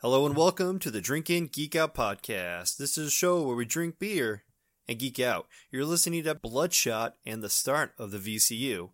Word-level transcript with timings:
Hello 0.00 0.26
and 0.26 0.36
welcome 0.36 0.78
to 0.78 0.92
the 0.92 1.00
Drink 1.00 1.28
and 1.28 1.50
Geek 1.50 1.74
Out 1.74 1.92
podcast. 1.92 2.76
This 2.76 2.96
is 2.96 3.08
a 3.08 3.10
show 3.10 3.42
where 3.42 3.56
we 3.56 3.64
drink 3.64 3.98
beer 3.98 4.44
and 4.86 4.96
geek 4.96 5.18
out. 5.18 5.48
You're 5.72 5.84
listening 5.84 6.22
to 6.22 6.36
Bloodshot 6.36 7.16
and 7.26 7.42
the 7.42 7.48
start 7.48 7.94
of 7.98 8.12
the 8.12 8.18
VCU, 8.18 8.90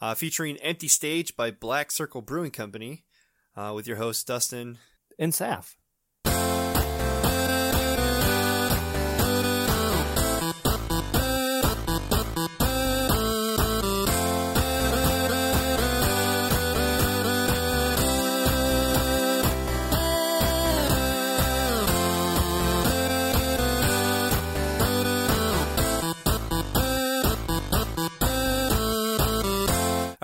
uh, 0.00 0.14
featuring 0.14 0.56
Empty 0.58 0.86
Stage 0.86 1.34
by 1.34 1.50
Black 1.50 1.90
Circle 1.90 2.22
Brewing 2.22 2.52
Company, 2.52 3.04
uh, 3.56 3.72
with 3.74 3.88
your 3.88 3.96
host 3.96 4.28
Dustin. 4.28 4.78
and 5.18 5.32
Saf. 5.32 5.74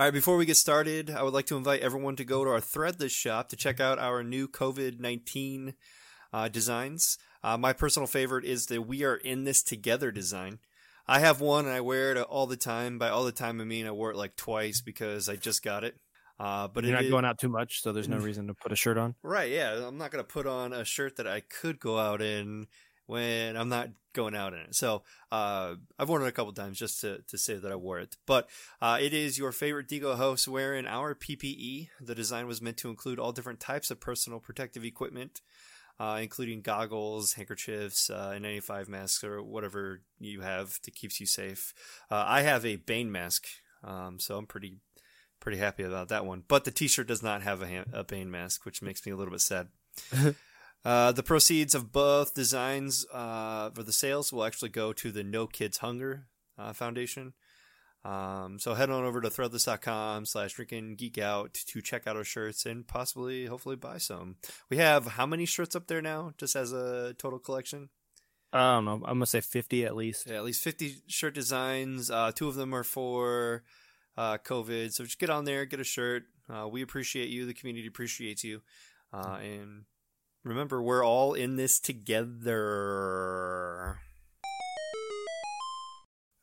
All 0.01 0.07
right, 0.07 0.11
before 0.11 0.35
we 0.35 0.47
get 0.47 0.57
started, 0.57 1.11
I 1.11 1.21
would 1.21 1.35
like 1.35 1.45
to 1.45 1.57
invite 1.57 1.81
everyone 1.81 2.15
to 2.15 2.23
go 2.23 2.43
to 2.43 2.49
our 2.49 2.59
Threadless 2.59 3.11
shop 3.11 3.49
to 3.49 3.55
check 3.55 3.79
out 3.79 3.99
our 3.99 4.23
new 4.23 4.47
COVID 4.47 4.99
19 4.99 5.75
uh, 6.33 6.47
designs. 6.47 7.19
Uh, 7.43 7.55
my 7.55 7.71
personal 7.71 8.07
favorite 8.07 8.43
is 8.43 8.65
the 8.65 8.81
We 8.81 9.03
Are 9.03 9.17
In 9.17 9.43
This 9.43 9.61
Together 9.61 10.09
design. 10.11 10.57
I 11.07 11.19
have 11.19 11.39
one 11.39 11.65
and 11.65 11.73
I 11.75 11.81
wear 11.81 12.13
it 12.13 12.17
all 12.17 12.47
the 12.47 12.57
time. 12.57 12.97
By 12.97 13.09
all 13.09 13.23
the 13.23 13.31
time, 13.31 13.61
I 13.61 13.63
mean 13.63 13.85
I 13.85 13.91
wore 13.91 14.09
it 14.09 14.17
like 14.17 14.35
twice 14.35 14.81
because 14.81 15.29
I 15.29 15.35
just 15.35 15.61
got 15.61 15.83
it. 15.83 15.93
Uh, 16.39 16.67
but 16.67 16.83
You're 16.83 16.93
not 16.93 17.03
is- 17.03 17.11
going 17.11 17.25
out 17.25 17.37
too 17.37 17.49
much, 17.49 17.83
so 17.83 17.91
there's 17.91 18.09
no 18.09 18.17
reason 18.17 18.47
to 18.47 18.55
put 18.55 18.71
a 18.71 18.75
shirt 18.75 18.97
on. 18.97 19.13
Right, 19.21 19.51
yeah. 19.51 19.85
I'm 19.85 19.99
not 19.99 20.09
going 20.09 20.25
to 20.25 20.27
put 20.27 20.47
on 20.47 20.73
a 20.73 20.83
shirt 20.83 21.17
that 21.17 21.27
I 21.27 21.41
could 21.41 21.79
go 21.79 21.99
out 21.99 22.23
in 22.23 22.65
when 23.05 23.57
I'm 23.57 23.69
not 23.69 23.89
going 24.13 24.35
out 24.35 24.53
in 24.53 24.59
it. 24.59 24.75
So 24.75 25.03
uh, 25.31 25.75
I've 25.97 26.09
worn 26.09 26.23
it 26.23 26.27
a 26.27 26.31
couple 26.31 26.53
times 26.53 26.77
just 26.77 27.01
to, 27.01 27.21
to 27.27 27.37
say 27.37 27.55
that 27.55 27.71
I 27.71 27.75
wore 27.75 27.99
it. 27.99 28.17
But 28.25 28.49
uh, 28.81 28.97
it 29.01 29.13
is 29.13 29.37
your 29.37 29.51
favorite 29.51 29.87
Digo 29.87 30.15
host 30.15 30.47
wearing 30.47 30.85
our 30.85 31.15
PPE. 31.15 31.89
The 31.99 32.15
design 32.15 32.47
was 32.47 32.61
meant 32.61 32.77
to 32.77 32.89
include 32.89 33.19
all 33.19 33.31
different 33.31 33.59
types 33.59 33.91
of 33.91 33.99
personal 33.99 34.39
protective 34.39 34.83
equipment, 34.83 35.41
uh, 35.99 36.19
including 36.21 36.61
goggles, 36.61 37.33
handkerchiefs, 37.33 38.09
uh, 38.09 38.33
N95 38.35 38.87
masks, 38.87 39.23
or 39.23 39.41
whatever 39.41 40.01
you 40.19 40.41
have 40.41 40.79
that 40.83 40.95
keeps 40.95 41.19
you 41.19 41.25
safe. 41.25 41.73
Uh, 42.09 42.25
I 42.27 42.41
have 42.41 42.65
a 42.65 42.77
Bane 42.77 43.11
mask, 43.11 43.47
um, 43.83 44.19
so 44.19 44.37
I'm 44.37 44.47
pretty 44.47 44.77
pretty 45.39 45.57
happy 45.57 45.83
about 45.83 46.09
that 46.09 46.25
one. 46.25 46.43
But 46.47 46.65
the 46.65 46.71
T-shirt 46.71 47.07
does 47.07 47.23
not 47.23 47.41
have 47.41 47.63
a, 47.63 47.67
ha- 47.67 47.89
a 47.91 48.03
Bane 48.03 48.29
mask, 48.29 48.63
which 48.63 48.81
makes 48.81 49.03
me 49.05 49.11
a 49.11 49.15
little 49.15 49.31
bit 49.31 49.41
sad. 49.41 49.69
uh, 50.83 51.11
the 51.11 51.23
proceeds 51.23 51.75
of 51.75 51.91
both 51.91 52.33
designs 52.33 53.05
uh, 53.13 53.69
for 53.71 53.83
the 53.83 53.91
sales 53.91 54.33
will 54.33 54.43
actually 54.43 54.69
go 54.69 54.93
to 54.93 55.11
the 55.11 55.23
No 55.23 55.47
Kids 55.47 55.77
Hunger 55.79 56.27
uh, 56.57 56.73
Foundation. 56.73 57.33
Um, 58.03 58.57
so 58.57 58.73
head 58.73 58.89
on 58.89 59.03
over 59.03 59.21
to 59.21 59.29
threadless.com 59.29 60.25
slash 60.25 60.53
drinking 60.53 60.95
geek 60.95 61.19
out 61.19 61.53
to 61.53 61.81
check 61.81 62.07
out 62.07 62.15
our 62.15 62.23
shirts 62.23 62.65
and 62.65 62.87
possibly, 62.87 63.45
hopefully 63.45 63.75
buy 63.75 63.99
some. 63.99 64.37
We 64.69 64.77
have 64.77 65.05
how 65.05 65.27
many 65.27 65.45
shirts 65.45 65.75
up 65.75 65.87
there 65.87 66.01
now, 66.01 66.33
just 66.37 66.55
as 66.55 66.73
a 66.73 67.13
total 67.19 67.37
collection? 67.37 67.89
I 68.51 68.75
don't 68.75 68.85
know. 68.85 68.93
I'm 68.93 69.01
gonna 69.01 69.27
say 69.27 69.39
50 69.39 69.85
at 69.85 69.95
least. 69.95 70.27
Yeah, 70.27 70.37
at 70.37 70.43
least 70.43 70.63
50 70.63 71.03
shirt 71.07 71.35
designs. 71.35 72.09
Uh, 72.09 72.31
two 72.33 72.47
of 72.47 72.55
them 72.55 72.73
are 72.73 72.83
for 72.83 73.63
uh, 74.17 74.39
COVID. 74.39 74.91
So 74.91 75.03
just 75.03 75.19
get 75.19 75.29
on 75.29 75.45
there, 75.45 75.65
get 75.65 75.79
a 75.79 75.85
shirt. 75.85 76.23
Uh, 76.49 76.67
we 76.67 76.81
appreciate 76.81 77.29
you. 77.29 77.45
The 77.45 77.53
community 77.53 77.87
appreciates 77.87 78.43
you. 78.43 78.61
Uh, 79.13 79.37
and 79.41 79.83
remember, 80.43 80.81
we're 80.81 81.05
all 81.05 81.33
in 81.33 81.55
this 81.55 81.79
together. 81.79 83.21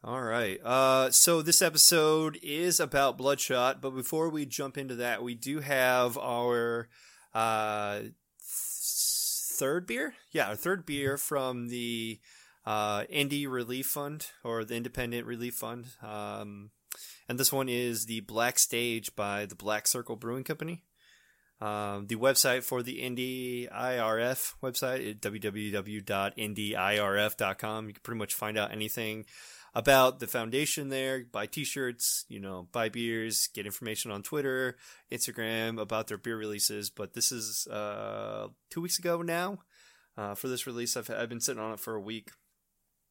All 0.05 0.23
right. 0.23 0.59
Uh, 0.65 1.11
so 1.11 1.43
this 1.43 1.61
episode 1.61 2.39
is 2.43 2.81
about 2.81 3.19
Bloodshot, 3.19 3.83
but 3.83 3.91
before 3.91 4.31
we 4.31 4.47
jump 4.47 4.79
into 4.79 4.95
that, 4.97 5.23
we 5.23 5.35
do 5.35 5.61
have 5.61 6.17
our 6.17 6.89
uh, 7.35 7.99
th- 7.99 8.13
third 8.41 9.87
beer. 9.87 10.15
Yeah, 10.31 10.49
our 10.49 10.57
third 10.57 10.87
beer 10.87 11.19
from 11.19 11.69
the 11.69 12.21
uh, 12.65 13.05
Indy 13.11 13.47
Relief 13.47 13.87
Fund 13.87 14.29
or 14.45 14.65
the 14.65 14.77
Independent 14.77 15.27
Relief 15.27 15.55
Fund. 15.55 15.87
Um, 16.03 16.71
and 17.29 17.39
this 17.39 17.53
one 17.53 17.69
is 17.69 18.07
the 18.07 18.21
Black 18.21 18.59
Stage 18.59 19.15
by 19.17 19.47
the 19.47 19.57
Black 19.57 19.87
Circle 19.87 20.17
Brewing 20.17 20.45
Company. 20.45 20.85
Um, 21.61 22.07
the 22.07 22.17
website 22.17 22.63
for 22.63 22.83
the 22.83 23.03
Indy 23.03 23.67
IRF 23.67 24.55
website 24.63 25.01
is 25.01 25.17
www.indyirf.com. 25.17 27.87
You 27.87 27.95
can 27.95 28.03
pretty 28.03 28.19
much 28.19 28.35
find 28.35 28.57
out 28.57 28.73
anything 28.73 29.27
about 29.75 30.19
the 30.19 30.27
foundation 30.27 30.89
there, 30.89 31.25
buy 31.31 31.47
t-shirts, 31.47 32.25
you 32.29 32.41
know, 32.41 32.69
buy 32.73 32.89
beers, 32.89 33.49
get 33.55 33.67
information 33.67 34.11
on 34.11 34.23
Twitter, 34.23 34.77
Instagram 35.13 35.81
about 35.81 36.07
their 36.07 36.19
beer 36.19 36.37
releases. 36.37 36.91
But 36.91 37.15
this 37.15 37.33
is 37.33 37.67
uh, 37.67 38.49
two 38.71 38.81
weeks 38.81 38.99
ago 38.99 39.23
now 39.23 39.59
uh, 40.17 40.35
for 40.35 40.49
this 40.49 40.67
release. 40.67 40.97
I've, 40.97 41.11
I've 41.11 41.29
been 41.29 41.41
sitting 41.41 41.63
on 41.63 41.75
it 41.75 41.81
for 41.81 41.95
a 41.95 42.01
week. 42.01 42.31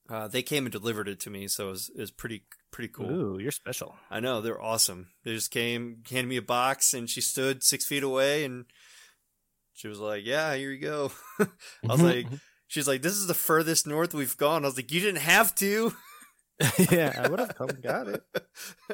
Uh, 0.10 0.28
they 0.28 0.42
came 0.42 0.66
and 0.66 0.72
delivered 0.72 1.08
it 1.08 1.20
to 1.22 1.30
me, 1.30 1.48
so 1.48 1.68
it 1.68 1.72
was, 1.72 1.92
it 1.96 2.00
was 2.00 2.12
pretty 2.12 2.44
pretty 2.72 2.88
cool. 2.90 3.12
Ooh, 3.12 3.40
you're 3.40 3.52
special. 3.52 3.96
I 4.10 4.20
know 4.20 4.42
they're 4.42 4.62
awesome. 4.62 5.08
They 5.24 5.34
just 5.34 5.52
came, 5.52 6.04
handed 6.10 6.30
me 6.30 6.38
a 6.38 6.42
box, 6.42 6.94
and 6.94 7.10
she 7.10 7.22
stood 7.22 7.64
six 7.64 7.86
feet 7.86 8.04
away, 8.04 8.46
and 8.46 8.66
she 9.74 9.88
was 9.88 10.00
like, 10.00 10.26
"Yeah, 10.26 10.56
here 10.56 10.72
you 10.72 10.80
go." 10.80 11.12
I 11.40 11.48
was 11.84 12.02
like, 12.04 12.28
"She's 12.68 12.88
like, 12.88 13.02
this 13.02 13.14
is 13.14 13.28
the 13.28 13.34
furthest 13.34 13.86
north 13.88 14.14
we've 14.14 14.38
gone." 14.38 14.64
I 14.64 14.68
was 14.68 14.78
like, 14.78 14.92
"You 14.92 15.02
didn't 15.02 15.22
have 15.22 15.54
to." 15.56 15.94
yeah, 16.92 17.22
I 17.24 17.28
would 17.28 17.40
have 17.40 17.56
come 17.56 17.70
and 17.70 17.84
got 17.84 18.08
it. 18.08 18.24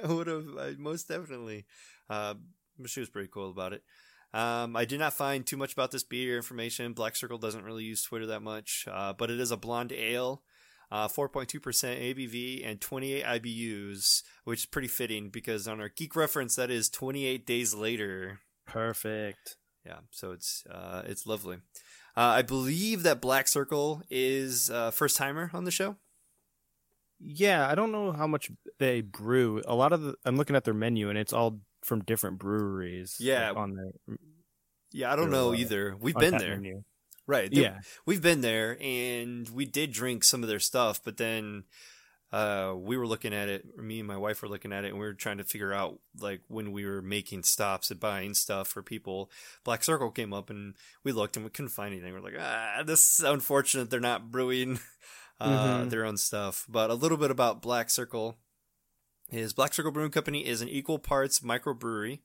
I 0.04 0.08
would 0.08 0.28
have 0.28 0.46
I, 0.60 0.74
most 0.78 1.08
definitely. 1.08 1.66
Uh, 2.10 2.36
but 2.78 2.90
she 2.90 3.00
was 3.00 3.10
pretty 3.10 3.30
cool 3.32 3.52
about 3.52 3.74
it. 3.74 3.84
Um, 4.34 4.76
I 4.76 4.86
did 4.86 5.00
not 5.00 5.14
find 5.14 5.46
too 5.46 5.58
much 5.58 5.74
about 5.74 5.92
this 5.92 6.04
beer 6.04 6.36
information. 6.36 6.94
Black 6.94 7.16
Circle 7.16 7.38
doesn't 7.38 7.64
really 7.64 7.84
use 7.84 8.02
Twitter 8.02 8.26
that 8.28 8.42
much, 8.42 8.88
uh, 8.92 9.14
but 9.14 9.30
it 9.30 9.40
is 9.40 9.52
a 9.52 9.58
blonde 9.58 9.94
ale. 9.94 10.42
Uh, 10.94 11.08
4.2% 11.08 11.60
ABV 11.60 12.64
and 12.64 12.80
28 12.80 13.24
IBUs, 13.24 14.22
which 14.44 14.60
is 14.60 14.66
pretty 14.68 14.88
fitting 14.88 15.30
because 15.30 15.68
on 15.68 15.82
our 15.82 15.90
geek 15.90 16.16
reference, 16.16 16.56
that 16.56 16.70
is 16.70 16.88
28 16.88 17.48
days 17.48 17.74
later. 17.74 18.42
Perfect. 18.68 19.58
Yeah, 19.84 20.02
so 20.12 20.34
it's 20.34 20.64
uh, 20.70 21.02
it's 21.06 21.26
lovely. 21.26 21.58
Uh, 22.16 22.22
I 22.38 22.42
believe 22.44 23.02
that 23.02 23.22
Black 23.22 23.48
Circle 23.48 24.04
is 24.12 24.70
uh, 24.70 24.92
first 24.92 25.18
timer 25.18 25.50
on 25.52 25.64
the 25.64 25.72
show. 25.72 25.96
Yeah, 27.20 27.68
I 27.68 27.74
don't 27.74 27.92
know 27.92 28.12
how 28.12 28.28
much 28.28 28.52
they 28.78 29.02
brew. 29.02 29.64
A 29.66 29.74
lot 29.74 29.94
of 29.94 30.04
the, 30.04 30.16
I'm 30.26 30.38
looking 30.38 30.56
at 30.56 30.64
their 30.64 30.76
menu 30.76 31.10
and 31.10 31.18
it's 31.18 31.34
all 31.34 31.62
from 31.82 32.04
different 32.04 32.38
breweries. 32.38 33.16
Yeah. 33.20 33.50
like, 33.50 33.58
on 33.58 33.74
their 33.74 34.18
Yeah, 34.92 35.12
I 35.12 35.16
don't 35.16 35.32
know 35.32 35.56
either. 35.56 35.98
We've 36.00 36.14
been 36.14 36.38
there, 36.38 36.56
menu. 36.56 36.84
Right? 37.28 37.50
Yeah, 37.52 37.80
we've 38.06 38.22
been 38.22 38.42
there 38.42 38.78
and 38.82 39.48
we 39.50 39.66
did 39.66 39.92
drink 39.92 40.24
some 40.24 40.44
of 40.44 40.50
their 40.50 40.60
stuff, 40.60 41.02
but 41.04 41.18
then 41.18 41.64
uh, 42.32 42.74
we 42.76 42.98
were 42.98 43.06
looking 43.08 43.34
at 43.34 43.48
it. 43.48 43.78
Me 43.78 44.00
and 44.00 44.08
my 44.08 44.18
wife 44.18 44.42
were 44.42 44.48
looking 44.50 44.74
at 44.74 44.84
it, 44.86 44.90
and 44.90 44.96
we 45.00 45.06
were 45.06 45.14
trying 45.14 45.38
to 45.38 45.44
figure 45.44 45.72
out 45.72 46.00
like 46.20 46.42
when 46.48 46.72
we 46.72 46.84
were 46.86 47.02
making 47.02 47.44
stops 47.44 47.92
and 47.92 48.00
buying 48.00 48.34
stuff 48.34 48.68
for 48.68 48.82
people. 48.82 49.30
Black 49.64 49.84
Circle 49.84 50.10
came 50.12 50.34
up, 50.34 50.50
and 50.50 50.74
we 51.04 51.12
looked 51.12 51.36
and 51.36 51.46
we 51.46 51.52
couldn't 51.52 51.70
find 51.70 51.94
anything. 51.94 52.12
We're 52.14 52.22
like, 52.22 52.34
ah, 52.40 52.82
this 52.84 53.20
is 53.20 53.26
unfortunate. 53.26 53.90
They're 53.92 54.00
not 54.00 54.32
brewing 54.32 54.80
uh, 55.40 55.84
Mhm. 55.84 55.90
their 55.92 56.06
own 56.06 56.18
stuff. 56.18 56.66
But 56.68 56.90
a 56.90 56.96
little 56.96 57.18
bit 57.18 57.30
about 57.32 57.62
Black 57.62 57.90
Circle 57.92 58.38
is 59.32 59.54
Black 59.54 59.74
Circle 59.74 59.92
Brewing 59.92 60.12
Company 60.12 60.46
is 60.46 60.62
an 60.62 60.70
equal 60.70 60.98
parts 61.00 61.40
microbrewery 61.42 62.20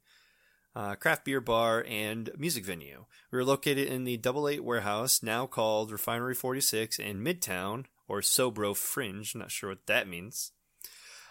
uh, 0.78 0.94
craft 0.94 1.25
beer 1.25 1.41
bar, 1.41 1.84
and 1.89 2.31
music 2.39 2.65
venue. 2.65 3.06
We 3.33 3.39
are 3.41 3.44
located 3.44 3.89
in 3.89 4.05
the 4.05 4.16
Double 4.16 4.49
Eight 4.49 4.62
Warehouse, 4.62 5.25
now 5.25 5.44
called 5.44 5.91
Refinery 5.91 6.37
46 6.37 7.00
in 7.00 7.19
Midtown, 7.19 7.87
or 8.06 8.20
Sobro 8.20 8.76
Fringe. 8.76 9.35
Not 9.35 9.50
sure 9.50 9.70
what 9.70 9.87
that 9.87 10.06
means. 10.06 10.52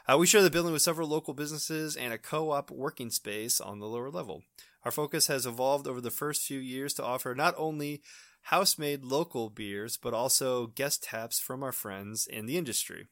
Uh, 0.06 0.18
we 0.18 0.27
share 0.27 0.42
the 0.42 0.50
building 0.50 0.74
with 0.74 0.81
several 0.81 1.07
local 1.07 1.33
businesses 1.33 1.95
and 1.95 2.12
a 2.12 2.18
co 2.18 2.51
op 2.51 2.69
working 2.69 3.10
space 3.10 3.62
on 3.62 3.80
the 3.80 3.88
lower 3.88 4.12
level. 4.12 4.44
Our 4.83 4.92
focus 4.92 5.27
has 5.27 5.45
evolved 5.45 5.88
over 5.88 6.01
the 6.01 6.12
first 6.12 6.45
few 6.45 6.60
years 6.60 6.94
to 6.95 7.06
offer 7.06 7.33
not 7.33 7.56
only 7.57 8.01
house 8.44 8.77
made 8.77 9.06
local 9.06 9.50
beers, 9.50 9.95
but 9.95 10.13
also 10.13 10.68
guest 10.68 11.04
taps 11.04 11.39
from 11.39 11.63
our 11.63 11.71
friends 11.71 12.27
in 12.27 12.48
the 12.48 12.57
industry. 12.57 13.07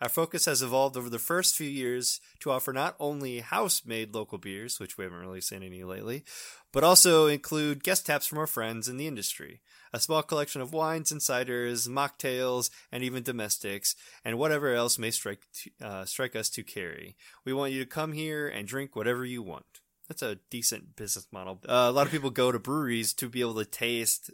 Our 0.00 0.10
focus 0.10 0.44
has 0.44 0.60
evolved 0.60 0.96
over 0.96 1.08
the 1.08 1.18
first 1.18 1.56
few 1.56 1.68
years 1.68 2.20
to 2.40 2.50
offer 2.50 2.70
not 2.72 2.96
only 3.00 3.40
house 3.40 3.82
made 3.86 4.14
local 4.14 4.36
beers, 4.36 4.78
which 4.78 4.98
we 4.98 5.04
haven't 5.04 5.20
really 5.20 5.40
seen 5.40 5.62
any 5.62 5.84
lately, 5.84 6.22
but 6.70 6.84
also 6.84 7.26
include 7.28 7.82
guest 7.82 8.04
taps 8.04 8.26
from 8.26 8.36
our 8.36 8.46
friends 8.46 8.88
in 8.88 8.98
the 8.98 9.06
industry. 9.06 9.62
A 9.94 10.00
small 10.00 10.22
collection 10.22 10.60
of 10.60 10.74
wines 10.74 11.10
and 11.10 11.22
ciders, 11.22 11.88
mocktails, 11.88 12.68
and 12.92 13.02
even 13.02 13.22
domestics, 13.22 13.96
and 14.22 14.38
whatever 14.38 14.74
else 14.74 14.98
may 14.98 15.10
strike, 15.10 15.40
uh, 15.80 16.04
strike 16.04 16.36
us 16.36 16.50
to 16.50 16.62
carry. 16.62 17.16
We 17.46 17.54
want 17.54 17.72
you 17.72 17.80
to 17.80 17.88
come 17.88 18.12
here 18.12 18.46
and 18.46 18.68
drink 18.68 18.94
whatever 18.94 19.24
you 19.24 19.42
want. 19.42 19.64
That's 20.08 20.22
a 20.22 20.38
decent 20.50 20.94
business 20.94 21.26
model. 21.32 21.60
Uh, 21.66 21.86
a 21.88 21.92
lot 21.92 22.04
of 22.06 22.12
people 22.12 22.30
go 22.30 22.52
to 22.52 22.58
breweries 22.58 23.14
to 23.14 23.30
be 23.30 23.40
able 23.40 23.54
to 23.54 23.64
taste 23.64 24.30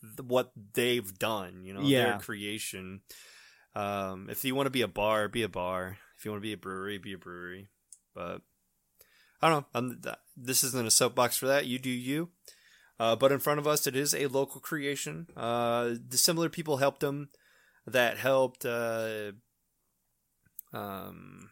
th- 0.00 0.26
what 0.26 0.52
they've 0.72 1.18
done. 1.18 1.64
You 1.64 1.74
know, 1.74 1.82
Yeah. 1.82 2.04
their 2.12 2.18
creation. 2.18 3.02
Um, 3.76 4.28
if 4.30 4.42
you 4.42 4.54
want 4.54 4.66
to 4.66 4.70
be 4.70 4.80
a 4.80 4.88
bar, 4.88 5.28
be 5.28 5.42
a 5.42 5.48
bar. 5.48 5.98
If 6.16 6.24
you 6.24 6.30
want 6.30 6.42
to 6.42 6.48
be 6.48 6.54
a 6.54 6.56
brewery, 6.56 6.96
be 6.96 7.12
a 7.12 7.18
brewery. 7.18 7.68
But 8.14 8.40
I 9.42 9.50
don't 9.50 9.60
know. 9.60 9.66
I'm, 9.74 10.00
this 10.34 10.64
isn't 10.64 10.86
a 10.86 10.90
soapbox 10.90 11.36
for 11.36 11.46
that. 11.46 11.66
You 11.66 11.78
do 11.78 11.90
you. 11.90 12.30
Uh, 12.98 13.14
but 13.14 13.30
in 13.32 13.38
front 13.38 13.60
of 13.60 13.66
us, 13.66 13.86
it 13.86 13.94
is 13.94 14.14
a 14.14 14.28
local 14.28 14.62
creation. 14.62 15.26
Uh, 15.36 15.94
the 16.08 16.16
similar 16.16 16.48
people 16.48 16.78
helped 16.78 17.00
them 17.00 17.28
that 17.86 18.16
helped 18.16 18.64
uh, 18.64 19.32
um, 20.72 21.50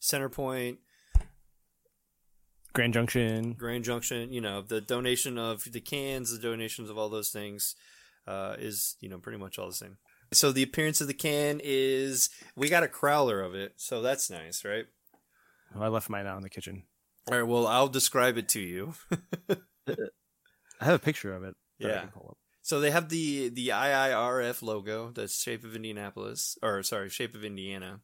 Centerpoint, 0.00 0.78
Grand 2.72 2.92
Junction. 2.94 3.52
Grand 3.52 3.84
Junction. 3.84 4.32
You 4.32 4.40
know, 4.40 4.62
the 4.62 4.80
donation 4.80 5.38
of 5.38 5.70
the 5.70 5.80
cans, 5.80 6.32
the 6.32 6.42
donations 6.42 6.90
of 6.90 6.98
all 6.98 7.08
those 7.08 7.30
things 7.30 7.76
uh, 8.26 8.56
is 8.58 8.96
you 9.00 9.08
know 9.08 9.18
pretty 9.18 9.38
much 9.38 9.58
all 9.58 9.68
the 9.68 9.74
same. 9.74 9.98
So 10.32 10.50
the 10.52 10.62
appearance 10.62 11.00
of 11.00 11.06
the 11.06 11.14
can 11.14 11.60
is 11.62 12.30
we 12.56 12.68
got 12.68 12.82
a 12.82 12.88
crowler 12.88 13.44
of 13.44 13.54
it, 13.54 13.74
so 13.76 14.02
that's 14.02 14.30
nice, 14.30 14.64
right? 14.64 14.86
Oh, 15.74 15.82
I 15.82 15.88
left 15.88 16.10
mine 16.10 16.26
out 16.26 16.36
in 16.36 16.42
the 16.42 16.50
kitchen. 16.50 16.84
All 17.30 17.38
right. 17.38 17.46
Well, 17.46 17.66
I'll 17.66 17.88
describe 17.88 18.36
it 18.36 18.48
to 18.50 18.60
you. 18.60 18.94
I 19.88 20.84
have 20.84 20.94
a 20.94 20.98
picture 20.98 21.34
of 21.34 21.44
it. 21.44 21.54
that 21.80 21.86
I 21.86 21.90
Yeah. 21.94 22.00
can 22.00 22.10
pull 22.10 22.28
up. 22.30 22.38
So 22.62 22.78
they 22.80 22.90
have 22.92 23.08
the 23.08 23.48
the 23.48 23.68
IIRF 23.68 24.62
logo, 24.62 25.10
the 25.10 25.26
shape 25.28 25.64
of 25.64 25.74
Indianapolis, 25.74 26.56
or 26.62 26.82
sorry, 26.82 27.08
shape 27.10 27.34
of 27.34 27.44
Indiana, 27.44 28.00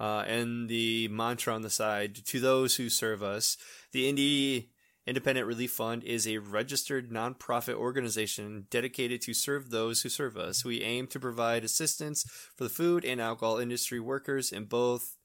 uh, 0.00 0.24
and 0.26 0.68
the 0.68 1.08
mantra 1.08 1.54
on 1.54 1.62
the 1.62 1.70
side: 1.70 2.16
"To 2.26 2.40
those 2.40 2.76
who 2.76 2.88
serve 2.90 3.22
us." 3.22 3.56
The 3.92 4.08
Indy 4.08 4.70
Independent 5.06 5.46
Relief 5.46 5.72
Fund 5.72 6.02
is 6.02 6.26
a 6.26 6.38
registered 6.38 7.10
nonprofit 7.10 7.74
organization 7.74 8.66
dedicated 8.70 9.20
to 9.22 9.34
serve 9.34 9.70
those 9.70 10.00
who 10.00 10.08
serve 10.08 10.36
us. 10.36 10.64
We 10.64 10.82
aim 10.82 11.08
to 11.08 11.20
provide 11.20 11.62
assistance 11.62 12.24
for 12.56 12.64
the 12.64 12.70
food 12.70 13.04
and 13.04 13.20
alcohol 13.20 13.58
industry 13.58 14.00
workers 14.00 14.50
in 14.50 14.64
both 14.64 15.18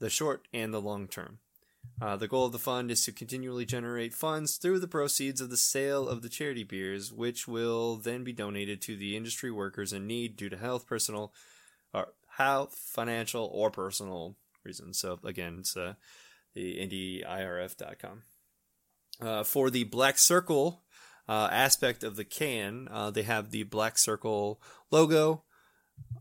the 0.00 0.10
short 0.10 0.48
and 0.52 0.74
the 0.74 0.82
long 0.82 1.08
term. 1.08 1.38
Uh, 2.00 2.16
the 2.16 2.28
goal 2.28 2.46
of 2.46 2.52
the 2.52 2.58
fund 2.58 2.90
is 2.90 3.04
to 3.04 3.12
continually 3.12 3.64
generate 3.64 4.12
funds 4.12 4.56
through 4.56 4.80
the 4.80 4.88
proceeds 4.88 5.40
of 5.40 5.48
the 5.48 5.56
sale 5.56 6.08
of 6.08 6.20
the 6.20 6.28
charity 6.28 6.64
beers, 6.64 7.10
which 7.10 7.48
will 7.48 7.96
then 7.96 8.22
be 8.22 8.34
donated 8.34 8.82
to 8.82 8.96
the 8.96 9.16
industry 9.16 9.50
workers 9.50 9.94
in 9.94 10.06
need 10.06 10.36
due 10.36 10.50
to 10.50 10.58
health, 10.58 10.86
personal, 10.86 11.32
or 11.94 12.08
health, 12.36 12.74
financial, 12.74 13.48
or 13.50 13.70
personal 13.70 14.36
reasons. 14.62 14.98
So 14.98 15.18
again, 15.24 15.56
it's 15.60 15.74
uh, 15.74 15.94
the 16.54 16.76
IndyIRF.com. 16.80 18.22
Uh, 19.20 19.42
for 19.42 19.70
the 19.70 19.84
Black 19.84 20.18
Circle 20.18 20.82
uh, 21.28 21.48
aspect 21.50 22.04
of 22.04 22.16
the 22.16 22.24
can, 22.24 22.88
uh, 22.90 23.10
they 23.10 23.22
have 23.22 23.50
the 23.50 23.62
Black 23.62 23.96
Circle 23.98 24.60
logo, 24.90 25.42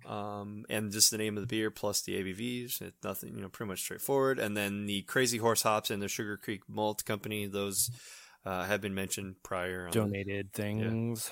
um, 0.06 0.66
and 0.70 0.92
just 0.92 1.12
the 1.12 1.18
name 1.18 1.36
of 1.38 1.42
the 1.42 1.48
beer 1.48 1.70
plus 1.70 2.02
the 2.02 2.14
ABVs. 2.16 2.82
It's 2.82 3.04
nothing, 3.04 3.36
you 3.36 3.42
know, 3.42 3.50
pretty 3.50 3.70
much 3.70 3.82
straightforward. 3.82 4.40
And 4.40 4.56
then 4.56 4.86
the 4.86 5.02
Crazy 5.04 5.38
Horse 5.38 5.64
hops 5.64 5.92
and 5.92 6.02
the 6.02 6.08
Sugar 6.08 6.38
Creek 6.38 6.62
Malt 6.70 7.04
Company, 7.06 7.46
those 7.48 7.92
uh, 8.46 8.64
have 8.64 8.80
been 8.82 8.96
mentioned 8.96 9.36
prior. 9.44 9.90
the- 9.92 10.00
Donated 10.00 10.54
things. 10.54 11.32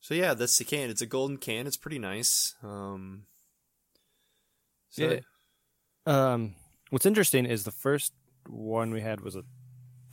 So 0.00 0.14
yeah, 0.14 0.34
that's 0.34 0.56
the 0.58 0.64
can. 0.64 0.90
It's 0.90 1.00
a 1.02 1.06
golden 1.06 1.36
can. 1.38 1.66
It's 1.66 1.76
pretty 1.78 1.98
nice. 1.98 2.54
Um, 2.62 3.24
so, 4.90 5.02
Yeah. 5.04 5.20
Um, 6.06 6.54
what's 6.90 7.06
interesting 7.06 7.46
is 7.46 7.64
the 7.64 7.70
first 7.70 8.12
one 8.46 8.92
we 8.92 9.00
had 9.00 9.22
was 9.22 9.34
a 9.34 9.44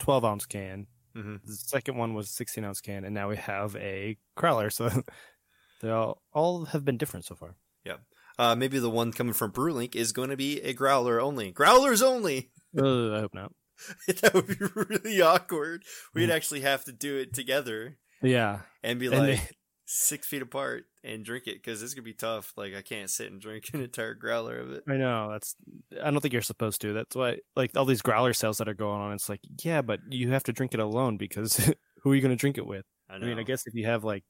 12 0.02 0.24
ounce 0.24 0.46
can. 0.46 0.86
mhm. 1.16 1.40
The 1.44 1.54
second 1.54 1.96
one 1.96 2.14
was 2.14 2.30
16 2.30 2.64
ounce 2.64 2.80
can, 2.80 3.04
and 3.04 3.14
now 3.14 3.28
we 3.28 3.36
have 3.36 3.76
a 3.76 4.16
crowler. 4.36 4.72
So 4.72 4.90
they 5.80 5.90
all 5.90 6.22
all 6.32 6.66
have 6.66 6.84
been 6.84 6.98
different 6.98 7.24
so 7.24 7.34
far. 7.34 7.56
Yeah. 7.84 7.96
Uh, 8.38 8.54
maybe 8.56 8.78
the 8.78 8.90
one 8.90 9.12
coming 9.12 9.34
from 9.34 9.52
Brewlink 9.52 9.94
is 9.94 10.12
going 10.12 10.30
to 10.30 10.36
be 10.36 10.60
a 10.62 10.72
growler 10.72 11.20
only. 11.20 11.52
Growlers 11.52 12.02
only. 12.02 12.50
Uh, 12.74 13.12
I 13.16 13.20
hope 13.20 13.34
not. 13.34 13.52
that 14.22 14.32
would 14.32 14.46
be 14.46 14.56
really 14.74 15.20
awkward. 15.20 15.82
We'd 16.14 16.30
actually 16.30 16.62
have 16.62 16.84
to 16.86 16.92
do 16.92 17.18
it 17.18 17.34
together 17.34 17.98
Yeah, 18.22 18.60
and 18.82 18.98
be 18.98 19.08
And 19.08 19.18
like 19.18 19.26
they- 19.40 19.48
six 19.84 20.26
feet 20.26 20.40
apart 20.40 20.84
and 21.04 21.24
drink 21.24 21.46
it 21.46 21.54
because 21.56 21.82
it's 21.82 21.94
gonna 21.94 22.04
be 22.04 22.12
tough. 22.12 22.52
Like 22.56 22.74
I 22.74 22.82
can't 22.82 23.10
sit 23.10 23.30
and 23.30 23.40
drink 23.40 23.70
an 23.72 23.80
entire 23.82 24.14
growler 24.14 24.58
of 24.58 24.70
it. 24.72 24.84
I 24.88 24.96
know. 24.96 25.30
That's. 25.32 25.56
I 26.02 26.10
don't 26.10 26.20
think 26.20 26.32
you're 26.32 26.42
supposed 26.42 26.80
to. 26.82 26.92
That's 26.92 27.16
why, 27.16 27.38
like 27.56 27.76
all 27.76 27.84
these 27.84 28.02
growler 28.02 28.32
sales 28.32 28.58
that 28.58 28.68
are 28.68 28.74
going 28.74 29.00
on. 29.00 29.12
It's 29.12 29.28
like, 29.28 29.40
yeah, 29.62 29.82
but 29.82 30.00
you 30.10 30.30
have 30.30 30.44
to 30.44 30.52
drink 30.52 30.74
it 30.74 30.80
alone 30.80 31.16
because 31.16 31.56
who 32.02 32.12
are 32.12 32.14
you 32.14 32.20
going 32.20 32.30
to 32.36 32.40
drink 32.40 32.58
it 32.58 32.66
with? 32.66 32.84
I 33.10 33.16
I, 33.16 33.18
mean, 33.18 33.38
I 33.38 33.42
guess 33.42 33.66
if 33.66 33.74
you 33.74 33.86
have 33.86 34.04
like 34.04 34.24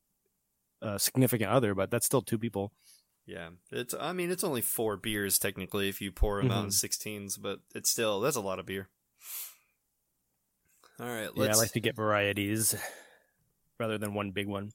a 0.81 0.99
significant 0.99 1.51
other, 1.51 1.75
but 1.75 1.91
that's 1.91 2.07
still 2.07 2.23
two 2.23 2.39
people. 2.39 2.73
Yeah, 3.27 3.51
it's. 3.71 3.95
I 3.99 4.13
mean, 4.13 4.31
it's 4.31 4.43
only 4.43 4.63
four 4.63 4.97
beers 4.97 5.39
technically 5.39 5.89
if 5.89 6.01
you 6.01 6.11
pour 6.11 6.43
them 6.43 6.51
out 6.51 6.65
in 6.65 6.71
Mhm. 6.71 6.73
sixteens, 6.73 7.37
but 7.37 7.61
it's 7.75 7.89
still 7.91 8.21
that's 8.21 8.37
a 8.37 8.41
lot 8.41 8.59
of 8.59 8.67
beer. 8.67 8.89
All 11.01 11.07
right, 11.07 11.31
Yeah. 11.35 11.45
I 11.45 11.55
like 11.55 11.73
to 11.73 11.81
get 11.81 11.97
varieties 11.97 12.75
rather 13.79 13.99
than 13.99 14.15
one 14.15 14.31
big 14.31 14.47
one. 14.47 14.73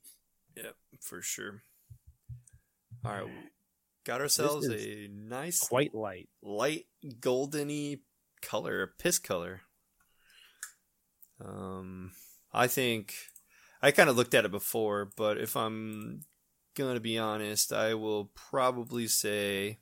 Yeah, 0.55 0.71
for 1.01 1.21
sure. 1.21 1.61
All 3.05 3.11
right, 3.11 3.31
got 4.05 4.21
ourselves 4.21 4.67
a 4.67 5.07
nice 5.11 5.59
Quite 5.59 5.93
light. 5.93 6.29
light 6.41 6.85
goldeny 7.19 7.99
color, 8.41 8.93
piss 8.99 9.19
color. 9.19 9.61
Um, 11.43 12.11
I 12.51 12.67
think 12.67 13.13
I 13.81 13.91
kind 13.91 14.09
of 14.09 14.17
looked 14.17 14.33
at 14.33 14.45
it 14.45 14.51
before, 14.51 15.09
but 15.15 15.37
if 15.37 15.55
I'm 15.55 16.21
gonna 16.75 16.99
be 16.99 17.17
honest, 17.17 17.71
I 17.71 17.93
will 17.93 18.31
probably 18.35 19.07
say 19.07 19.77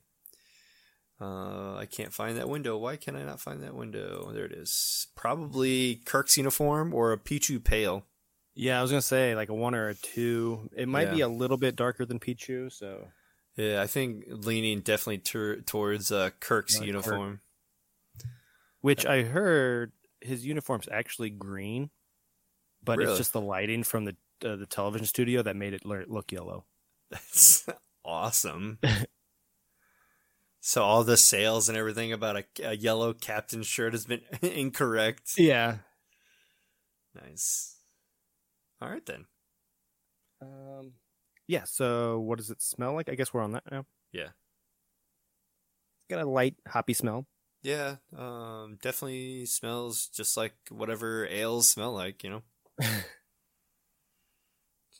uh, 1.20 1.76
I 1.76 1.86
can't 1.90 2.12
find 2.12 2.36
that 2.36 2.48
window. 2.48 2.76
Why 2.76 2.96
can 2.96 3.16
I 3.16 3.24
not 3.24 3.40
find 3.40 3.62
that 3.62 3.74
window? 3.74 4.30
There 4.32 4.44
it 4.44 4.52
is. 4.52 5.08
Probably 5.14 5.96
Kirk's 6.04 6.36
uniform 6.36 6.92
or 6.92 7.12
a 7.12 7.18
Pichu 7.18 7.62
Pale. 7.62 8.04
Yeah, 8.58 8.78
I 8.78 8.82
was 8.82 8.90
gonna 8.90 9.02
say 9.02 9.34
like 9.36 9.50
a 9.50 9.54
one 9.54 9.74
or 9.74 9.88
a 9.90 9.94
two. 9.94 10.70
It 10.74 10.88
might 10.88 11.10
be 11.10 11.20
a 11.20 11.28
little 11.28 11.58
bit 11.58 11.76
darker 11.76 12.06
than 12.06 12.18
Pichu, 12.18 12.72
so 12.72 13.08
Yeah, 13.54 13.82
I 13.82 13.86
think 13.86 14.24
leaning 14.28 14.80
definitely 14.80 15.18
tur 15.18 15.60
towards 15.60 16.10
uh, 16.10 16.30
Kirk's 16.40 16.80
Yeah, 16.80 16.80
Kirk. 16.80 16.86
uniform. 16.86 17.40
which 18.80 19.04
I 19.04 19.22
heard 19.24 19.92
his 20.22 20.46
uniform's 20.46 20.88
actually 20.90 21.30
green, 21.30 21.90
but 22.82 22.98
Really? 22.98 23.10
it's 23.10 23.18
just 23.18 23.32
the 23.34 23.40
lighting 23.42 23.82
from 23.84 24.06
the 24.06 24.16
uh, 24.44 24.56
the 24.56 24.66
television 24.66 25.06
studio 25.06 25.42
that 25.42 25.54
made 25.56 25.74
it 25.74 25.84
look 25.84 26.32
yellow. 26.32 26.64
That's 27.10 27.66
awesome. 28.04 28.78
so 30.60 30.82
all 30.82 31.04
the 31.04 31.16
sales 31.18 31.68
and 31.68 31.76
everything 31.76 32.12
about 32.12 32.36
a, 32.36 32.44
a 32.64 32.76
yellow 32.76 33.12
captain 33.12 33.62
shirt 33.62 33.92
has 33.92 34.06
been 34.06 34.22
incorrect. 34.42 35.32
Yeah. 35.38 35.78
Nice. 37.14 37.75
All 38.80 38.90
right 38.90 39.04
then. 39.06 39.26
Um. 40.40 40.92
Yeah. 41.46 41.64
So, 41.64 42.20
what 42.20 42.38
does 42.38 42.50
it 42.50 42.60
smell 42.60 42.94
like? 42.94 43.08
I 43.08 43.14
guess 43.14 43.32
we're 43.32 43.42
on 43.42 43.52
that 43.52 43.64
now. 43.70 43.86
Yeah. 44.12 44.30
It's 46.08 46.10
got 46.10 46.22
a 46.22 46.28
light 46.28 46.56
hoppy 46.68 46.94
smell. 46.94 47.26
Yeah, 47.66 47.96
um, 48.16 48.78
definitely 48.80 49.44
smells 49.46 50.06
just 50.06 50.36
like 50.36 50.54
whatever 50.70 51.26
ales 51.26 51.68
smell 51.68 51.92
like. 51.92 52.22
You 52.22 52.30
know, 52.30 52.42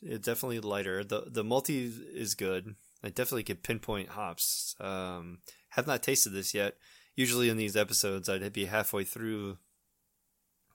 it 0.01 0.21
definitely 0.21 0.59
lighter. 0.59 1.03
the 1.03 1.25
The 1.27 1.45
multi 1.45 1.85
is 1.85 2.35
good. 2.35 2.75
I 3.01 3.07
definitely 3.07 3.43
could 3.43 3.63
pinpoint 3.63 4.09
hops. 4.09 4.75
Um, 4.81 5.39
have 5.69 5.87
not 5.87 6.03
tasted 6.03 6.31
this 6.31 6.53
yet. 6.53 6.75
Usually 7.15 7.47
in 7.47 7.55
these 7.55 7.77
episodes, 7.77 8.27
I'd 8.27 8.51
be 8.51 8.65
halfway 8.65 9.05
through 9.05 9.59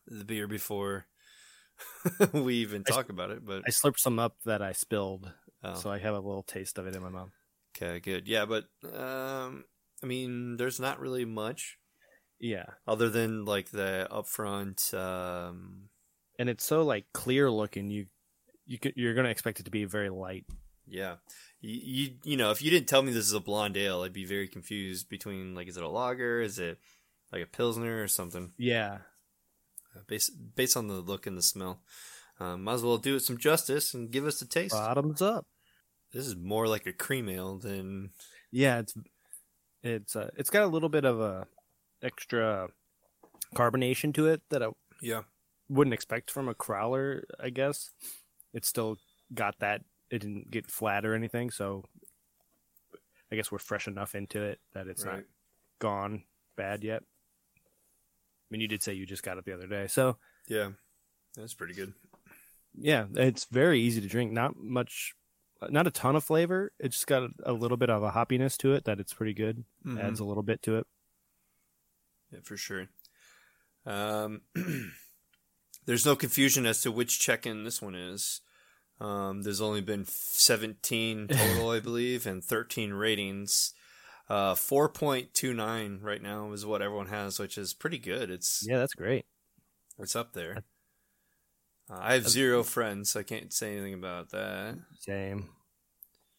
the 0.06 0.24
beer 0.24 0.48
before 0.48 1.06
we 2.32 2.56
even 2.56 2.82
I- 2.86 2.90
talk 2.90 3.08
about 3.08 3.30
it. 3.30 3.44
But 3.44 3.62
I 3.66 3.70
slurped 3.70 3.98
some 3.98 4.18
up 4.18 4.36
that 4.44 4.62
I 4.62 4.72
spilled, 4.72 5.30
oh, 5.64 5.74
so 5.74 5.90
I 5.90 5.98
have 5.98 6.14
a 6.14 6.20
little 6.20 6.42
taste 6.42 6.78
of 6.78 6.86
it 6.86 6.94
in 6.96 7.02
my 7.02 7.08
mouth. 7.08 7.30
okay, 7.76 8.00
good. 8.00 8.26
Yeah, 8.28 8.44
but 8.46 8.64
um, 8.96 9.64
I 10.02 10.06
mean, 10.06 10.56
there's 10.56 10.80
not 10.80 11.00
really 11.00 11.24
much 11.24 11.78
Yeah, 12.40 12.66
other 12.86 13.08
than 13.08 13.44
like 13.44 13.70
the 13.70 14.08
upfront. 14.10 14.92
Um, 14.94 15.88
and 16.38 16.48
it's 16.48 16.64
so 16.64 16.82
like 16.82 17.06
clear 17.12 17.50
looking. 17.50 17.88
You 17.90 18.06
you 18.66 18.78
could, 18.78 18.94
you're 18.96 19.14
gonna 19.14 19.28
expect 19.30 19.60
it 19.60 19.64
to 19.64 19.70
be 19.70 19.84
very 19.84 20.08
light. 20.10 20.44
Yeah, 20.86 21.16
you, 21.60 21.80
you 21.82 22.10
you 22.24 22.36
know, 22.36 22.50
if 22.50 22.60
you 22.62 22.70
didn't 22.70 22.88
tell 22.88 23.02
me 23.02 23.12
this 23.12 23.26
is 23.26 23.32
a 23.32 23.40
blonde 23.40 23.76
ale, 23.76 24.02
I'd 24.02 24.12
be 24.12 24.24
very 24.24 24.48
confused 24.48 25.08
between 25.08 25.54
like, 25.54 25.68
is 25.68 25.76
it 25.76 25.82
a 25.84 25.88
lager, 25.88 26.40
is 26.40 26.58
it 26.58 26.78
like 27.32 27.42
a 27.42 27.46
pilsner 27.46 28.02
or 28.02 28.08
something? 28.08 28.52
Yeah. 28.58 28.98
Based 30.06 30.32
based 30.54 30.76
on 30.76 30.88
the 30.88 30.94
look 30.94 31.26
and 31.26 31.36
the 31.36 31.42
smell, 31.42 31.80
um, 32.40 32.64
might 32.64 32.74
as 32.74 32.82
well 32.82 32.98
do 32.98 33.16
it 33.16 33.20
some 33.20 33.38
justice 33.38 33.94
and 33.94 34.10
give 34.10 34.26
us 34.26 34.42
a 34.42 34.48
taste. 34.48 34.74
Bottoms 34.74 35.22
up. 35.22 35.46
This 36.12 36.26
is 36.26 36.36
more 36.36 36.66
like 36.66 36.86
a 36.86 36.92
cream 36.92 37.28
ale 37.28 37.58
than 37.58 38.10
Yeah, 38.50 38.80
it's 38.80 38.94
it's 39.82 40.16
uh, 40.16 40.30
it's 40.36 40.50
got 40.50 40.64
a 40.64 40.68
little 40.68 40.88
bit 40.88 41.04
of 41.04 41.20
a 41.20 41.46
extra 42.02 42.68
carbonation 43.54 44.14
to 44.14 44.26
it 44.26 44.42
that 44.50 44.62
I 44.62 44.68
yeah, 45.00 45.22
wouldn't 45.68 45.94
expect 45.94 46.30
from 46.30 46.48
a 46.48 46.54
crowler. 46.54 47.22
I 47.40 47.50
guess 47.50 47.90
it's 48.52 48.68
still 48.68 48.98
got 49.34 49.58
that 49.60 49.82
it 50.10 50.20
didn't 50.20 50.50
get 50.50 50.70
flat 50.70 51.06
or 51.06 51.14
anything. 51.14 51.50
So 51.50 51.84
I 53.30 53.36
guess 53.36 53.50
we're 53.50 53.58
fresh 53.58 53.88
enough 53.88 54.14
into 54.14 54.42
it 54.42 54.60
that 54.74 54.86
it's 54.86 55.04
not 55.04 55.20
gone 55.78 56.24
bad 56.56 56.84
yet. 56.84 57.02
I 58.52 58.54
mean, 58.54 58.60
you 58.60 58.68
did 58.68 58.82
say 58.82 58.92
you 58.92 59.06
just 59.06 59.22
got 59.22 59.38
it 59.38 59.46
the 59.46 59.54
other 59.54 59.66
day, 59.66 59.86
so 59.86 60.18
Yeah, 60.46 60.72
that's 61.34 61.54
pretty 61.54 61.72
good. 61.72 61.94
yeah, 62.78 63.06
it's 63.14 63.46
very 63.46 63.80
easy 63.80 64.02
to 64.02 64.08
drink. 64.08 64.30
Not 64.30 64.56
much, 64.56 65.14
not 65.70 65.86
a 65.86 65.90
ton 65.90 66.16
of 66.16 66.24
flavor. 66.24 66.70
It's 66.78 66.96
just 66.96 67.06
got 67.06 67.22
a, 67.22 67.30
a 67.46 67.52
little 67.54 67.78
bit 67.78 67.88
of 67.88 68.02
a 68.02 68.10
hoppiness 68.10 68.58
to 68.58 68.74
it 68.74 68.84
that 68.84 69.00
it's 69.00 69.14
pretty 69.14 69.32
good. 69.32 69.64
Mhm. 69.86 69.98
Adds 70.02 70.20
a 70.20 70.24
little 70.24 70.42
bit 70.42 70.60
to 70.64 70.76
it. 70.76 70.86
Yeah, 72.30 72.40
for 72.42 72.58
sure. 72.58 72.88
Um, 73.86 74.42
there's 75.86 76.04
no 76.06 76.14
confusion 76.14 76.66
as 76.66 76.82
to 76.82 76.92
which 76.92 77.20
check-in 77.20 77.64
this 77.64 77.80
one 77.80 77.94
is. 77.94 78.40
Um, 79.00 79.42
there's 79.42 79.60
only 79.62 79.80
been 79.80 80.04
17 80.06 81.28
total, 81.30 81.70
I 81.70 81.80
believe, 81.80 82.26
and 82.26 82.44
13 82.44 82.92
ratings. 82.92 83.72
Uh, 84.32 84.54
4.29 84.54 86.02
right 86.02 86.22
now 86.22 86.52
is 86.52 86.64
what 86.64 86.80
everyone 86.80 87.08
has, 87.08 87.38
which 87.38 87.58
is 87.58 87.74
pretty 87.74 87.98
good. 87.98 88.30
It's 88.30 88.64
Yeah, 88.66 88.78
that's 88.78 88.94
great. 88.94 89.26
it's 89.98 90.16
up 90.16 90.32
there. 90.32 90.64
Uh, 91.90 91.98
I 92.00 92.14
have 92.14 92.26
zero 92.26 92.62
friends, 92.62 93.10
so 93.10 93.20
I 93.20 93.24
can't 93.24 93.52
say 93.52 93.76
anything 93.76 93.92
about 93.92 94.30
that. 94.30 94.78
Same. 95.00 95.50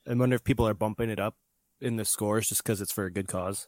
I 0.09 0.15
wonder 0.15 0.35
if 0.35 0.43
people 0.43 0.67
are 0.67 0.73
bumping 0.73 1.11
it 1.11 1.19
up 1.19 1.35
in 1.81 1.97
the 1.97 2.03
scores 2.03 2.49
just 2.49 2.63
because 2.63 2.81
it's 2.81 2.91
for 2.91 3.05
a 3.05 3.13
good 3.13 3.27
cause. 3.27 3.67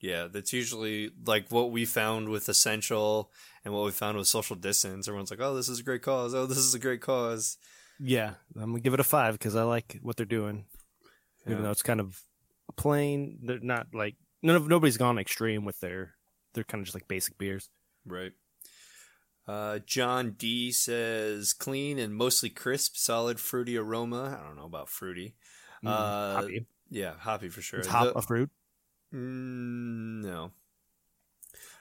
Yeah, 0.00 0.28
that's 0.32 0.52
usually 0.52 1.10
like 1.26 1.50
what 1.50 1.72
we 1.72 1.84
found 1.84 2.28
with 2.28 2.48
Essential 2.48 3.32
and 3.64 3.74
what 3.74 3.86
we 3.86 3.90
found 3.90 4.16
with 4.16 4.28
Social 4.28 4.54
Distance. 4.54 5.08
Everyone's 5.08 5.32
like, 5.32 5.40
"Oh, 5.40 5.56
this 5.56 5.68
is 5.68 5.80
a 5.80 5.82
great 5.82 6.02
cause. 6.02 6.32
Oh, 6.32 6.46
this 6.46 6.58
is 6.58 6.74
a 6.74 6.78
great 6.78 7.00
cause." 7.00 7.58
Yeah, 7.98 8.34
I'm 8.54 8.70
gonna 8.70 8.80
give 8.80 8.94
it 8.94 9.00
a 9.00 9.04
five 9.04 9.36
because 9.36 9.56
I 9.56 9.64
like 9.64 9.98
what 10.00 10.16
they're 10.16 10.26
doing, 10.26 10.66
even 11.48 11.64
though 11.64 11.72
it's 11.72 11.82
kind 11.82 11.98
of 11.98 12.22
plain. 12.76 13.38
They're 13.42 13.58
not 13.60 13.88
like 13.94 14.16
none 14.42 14.56
of 14.56 14.68
nobody's 14.68 14.96
gone 14.96 15.18
extreme 15.18 15.64
with 15.64 15.78
their. 15.80 16.14
They're 16.54 16.64
kind 16.64 16.80
of 16.80 16.86
just 16.86 16.94
like 16.94 17.08
basic 17.08 17.36
beers. 17.38 17.68
Right. 18.06 18.32
Uh, 19.46 19.78
John 19.80 20.32
D 20.38 20.72
says 20.72 21.52
clean 21.52 21.98
and 21.98 22.14
mostly 22.14 22.48
crisp, 22.48 22.96
solid 22.96 23.38
fruity 23.38 23.76
aroma. 23.76 24.38
I 24.40 24.46
don't 24.46 24.56
know 24.56 24.64
about 24.64 24.88
fruity. 24.88 25.34
Mm, 25.84 25.88
Uh, 25.90 26.34
hoppy. 26.40 26.66
Yeah, 26.90 27.12
hoppy 27.18 27.48
for 27.48 27.60
sure. 27.60 27.86
Hop 27.88 28.04
The- 28.14 28.18
a 28.18 28.22
fruit 28.22 28.50
Mm, 29.12 30.22
no. 30.22 30.52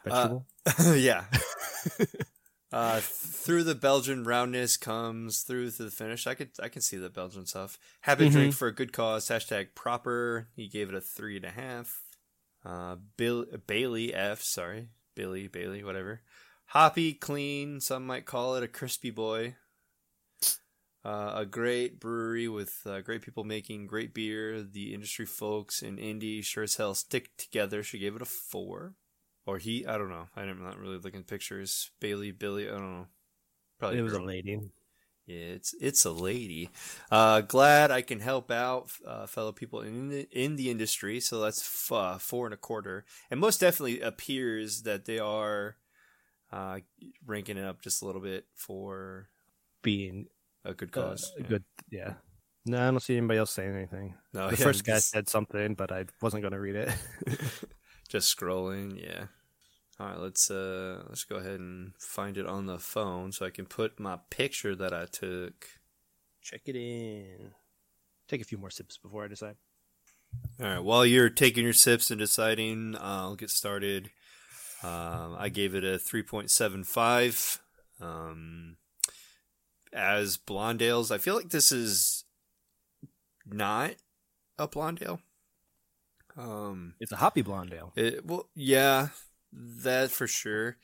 vegetable. 0.03 0.45
yeah. 0.95 1.25
uh, 2.73 2.99
through 3.01 3.63
the 3.63 3.75
Belgian 3.75 4.23
roundness 4.23 4.75
comes 4.77 5.43
through 5.45 5.71
to 5.71 5.83
the 5.83 5.91
finish. 5.91 6.25
I 6.27 6.33
could 6.33 6.49
I 6.61 6.69
can 6.69 6.81
see 6.81 6.97
the 6.97 7.09
Belgian 7.09 7.45
stuff. 7.45 7.77
Happy 8.01 8.27
Mhm. 8.27 8.31
drink 8.31 8.53
for 8.55 8.67
a 8.67 8.73
good 8.73 8.91
cause. 8.91 9.27
Hashtag 9.27 9.75
proper. 9.75 10.49
He 10.55 10.67
gave 10.67 10.89
it 10.89 10.95
a 10.95 11.01
three 11.01 11.37
and 11.37 11.45
a 11.45 11.51
half. 11.51 12.01
Uh, 12.65 12.95
Bill 13.17 13.45
Bailey 13.67 14.13
F. 14.13 14.41
Sorry, 14.41 14.89
Billy 15.15 15.47
Bailey, 15.47 15.83
whatever. 15.83 16.21
Hoppy, 16.67 17.13
clean. 17.13 17.79
Some 17.79 18.05
might 18.07 18.25
call 18.25 18.55
it 18.55 18.63
a 18.63 18.67
crispy 18.67 19.11
boy. 19.11 19.55
Uh, 21.05 21.33
a 21.35 21.45
great 21.45 21.99
brewery 21.99 22.47
with 22.47 22.71
uh, 22.85 23.01
great 23.01 23.21
people 23.21 23.43
making 23.43 23.85
great 23.87 24.13
beer. 24.13 24.63
The 24.63 24.93
industry 24.93 25.25
folks 25.25 25.81
in 25.81 25.99
Indy 25.99 26.41
sure 26.41 26.63
as 26.63 26.75
hell 26.77 26.95
stick 26.95 27.35
together. 27.37 27.83
She 27.83 27.99
gave 27.99 28.15
it 28.15 28.21
a 28.21 28.25
four, 28.25 28.95
or 29.45 29.57
he. 29.57 29.85
I 29.85 29.97
don't 29.97 30.09
know. 30.09 30.27
I'm 30.35 30.63
not 30.63 30.77
really 30.77 30.97
looking 30.97 31.21
at 31.21 31.27
pictures. 31.27 31.91
Bailey, 31.99 32.31
Billy. 32.31 32.67
I 32.67 32.71
don't 32.71 32.99
know. 32.99 33.07
Probably 33.79 33.99
it 33.99 34.03
was 34.03 34.13
a 34.13 34.21
lady. 34.21 34.59
Yeah, 35.25 35.37
it's 35.37 35.73
it's 35.79 36.03
a 36.03 36.11
lady. 36.11 36.69
Uh, 37.09 37.41
glad 37.41 37.91
I 37.91 38.01
can 38.01 38.19
help 38.19 38.51
out 38.51 38.91
uh, 39.07 39.25
fellow 39.25 39.53
people 39.53 39.81
in 39.81 40.09
the, 40.09 40.27
in 40.31 40.57
the 40.57 40.69
industry. 40.69 41.19
So 41.21 41.39
that's 41.39 41.61
f- 41.61 41.91
uh, 41.91 42.17
four 42.17 42.45
and 42.45 42.53
a 42.53 42.57
quarter, 42.57 43.05
and 43.31 43.39
most 43.39 43.61
definitely 43.61 44.01
appears 44.01 44.81
that 44.83 45.05
they 45.05 45.19
are 45.19 45.77
uh, 46.51 46.79
ranking 47.25 47.57
it 47.57 47.63
up 47.63 47.81
just 47.81 48.01
a 48.01 48.05
little 48.05 48.21
bit 48.21 48.45
for 48.53 49.29
Being 49.81 50.27
a 50.65 50.73
good 50.73 50.89
uh, 50.89 51.01
cause. 51.01 51.31
Yeah. 51.37 51.47
good. 51.47 51.63
Yeah. 51.89 52.13
No, 52.65 52.81
I 52.81 52.91
don't 52.91 53.01
see 53.01 53.17
anybody 53.17 53.39
else 53.39 53.51
saying 53.51 53.75
anything. 53.75 54.15
No, 54.33 54.49
the 54.49 54.57
yeah, 54.57 54.63
first 54.63 54.85
guy 54.85 54.93
just, 54.93 55.09
said 55.09 55.27
something, 55.27 55.75
but 55.75 55.91
I 55.91 56.05
wasn't 56.21 56.43
going 56.43 56.53
to 56.53 56.59
read 56.59 56.75
it. 56.75 56.89
just 58.07 58.35
scrolling. 58.35 59.01
Yeah. 59.01 59.25
All 59.99 60.07
right, 60.07 60.19
let's 60.19 60.49
uh 60.49 61.03
let's 61.07 61.23
go 61.23 61.35
ahead 61.35 61.59
and 61.59 61.93
find 61.99 62.37
it 62.37 62.47
on 62.47 62.65
the 62.65 62.79
phone 62.79 63.31
so 63.31 63.45
I 63.45 63.51
can 63.51 63.65
put 63.65 63.99
my 63.99 64.17
picture 64.29 64.75
that 64.75 64.93
I 64.93 65.05
took. 65.05 65.67
Check 66.41 66.61
it 66.65 66.75
in. 66.75 67.51
Take 68.27 68.41
a 68.41 68.45
few 68.45 68.57
more 68.57 68.69
sips 68.69 68.97
before 68.97 69.23
I 69.23 69.27
decide. 69.27 69.55
All 70.59 70.67
right. 70.67 70.83
While 70.83 71.05
you're 71.05 71.29
taking 71.29 71.63
your 71.63 71.73
sips 71.73 72.09
and 72.09 72.19
deciding, 72.19 72.95
I'll 72.99 73.35
get 73.35 73.49
started. 73.49 74.09
Um, 74.81 75.35
I 75.37 75.49
gave 75.49 75.75
it 75.75 75.83
a 75.83 75.97
3.75. 75.97 77.59
Um, 78.01 78.77
as 79.93 80.37
Blondales, 80.37 81.11
I 81.11 81.17
feel 81.17 81.35
like 81.35 81.49
this 81.49 81.71
is 81.71 82.25
not 83.45 83.91
a 84.57 84.67
Blondale. 84.67 85.19
Um, 86.37 86.95
It's 86.99 87.11
a 87.11 87.17
hoppy 87.17 87.41
blonde 87.41 87.73
ale. 87.73 87.93
it, 87.95 88.25
well, 88.25 88.49
yeah, 88.55 89.09
that 89.51 90.11
for 90.11 90.27
sure. 90.27 90.77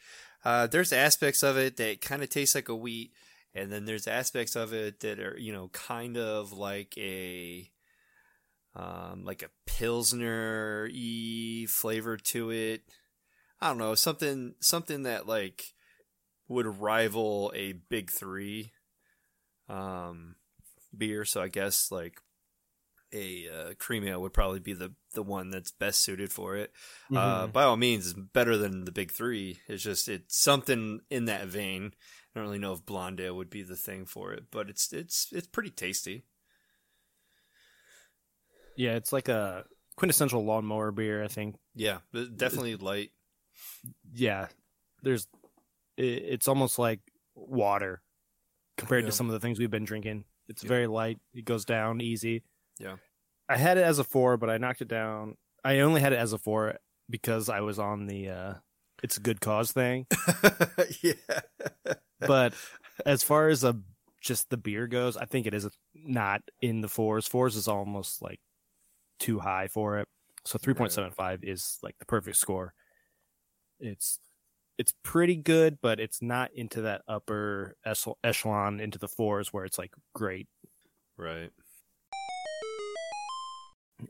Uh, 0.46 0.68
there's 0.68 0.94
aspects 0.94 1.44
of 1.44 1.58
it 1.58 1.78
that 1.78 2.02
kind 2.02 2.24
of 2.24 2.30
taste 2.30 2.56
like 2.56 2.70
a 2.70 2.76
wheat, 2.76 3.12
and 3.54 3.72
then 3.72 3.86
there's 3.86 4.08
aspects 4.08 4.56
of 4.56 4.74
it 4.74 5.00
that 5.02 5.20
are, 5.20 5.38
you 5.38 5.52
know, 5.52 5.70
kind 5.70 6.18
of 6.18 6.54
like 6.54 6.98
a, 6.98 7.70
um, 8.76 9.26
like 9.26 9.42
a 9.42 9.50
pilsner 9.66 10.90
y 10.94 11.66
flavor 11.68 12.16
to 12.18 12.52
it. 12.52 12.84
I 13.60 13.68
don't 13.70 13.78
know 13.78 13.96
something 13.96 14.54
something 14.62 15.04
that 15.04 15.28
like 15.28 15.74
would 16.48 16.80
rival 16.80 17.52
a 17.56 17.74
big 17.74 18.12
three, 18.12 18.72
um, 19.68 20.36
beer. 20.96 21.26
So 21.26 21.42
I 21.42 21.48
guess 21.50 21.92
like 21.92 22.22
a 23.14 23.48
uh, 23.50 23.74
cream 23.80 24.04
ale 24.08 24.22
would 24.22 24.34
probably 24.34 24.60
be 24.60 24.74
the 24.74 24.94
the 25.14 25.24
one 25.24 25.50
that's 25.50 25.72
best 25.72 26.02
suited 26.02 26.32
for 26.32 26.56
it. 26.56 26.72
Uh, 27.12 27.48
Mhm. 27.48 27.54
by 27.54 27.64
all 27.64 27.78
means, 27.78 28.06
it's 28.12 28.20
better 28.20 28.56
than 28.58 28.86
the 28.86 28.92
big 28.92 29.12
three. 29.12 29.60
It's 29.68 29.84
just 29.84 30.08
it's 30.08 30.38
something 30.38 31.02
in 31.10 31.26
that 31.26 31.48
vein. 31.48 31.94
I 32.36 32.40
don't 32.40 32.44
really 32.48 32.60
know 32.60 32.74
if 32.74 32.86
blonde 32.86 33.20
ale 33.20 33.36
would 33.36 33.50
be 33.50 33.64
the 33.64 33.76
thing 33.76 34.06
for 34.06 34.32
it, 34.34 34.46
but 34.52 34.70
it's 34.70 34.94
it's 34.94 35.32
it's 35.32 35.48
pretty 35.48 35.72
tasty. 35.72 36.26
yeah, 38.76 38.92
it's 38.96 39.12
like 39.12 39.28
a 39.28 39.66
quintessential 39.98 40.44
lawnmower 40.46 40.92
beer. 40.92 41.24
I 41.24 41.28
think. 41.28 41.56
Yeah, 41.76 42.00
definitely 42.14 42.76
light. 42.76 43.12
Yeah, 44.14 44.48
there's. 45.04 45.28
i- 45.98 46.02
It's 46.02 46.48
almost 46.48 46.80
like 46.80 47.00
water 47.36 48.02
compared 48.78 49.04
Yeah. 49.04 49.10
to 49.10 49.16
some 49.16 49.26
of 49.28 49.34
the 49.34 49.40
things 49.40 49.60
we've 49.60 49.70
been 49.72 49.86
drinking. 49.86 50.26
It's 50.48 50.64
Yeah. 50.64 50.68
very 50.70 50.88
light. 50.88 51.20
It 51.34 51.46
goes 51.46 51.66
down 51.66 52.00
easy. 52.02 52.44
Yeah. 52.80 52.96
I 53.48 53.58
had 53.58 53.78
it 53.78 53.84
as 53.84 54.00
a 54.00 54.04
four, 54.04 54.38
but 54.38 54.50
I 54.50 54.58
knocked 54.58 54.82
it 54.82 54.88
down. 54.88 55.36
I 55.64 55.80
only 55.80 56.02
had 56.02 56.14
it 56.14 56.20
as 56.20 56.34
a 56.34 56.38
four 56.38 56.78
because 57.10 57.50
I 57.50 57.62
was 57.62 57.80
on 57.80 58.06
the 58.06 58.30
uh, 58.30 58.54
"it's 59.04 59.18
a 59.18 59.22
good 59.22 59.42
cause" 59.42 59.72
thing. 59.72 60.06
yeah, 61.02 61.40
but 62.20 62.54
as 63.06 63.24
far 63.24 63.50
as 63.50 63.64
a 63.64 63.76
just 64.22 64.50
the 64.50 64.58
beer 64.58 64.88
goes, 64.88 65.18
I 65.18 65.26
think 65.26 65.48
it 65.48 65.54
is 65.54 65.68
not 65.96 66.42
in 66.62 66.82
the 66.82 66.88
fours. 66.88 67.28
Fours 67.28 67.56
is 67.56 67.68
almost 67.68 68.22
like 68.22 68.40
too 69.20 69.40
high 69.40 69.68
for 69.68 70.00
it. 70.00 70.08
So 70.46 70.58
three 70.58 70.74
point 70.74 70.92
seven 70.92 71.12
five 71.12 71.44
is 71.44 71.78
like 71.84 71.96
the 72.00 72.06
perfect 72.06 72.38
score. 72.38 72.74
It's 73.80 74.20
it's 74.78 74.94
pretty 75.04 75.36
good, 75.36 75.80
but 75.82 76.00
it's 76.00 76.22
not 76.22 76.52
into 76.54 76.82
that 76.84 77.02
upper 77.08 77.76
echelon 78.24 78.80
into 78.80 78.98
the 78.98 79.10
fours 79.10 79.52
where 79.52 79.66
it's 79.66 79.78
like 79.78 79.94
great. 80.14 80.48
right. 81.18 81.52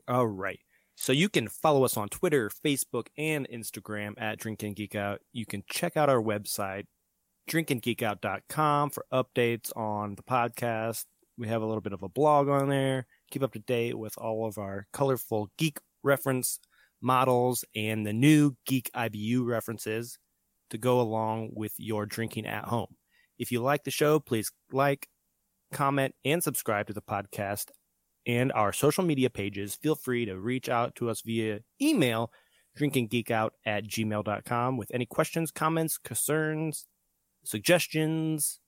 All 0.08 0.26
right. 0.26 0.60
So 0.96 1.12
you 1.12 1.28
can 1.28 1.48
follow 1.48 1.84
us 1.84 1.96
on 1.96 2.08
Twitter, 2.08 2.50
Facebook, 2.64 3.06
and 3.16 3.48
Instagram 3.48 4.20
at 4.20 4.38
Drink 4.38 4.62
and 4.62 4.76
Geek 4.76 4.94
Out. 4.94 5.20
You 5.32 5.46
can 5.46 5.62
check 5.66 5.96
out 5.96 6.10
our 6.10 6.20
website, 6.20 6.84
drinkandgeekout.com 7.48 8.90
for 8.90 9.06
updates 9.12 9.74
on 9.76 10.16
the 10.16 10.22
podcast. 10.22 11.06
We 11.38 11.48
have 11.48 11.62
a 11.62 11.66
little 11.66 11.80
bit 11.80 11.94
of 11.94 12.02
a 12.02 12.08
blog 12.08 12.48
on 12.48 12.68
there. 12.68 13.06
Keep 13.30 13.42
up 13.42 13.52
to 13.54 13.60
date 13.60 13.96
with 13.96 14.18
all 14.18 14.46
of 14.46 14.58
our 14.58 14.86
colorful 14.92 15.50
geek 15.56 15.78
reference 16.02 16.60
models 17.00 17.64
and 17.74 18.06
the 18.06 18.12
new 18.12 18.56
geek 18.66 18.90
IBU 18.94 19.46
references 19.46 20.18
to 20.68 20.78
go 20.78 21.00
along 21.00 21.50
with 21.54 21.72
your 21.78 22.04
drinking 22.04 22.46
at 22.46 22.66
home. 22.66 22.94
If 23.38 23.50
you 23.50 23.62
like 23.62 23.84
the 23.84 23.90
show, 23.90 24.20
please 24.20 24.52
like, 24.70 25.08
comment, 25.72 26.14
and 26.26 26.42
subscribe 26.42 26.88
to 26.88 26.92
the 26.92 27.00
podcast 27.00 27.70
and 28.26 28.52
our 28.52 28.72
social 28.72 29.04
media 29.04 29.30
pages, 29.30 29.74
feel 29.74 29.94
free 29.94 30.24
to 30.26 30.38
reach 30.38 30.68
out 30.68 30.94
to 30.96 31.08
us 31.10 31.22
via 31.22 31.60
email, 31.80 32.30
drinkandgeekout 32.78 33.50
at 33.66 33.84
gmail.com 33.86 34.76
with 34.76 34.90
any 34.92 35.06
questions, 35.06 35.50
comments, 35.50 35.98
concerns, 35.98 36.86
suggestions, 37.44 38.60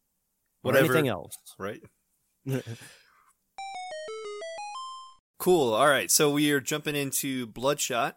Whatever. 0.62 0.86
anything 0.86 1.08
else. 1.08 1.36
Right. 1.58 1.80
Cool. 5.38 5.74
All 5.74 5.88
right. 5.88 6.08
So 6.08 6.30
we 6.30 6.52
are 6.52 6.60
jumping 6.60 6.94
into 6.94 7.46
Bloodshot. 7.48 8.16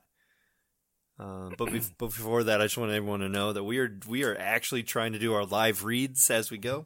Uh, 1.20 1.50
but, 1.58 1.70
bef- 1.70 1.92
but 1.98 2.08
before 2.08 2.44
that, 2.44 2.62
I 2.62 2.66
just 2.66 2.78
want 2.78 2.92
everyone 2.92 3.22
to 3.22 3.30
know 3.30 3.52
that 3.52 3.64
we 3.64 3.80
are 3.80 3.98
we 4.08 4.24
are 4.24 4.38
actually 4.38 4.84
trying 4.84 5.14
to 5.14 5.18
do 5.20 5.34
our 5.34 5.44
live 5.46 5.84
reads 5.84 6.30
as 6.30 6.52
we 6.52 6.60
go. 6.60 6.86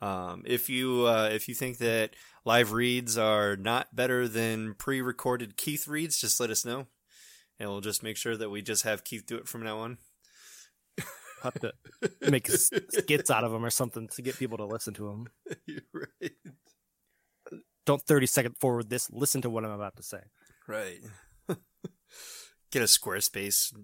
Um, 0.00 0.42
if 0.44 0.68
you 0.68 1.06
uh, 1.06 1.30
if 1.32 1.48
you 1.48 1.54
think 1.54 1.78
that 1.78 2.10
live 2.44 2.72
reads 2.72 3.16
are 3.16 3.56
not 3.56 3.94
better 3.94 4.28
than 4.28 4.74
pre-recorded 4.74 5.56
Keith 5.56 5.88
reads, 5.88 6.20
just 6.20 6.40
let 6.40 6.50
us 6.50 6.64
know, 6.64 6.86
and 7.58 7.70
we'll 7.70 7.80
just 7.80 8.02
make 8.02 8.16
sure 8.16 8.36
that 8.36 8.50
we 8.50 8.60
just 8.60 8.84
have 8.84 9.04
Keith 9.04 9.24
do 9.26 9.36
it 9.36 9.48
from 9.48 9.62
now 9.62 9.78
on. 9.78 9.98
Have 11.42 11.60
to 11.60 11.74
make 12.30 12.48
skits 12.48 13.30
out 13.30 13.44
of 13.44 13.52
them 13.52 13.66
or 13.66 13.68
something 13.68 14.08
to 14.08 14.22
get 14.22 14.38
people 14.38 14.56
to 14.56 14.64
listen 14.64 14.94
to 14.94 15.08
them. 15.08 15.26
You're 15.66 15.82
right. 15.92 16.32
Don't 17.84 18.00
30 18.00 18.26
second 18.26 18.56
forward 18.58 18.88
this. 18.88 19.10
Listen 19.10 19.42
to 19.42 19.50
what 19.50 19.62
I'm 19.62 19.70
about 19.70 19.96
to 19.96 20.02
say. 20.02 20.20
Right. 20.66 21.00
Get 21.48 22.80
a 22.80 22.86
Squarespace 22.86 23.74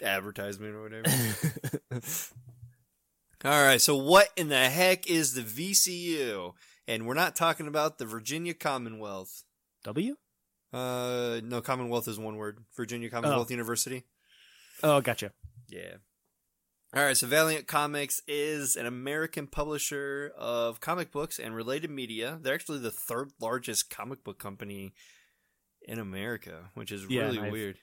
advertisement 0.00 0.74
or 0.76 0.82
whatever. 0.82 2.00
All 3.46 3.62
right. 3.62 3.80
So, 3.80 3.94
what 3.94 4.30
in 4.36 4.48
the 4.48 4.68
heck 4.68 5.06
is 5.08 5.34
the 5.34 5.42
VCU? 5.42 6.54
And 6.88 7.06
we're 7.06 7.14
not 7.14 7.36
talking 7.36 7.68
about 7.68 7.98
the 7.98 8.04
Virginia 8.04 8.54
Commonwealth. 8.54 9.44
w? 9.84 10.16
Uh, 10.72 11.40
no, 11.44 11.60
Commonwealth 11.60 12.08
is 12.08 12.18
one 12.18 12.36
word. 12.38 12.58
Virginia 12.76 13.08
Commonwealth 13.08 13.52
University. 13.52 14.02
Oh, 14.82 15.00
gotcha. 15.00 15.30
Yeah. 15.68 15.98
All 16.94 17.04
right, 17.04 17.16
so 17.16 17.28
Valiant 17.28 17.68
Comics 17.68 18.20
is 18.26 18.74
an 18.74 18.86
American 18.86 19.46
publisher 19.46 20.32
of 20.36 20.80
comic 20.80 21.12
books 21.12 21.38
and 21.38 21.54
related 21.54 21.90
media. 21.90 22.38
They're 22.40 22.54
actually 22.54 22.78
the 22.78 22.90
third 22.90 23.30
largest 23.40 23.90
comic 23.90 24.24
book 24.24 24.38
company 24.40 24.92
in 25.82 26.00
America, 26.00 26.70
which 26.74 26.90
is 26.90 27.06
Yeah, 27.08 27.26
really 27.26 27.50
weird. 27.50 27.78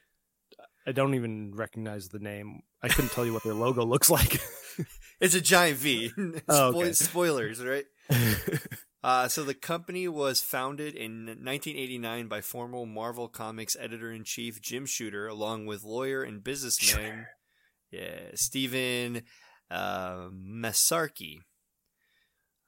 I 0.86 0.92
don't 0.92 1.16
even 1.16 1.54
recognize 1.56 2.10
the 2.10 2.20
name. 2.20 2.64
I 2.82 2.90
couldn't 2.90 3.12
tell 3.12 3.26
you 3.26 3.34
what 3.34 3.44
their 3.44 3.54
logo 3.54 3.86
looks 3.86 4.10
like. 4.10 4.42
It's 5.24 5.36
a 5.36 5.42
giant 5.42 5.78
V. 5.78 6.12
Oh, 6.50 6.76
okay. 6.76 6.92
Spoilers, 6.92 7.64
right? 7.64 7.86
Uh, 9.04 9.28
so 9.28 9.44
the 9.44 9.54
company 9.54 10.08
was 10.08 10.40
founded 10.40 10.96
in 10.96 11.26
1989 11.26 12.30
by 12.30 12.40
former 12.40 12.86
Marvel 12.86 13.28
Comics 13.28 13.76
editor-in-chief 13.78 14.62
Jim 14.62 14.86
Shooter, 14.86 15.28
along 15.28 15.66
with 15.66 15.84
lawyer 15.84 16.24
and 16.24 16.42
businessman, 16.42 17.28
yeah, 17.92 18.30
Stephen 18.36 19.24
uh, 19.70 20.30
Massarsky. 20.32 21.40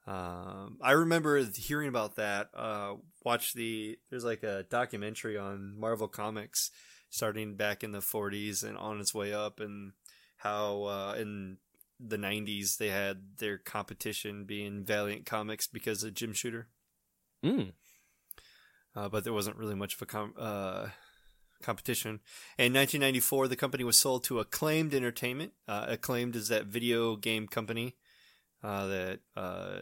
Um, 0.06 0.78
I 0.82 0.92
remember 0.92 1.42
hearing 1.56 1.88
about 1.88 2.18
that. 2.18 2.50
Uh, 2.54 2.96
watch 3.24 3.54
the 3.54 3.98
there's 4.10 4.26
like 4.26 4.44
a 4.44 4.66
documentary 4.70 5.38
on 5.38 5.80
Marvel 5.80 6.10
Comics 6.10 6.70
starting 7.10 7.56
back 7.56 7.82
in 7.82 7.94
the 7.94 8.00
40s 8.00 8.62
and 8.62 8.78
on 8.78 9.00
its 9.00 9.16
way 9.16 9.34
up, 9.34 9.62
and 9.62 9.94
how 10.36 10.84
uh, 10.84 11.16
in 11.18 11.60
the 12.00 12.18
90s 12.18 12.78
they 12.78 12.90
had 12.90 13.38
their 13.38 13.58
competition 13.58 14.44
being 14.46 14.84
Valiant 14.84 15.26
Comics 15.26 15.68
because 15.68 16.04
of 16.04 16.14
Jim 16.14 16.34
Shooter. 16.34 16.68
Mm. 17.44 17.72
Uh, 18.96 19.10
but 19.10 19.24
there 19.24 19.34
wasn't 19.34 19.58
really 19.58 19.76
much 19.76 19.96
of 19.96 20.02
a 20.02 20.06
com- 20.06 20.34
uh, 20.38 20.88
competition. 21.62 22.20
In 22.58 22.74
1994, 22.74 23.48
the 23.48 23.56
company 23.56 23.84
was 23.84 23.98
sold 23.98 24.24
to 24.26 24.40
Acclaim 24.40 24.92
Entertainment. 24.94 25.54
Uh, 25.68 25.86
Acclaimed 25.90 26.36
is 26.36 26.48
that 26.50 26.66
video 26.66 27.16
game 27.16 27.48
company 27.48 27.96
uh, 28.64 28.88
that 28.88 29.20
uh, 29.36 29.80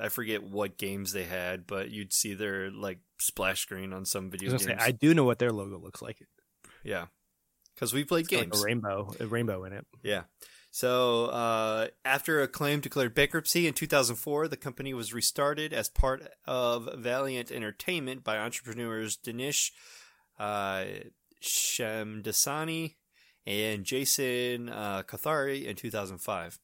I 0.00 0.08
forget 0.08 0.42
what 0.42 0.78
games 0.78 1.12
they 1.12 1.24
had, 1.24 1.66
but 1.66 1.90
you'd 1.90 2.12
see 2.12 2.34
their 2.34 2.70
like 2.70 2.98
splash 3.18 3.60
screen 3.60 3.92
on 3.92 4.04
some 4.04 4.26
I 4.26 4.30
video 4.30 4.52
was 4.52 4.66
games. 4.66 4.80
say, 4.80 4.86
I 4.86 4.90
do 4.90 5.14
know 5.14 5.24
what 5.24 5.38
their 5.38 5.52
logo 5.52 5.78
looks 5.78 6.02
like. 6.02 6.18
yeah, 6.84 7.06
because 7.74 7.94
we 7.94 8.04
played 8.04 8.22
It's 8.22 8.28
games. 8.30 8.52
like 8.52 8.60
a 8.60 8.64
rainbow, 8.64 9.14
a 9.20 9.26
rainbow 9.26 9.64
in 9.64 9.72
it. 9.72 9.86
Yeah. 10.02 10.22
So 10.76 11.28
uh, 11.28 11.86
after 12.04 12.46
claim 12.48 12.80
declared 12.80 13.14
bankruptcy 13.14 13.66
in 13.66 13.72
2004, 13.72 14.46
the 14.46 14.58
company 14.58 14.92
was 14.92 15.14
restarted 15.14 15.72
as 15.72 15.88
part 15.88 16.28
of 16.46 16.86
Valiant 16.98 17.50
Entertainment 17.50 18.22
by 18.22 18.36
entrepreneurs 18.36 19.16
Dinesh 19.16 19.70
uh, 20.38 20.84
Shamdasani 21.42 22.96
and 23.46 23.84
Jason 23.84 24.68
uh, 24.68 25.02
Kothari 25.02 25.64
in 25.64 25.76
2005. 25.76 26.58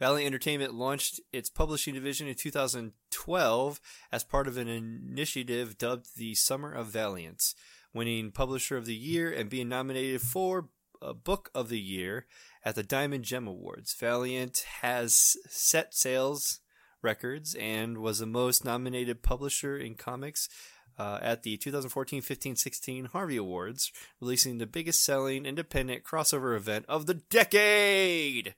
Valiant 0.00 0.26
Entertainment 0.26 0.74
launched 0.74 1.20
its 1.32 1.48
publishing 1.48 1.94
division 1.94 2.26
in 2.26 2.34
2012 2.34 3.80
as 4.10 4.24
part 4.24 4.48
of 4.48 4.56
an 4.56 4.66
initiative 4.66 5.78
dubbed 5.78 6.16
the 6.16 6.34
Summer 6.34 6.72
of 6.72 6.88
Valiant, 6.88 7.54
winning 7.94 8.32
Publisher 8.32 8.76
of 8.76 8.86
the 8.86 8.96
Year 8.96 9.30
and 9.30 9.48
being 9.48 9.68
nominated 9.68 10.20
for 10.20 10.70
a 11.00 11.14
Book 11.14 11.50
of 11.54 11.68
the 11.68 11.78
Year 11.78 12.26
at 12.68 12.74
the 12.74 12.82
Diamond 12.82 13.24
Gem 13.24 13.46
Awards. 13.48 13.94
Valiant 13.98 14.62
has 14.82 15.38
set 15.48 15.94
sales 15.94 16.60
records 17.00 17.54
and 17.54 17.96
was 17.96 18.18
the 18.18 18.26
most 18.26 18.62
nominated 18.62 19.22
publisher 19.22 19.78
in 19.78 19.94
comics 19.94 20.50
uh, 20.98 21.18
at 21.22 21.44
the 21.44 21.56
2014 21.56 22.20
15 22.20 22.56
16 22.56 23.04
Harvey 23.06 23.38
Awards, 23.38 23.90
releasing 24.20 24.58
the 24.58 24.66
biggest 24.66 25.02
selling 25.02 25.46
independent 25.46 26.04
crossover 26.04 26.54
event 26.54 26.84
of 26.90 27.06
the 27.06 27.14
decade. 27.14 28.54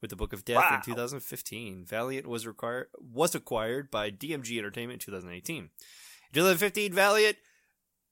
With 0.00 0.10
the 0.10 0.16
Book 0.16 0.32
of 0.32 0.44
Death 0.44 0.58
Wow. 0.70 0.76
in 0.76 0.82
2015, 0.82 1.84
Valiant 1.84 2.28
was 2.28 2.46
required 2.46 2.86
was 3.00 3.34
acquired 3.34 3.90
by 3.90 4.12
DMG 4.12 4.56
Entertainment 4.56 5.02
in 5.02 5.12
2018. 5.12 5.56
In 5.64 5.70
2015, 6.32 6.92
Valiant 6.92 7.38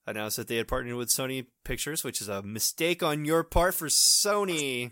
announced 0.09 0.39
that 0.39 0.49
they 0.49 0.57
had 0.57 0.67
partnered 0.67 0.97
with 0.97 1.11
Sony 1.11 1.47
Pictures, 1.65 2.03
which 2.03 2.21
is 2.21 2.29
a 2.29 2.43
mistake 2.43 3.05
on 3.05 3.25
your 3.25 3.45
part 3.45 3.77
for 3.77 3.87
Sony, 3.87 4.91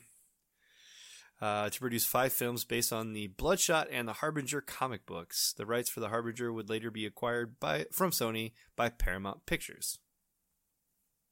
uh, 1.44 1.68
to 1.68 1.78
produce 1.78 2.06
five 2.06 2.32
films 2.32 2.64
based 2.64 2.90
on 2.90 3.12
the 3.12 3.26
Bloodshot 3.26 3.88
and 3.92 4.08
the 4.08 4.14
Harbinger 4.14 4.62
comic 4.62 5.04
books. 5.04 5.52
The 5.54 5.66
rights 5.66 5.90
for 5.90 6.00
the 6.00 6.08
Harbinger 6.08 6.50
would 6.50 6.70
later 6.70 6.90
be 6.90 7.04
acquired 7.04 7.60
by 7.60 7.84
from 7.92 8.12
Sony 8.12 8.52
by 8.76 8.88
Paramount 8.88 9.44
Pictures. 9.44 9.98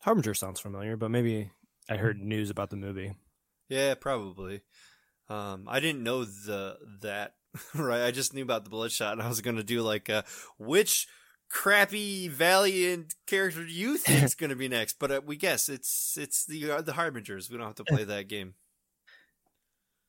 Harbinger 0.01 0.35
sounds 0.35 0.61
familiar, 0.61 0.98
but 0.98 1.11
maybe 1.11 1.53
I 1.88 1.96
heard 1.96 2.20
news 2.20 2.51
about 2.51 2.68
the 2.68 2.77
movie. 2.77 3.14
Yeah, 3.70 3.94
probably. 3.94 4.61
Um, 5.31 5.64
I 5.66 5.81
didn't 5.81 6.03
know 6.03 6.27
the 6.27 6.77
that 7.01 7.37
right. 7.75 8.03
I 8.03 8.11
just 8.11 8.35
knew 8.35 8.42
about 8.42 8.64
the 8.64 8.70
Bloodshot, 8.70 9.14
and 9.14 9.22
I 9.22 9.29
was 9.29 9.40
gonna 9.40 9.62
do 9.62 9.81
like 9.81 10.11
uh, 10.11 10.25
which 10.59 11.09
crappy 11.48 12.29
Valiant 12.29 13.14
character 13.27 13.64
do 13.64 13.72
you 13.72 13.96
think 13.96 14.25
is 14.25 14.35
gonna 14.35 14.57
be 14.57 14.68
next? 14.68 14.98
But 14.98 15.11
uh, 15.11 15.20
we 15.25 15.37
guess 15.37 15.70
it's 15.70 16.18
it's 16.20 16.44
the 16.44 16.70
uh, 16.70 16.83
the 16.83 16.92
Harbingers. 16.92 17.48
We 17.48 17.57
don't 17.57 17.66
have 17.66 17.77
to 17.77 17.85
play 17.85 18.05
that 18.05 18.29
game. 18.29 18.57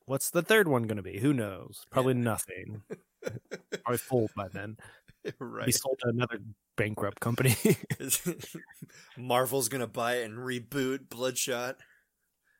What's 0.06 0.30
the 0.30 0.42
third 0.42 0.68
one 0.68 0.84
going 0.84 0.98
to 0.98 1.04
be? 1.04 1.20
Who 1.20 1.34
knows? 1.34 1.86
Probably 1.90 2.14
nothing. 2.14 2.84
Probably 3.84 3.98
full 3.98 4.30
by 4.36 4.48
then. 4.50 4.78
Be 5.24 5.32
right. 5.40 5.74
sold 5.74 5.98
to 6.00 6.10
another 6.10 6.40
bankrupt 6.76 7.20
company. 7.20 7.56
Marvel's 9.18 9.70
gonna 9.70 9.88
buy 9.88 10.16
it 10.16 10.26
and 10.26 10.38
reboot 10.38 11.10
Bloodshot 11.10 11.78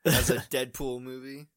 as 0.04 0.30
a 0.30 0.36
Deadpool 0.36 1.02
movie. 1.02 1.48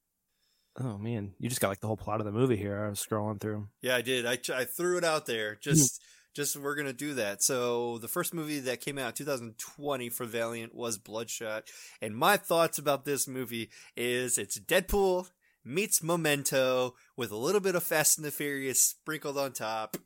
oh 0.80 0.98
man, 0.98 1.34
you 1.40 1.50
just 1.50 1.62
got 1.62 1.70
like 1.70 1.80
the 1.80 1.88
whole 1.88 1.98
plot 1.98 2.20
of 2.20 2.26
the 2.26 2.32
movie 2.32 2.58
here. 2.58 2.84
I 2.84 2.90
was 2.90 3.04
scrolling 3.04 3.40
through. 3.40 3.68
Yeah, 3.82 3.96
I 3.96 4.02
did. 4.02 4.26
I, 4.26 4.38
I 4.54 4.66
threw 4.66 4.98
it 4.98 5.04
out 5.04 5.26
there. 5.26 5.52
Hmm. 5.52 5.60
Just 5.62 6.02
just 6.36 6.58
we're 6.58 6.76
gonna 6.76 6.94
do 6.94 7.14
that. 7.14 7.42
So 7.42 7.98
the 8.00 8.10
first 8.10 8.34
movie 8.34 8.60
that 8.60 8.82
came 8.82 8.98
out 8.98 9.20
in 9.20 9.26
2020 9.26 10.10
for 10.10 10.26
Valiant 10.26 10.76
was 10.76 10.98
Bloodshot, 10.98 11.70
and 12.02 12.16
my 12.16 12.36
thoughts 12.36 12.78
about 12.78 13.06
this 13.06 13.28
movie 13.28 13.70
is 13.96 14.38
it's 14.38 14.60
Deadpool 14.60 15.30
meets 15.68 16.02
Memento 16.02 16.96
with 17.16 17.32
a 17.32 17.38
little 17.38 17.62
bit 17.62 17.76
of 17.76 17.84
Fast 17.84 18.18
and 18.18 18.26
the 18.26 18.32
Furious 18.32 18.82
sprinkled 18.82 19.38
on 19.38 19.54
top, 19.54 19.98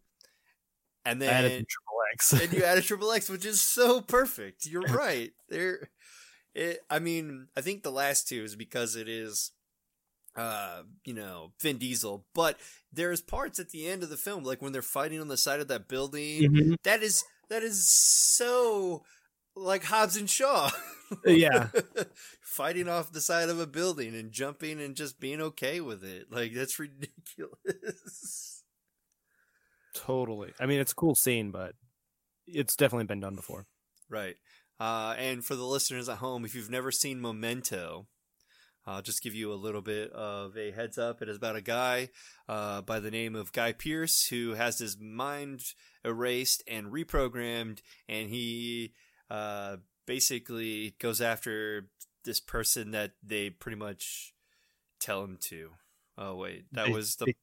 and 1.05 1.23
I 1.23 1.27
added 1.27 1.51
then 1.51 1.65
triple 1.69 1.91
X. 2.13 2.33
and 2.41 2.53
you 2.53 2.63
added 2.63 2.83
Triple 2.83 3.11
X, 3.11 3.29
which 3.29 3.45
is 3.45 3.61
so 3.61 4.01
perfect. 4.01 4.65
You're 4.65 4.81
right. 4.89 5.31
There, 5.49 5.89
it. 6.53 6.79
I 6.89 6.99
mean, 6.99 7.47
I 7.55 7.61
think 7.61 7.83
the 7.83 7.91
last 7.91 8.27
two 8.27 8.43
is 8.43 8.55
because 8.55 8.95
it 8.95 9.07
is, 9.07 9.51
uh, 10.35 10.83
you 11.05 11.13
know, 11.13 11.53
Vin 11.61 11.77
Diesel. 11.77 12.25
But 12.33 12.59
there's 12.91 13.21
parts 13.21 13.59
at 13.59 13.69
the 13.69 13.87
end 13.87 14.03
of 14.03 14.09
the 14.09 14.17
film, 14.17 14.43
like 14.43 14.61
when 14.61 14.73
they're 14.73 14.81
fighting 14.81 15.21
on 15.21 15.27
the 15.27 15.37
side 15.37 15.59
of 15.59 15.67
that 15.69 15.87
building. 15.87 16.43
Mhm. 16.43 16.75
That 16.83 17.03
is 17.03 17.23
that 17.49 17.63
is 17.63 17.87
so 17.87 19.03
like 19.55 19.83
Hobbs 19.83 20.17
and 20.17 20.29
Shaw. 20.29 20.69
Yeah. 21.25 21.67
fighting 22.41 22.87
off 22.87 23.11
the 23.11 23.21
side 23.21 23.49
of 23.49 23.59
a 23.59 23.67
building 23.67 24.15
and 24.15 24.31
jumping 24.31 24.81
and 24.81 24.95
just 24.95 25.19
being 25.19 25.41
okay 25.41 25.81
with 25.81 26.03
it. 26.03 26.31
Like 26.31 26.53
that's 26.53 26.79
ridiculous. 26.79 28.63
Totally. 29.93 30.53
I 30.59 30.65
mean, 30.65 30.79
it's 30.79 30.93
a 30.93 30.95
cool 30.95 31.15
scene, 31.15 31.51
but 31.51 31.73
it's 32.47 32.75
definitely 32.75 33.07
been 33.07 33.19
done 33.19 33.35
before. 33.35 33.65
Right. 34.09 34.35
Uh, 34.79 35.15
and 35.17 35.43
for 35.43 35.55
the 35.55 35.65
listeners 35.65 36.09
at 36.09 36.17
home, 36.17 36.45
if 36.45 36.55
you've 36.55 36.71
never 36.71 36.91
seen 36.91 37.21
Memento, 37.21 38.07
I'll 38.85 39.01
just 39.01 39.21
give 39.21 39.35
you 39.35 39.53
a 39.53 39.55
little 39.55 39.81
bit 39.81 40.11
of 40.11 40.57
a 40.57 40.71
heads 40.71 40.97
up. 40.97 41.21
It 41.21 41.29
is 41.29 41.37
about 41.37 41.55
a 41.55 41.61
guy 41.61 42.09
uh, 42.49 42.81
by 42.81 42.99
the 42.99 43.11
name 43.11 43.35
of 43.35 43.51
Guy 43.51 43.73
Pearce 43.73 44.27
who 44.27 44.53
has 44.53 44.79
his 44.79 44.97
mind 44.99 45.61
erased 46.03 46.63
and 46.67 46.87
reprogrammed, 46.87 47.79
and 48.09 48.29
he 48.29 48.93
uh, 49.31 49.77
basically 50.05 50.93
goes 50.99 51.21
after 51.21 51.87
this 52.25 52.41
person 52.41 52.91
that 52.91 53.13
they 53.23 53.49
pretty 53.49 53.77
much 53.77 54.33
tell 54.99 55.23
him 55.23 55.37
to. 55.39 55.71
Oh 56.17 56.35
wait, 56.35 56.65
that 56.73 56.89
was 56.89 57.15
the 57.15 57.33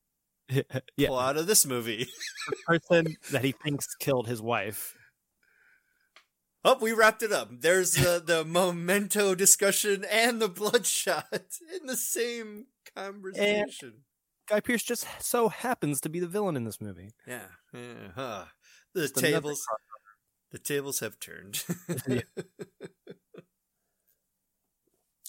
yeah, 0.97 1.09
plot 1.09 1.39
of 1.39 1.47
this 1.47 1.65
movie. 1.65 2.07
the 2.51 2.57
person 2.67 3.17
that 3.33 3.43
he 3.43 3.53
thinks 3.53 3.95
killed 3.95 4.29
his 4.29 4.43
wife. 4.43 4.95
Oh, 6.63 6.77
we 6.79 6.93
wrapped 6.93 7.23
it 7.23 7.33
up. 7.33 7.49
There's 7.61 7.93
the, 7.93 8.23
the 8.25 8.45
memento 8.45 9.35
discussion 9.35 10.05
and 10.11 10.43
the 10.43 10.49
bloodshot 10.49 11.33
in 11.81 11.87
the 11.87 11.97
same 11.97 12.67
conversation. 12.95 14.03
Guy 14.47 14.61
Pearce 14.61 14.83
just 14.83 15.07
so 15.21 15.49
happens 15.49 16.01
to 16.03 16.11
be 16.11 16.21
the 16.21 16.27
villain 16.27 16.57
in 16.57 16.65
this 16.65 16.81
movie. 16.81 17.11
yeah, 17.27 17.47
yeah. 17.73 18.11
Huh. 18.15 18.45
The 18.95 19.03
another 19.03 19.21
tables, 19.21 19.67
the 20.53 20.59
tables 20.59 21.01
have 21.01 21.19
turned. 21.21 21.65
Yeah. 22.07 22.21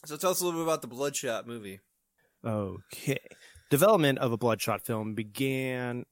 so 0.05 0.15
tell 0.17 0.31
us 0.31 0.41
a 0.41 0.45
little 0.45 0.59
bit 0.59 0.67
about 0.67 0.81
the 0.81 0.87
bloodshot 0.87 1.47
movie. 1.47 1.79
Okay. 2.45 3.19
Development 3.69 4.17
of 4.17 4.31
a 4.31 4.37
Bloodshot 4.37 4.85
film 4.85 5.13
began 5.13 6.05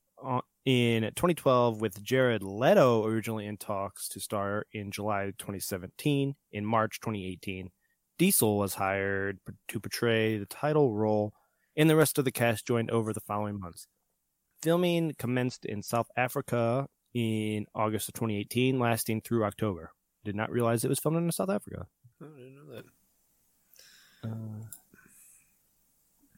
in 0.65 1.03
2012 1.03 1.81
with 1.81 2.03
Jared 2.03 2.43
Leto 2.43 3.05
originally 3.05 3.47
in 3.47 3.57
talks 3.57 4.07
to 4.09 4.19
star 4.19 4.65
in 4.71 4.91
July 4.91 5.31
2017. 5.39 6.35
In 6.51 6.65
March 6.65 6.99
2018, 6.99 7.69
Diesel 8.19 8.57
was 8.57 8.75
hired 8.75 9.39
to 9.69 9.79
portray 9.79 10.37
the 10.37 10.45
title 10.45 10.93
role, 10.93 11.33
and 11.75 11.89
the 11.89 11.95
rest 11.95 12.17
of 12.17 12.25
the 12.25 12.31
cast 12.31 12.67
joined 12.67 12.91
over 12.91 13.13
the 13.13 13.21
following 13.21 13.59
months. 13.59 13.87
Filming 14.61 15.13
commenced 15.17 15.65
in 15.65 15.81
South 15.81 16.09
Africa 16.17 16.87
in 17.13 17.65
August 17.73 18.09
of 18.09 18.13
2018, 18.15 18.79
lasting 18.79 19.21
through 19.21 19.43
October. 19.45 19.91
Did 20.23 20.35
not 20.35 20.51
realize 20.51 20.83
it 20.83 20.89
was 20.89 20.99
filmed 20.99 21.17
in 21.17 21.31
South 21.31 21.49
Africa. 21.49 21.87
Oh, 22.21 22.27
I 22.35 22.39
didn't 22.39 22.55
know 22.55 22.75
that. 22.75 22.85
Uh, 24.23 24.65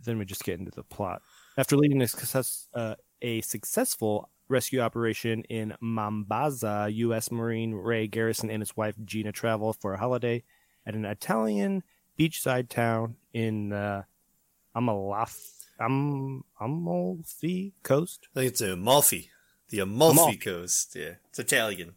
then 0.04 0.18
we 0.18 0.26
just 0.26 0.44
get 0.44 0.60
into 0.60 0.72
the 0.72 0.84
plot. 0.84 1.22
After 1.58 1.76
leading 1.76 2.02
a, 2.02 2.08
success, 2.08 2.68
uh, 2.74 2.96
a 3.22 3.42
successful 3.42 4.30
rescue 4.48 4.80
operation 4.80 5.44
in 5.44 5.76
Mombasa, 5.80 6.90
U.S. 6.92 7.32
Marine 7.32 7.74
Ray 7.74 8.08
Garrison 8.08 8.50
and 8.50 8.62
his 8.62 8.76
wife 8.76 8.96
Gina 9.06 9.32
travel 9.32 9.74
for 9.74 9.94
a 9.94 10.00
holiday 10.00 10.44
at 10.86 10.96
an 10.96 11.06
Italian 11.06 11.84
beachside 12.18 12.70
town 12.70 13.16
in 13.34 13.72
uh, 13.72 14.04
Amalfi, 14.76 15.40
Am- 15.80 16.44
Amalfi 16.60 17.74
Coast. 17.84 18.28
I 18.36 18.40
think 18.40 18.52
it's 18.52 18.62
Amalfi, 18.62 19.30
the 19.70 19.80
Amalfi, 19.80 20.20
Amalfi. 20.20 20.38
Coast. 20.38 20.96
Yeah, 20.96 21.14
it's 21.30 21.40
Italian. 21.40 21.94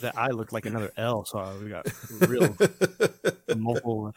That 0.00 0.16
I 0.18 0.28
looked 0.30 0.52
like 0.52 0.66
another 0.66 0.92
L, 0.96 1.24
so 1.24 1.56
we 1.62 1.68
got 1.70 1.86
real 2.28 2.56
mobile. 3.56 4.12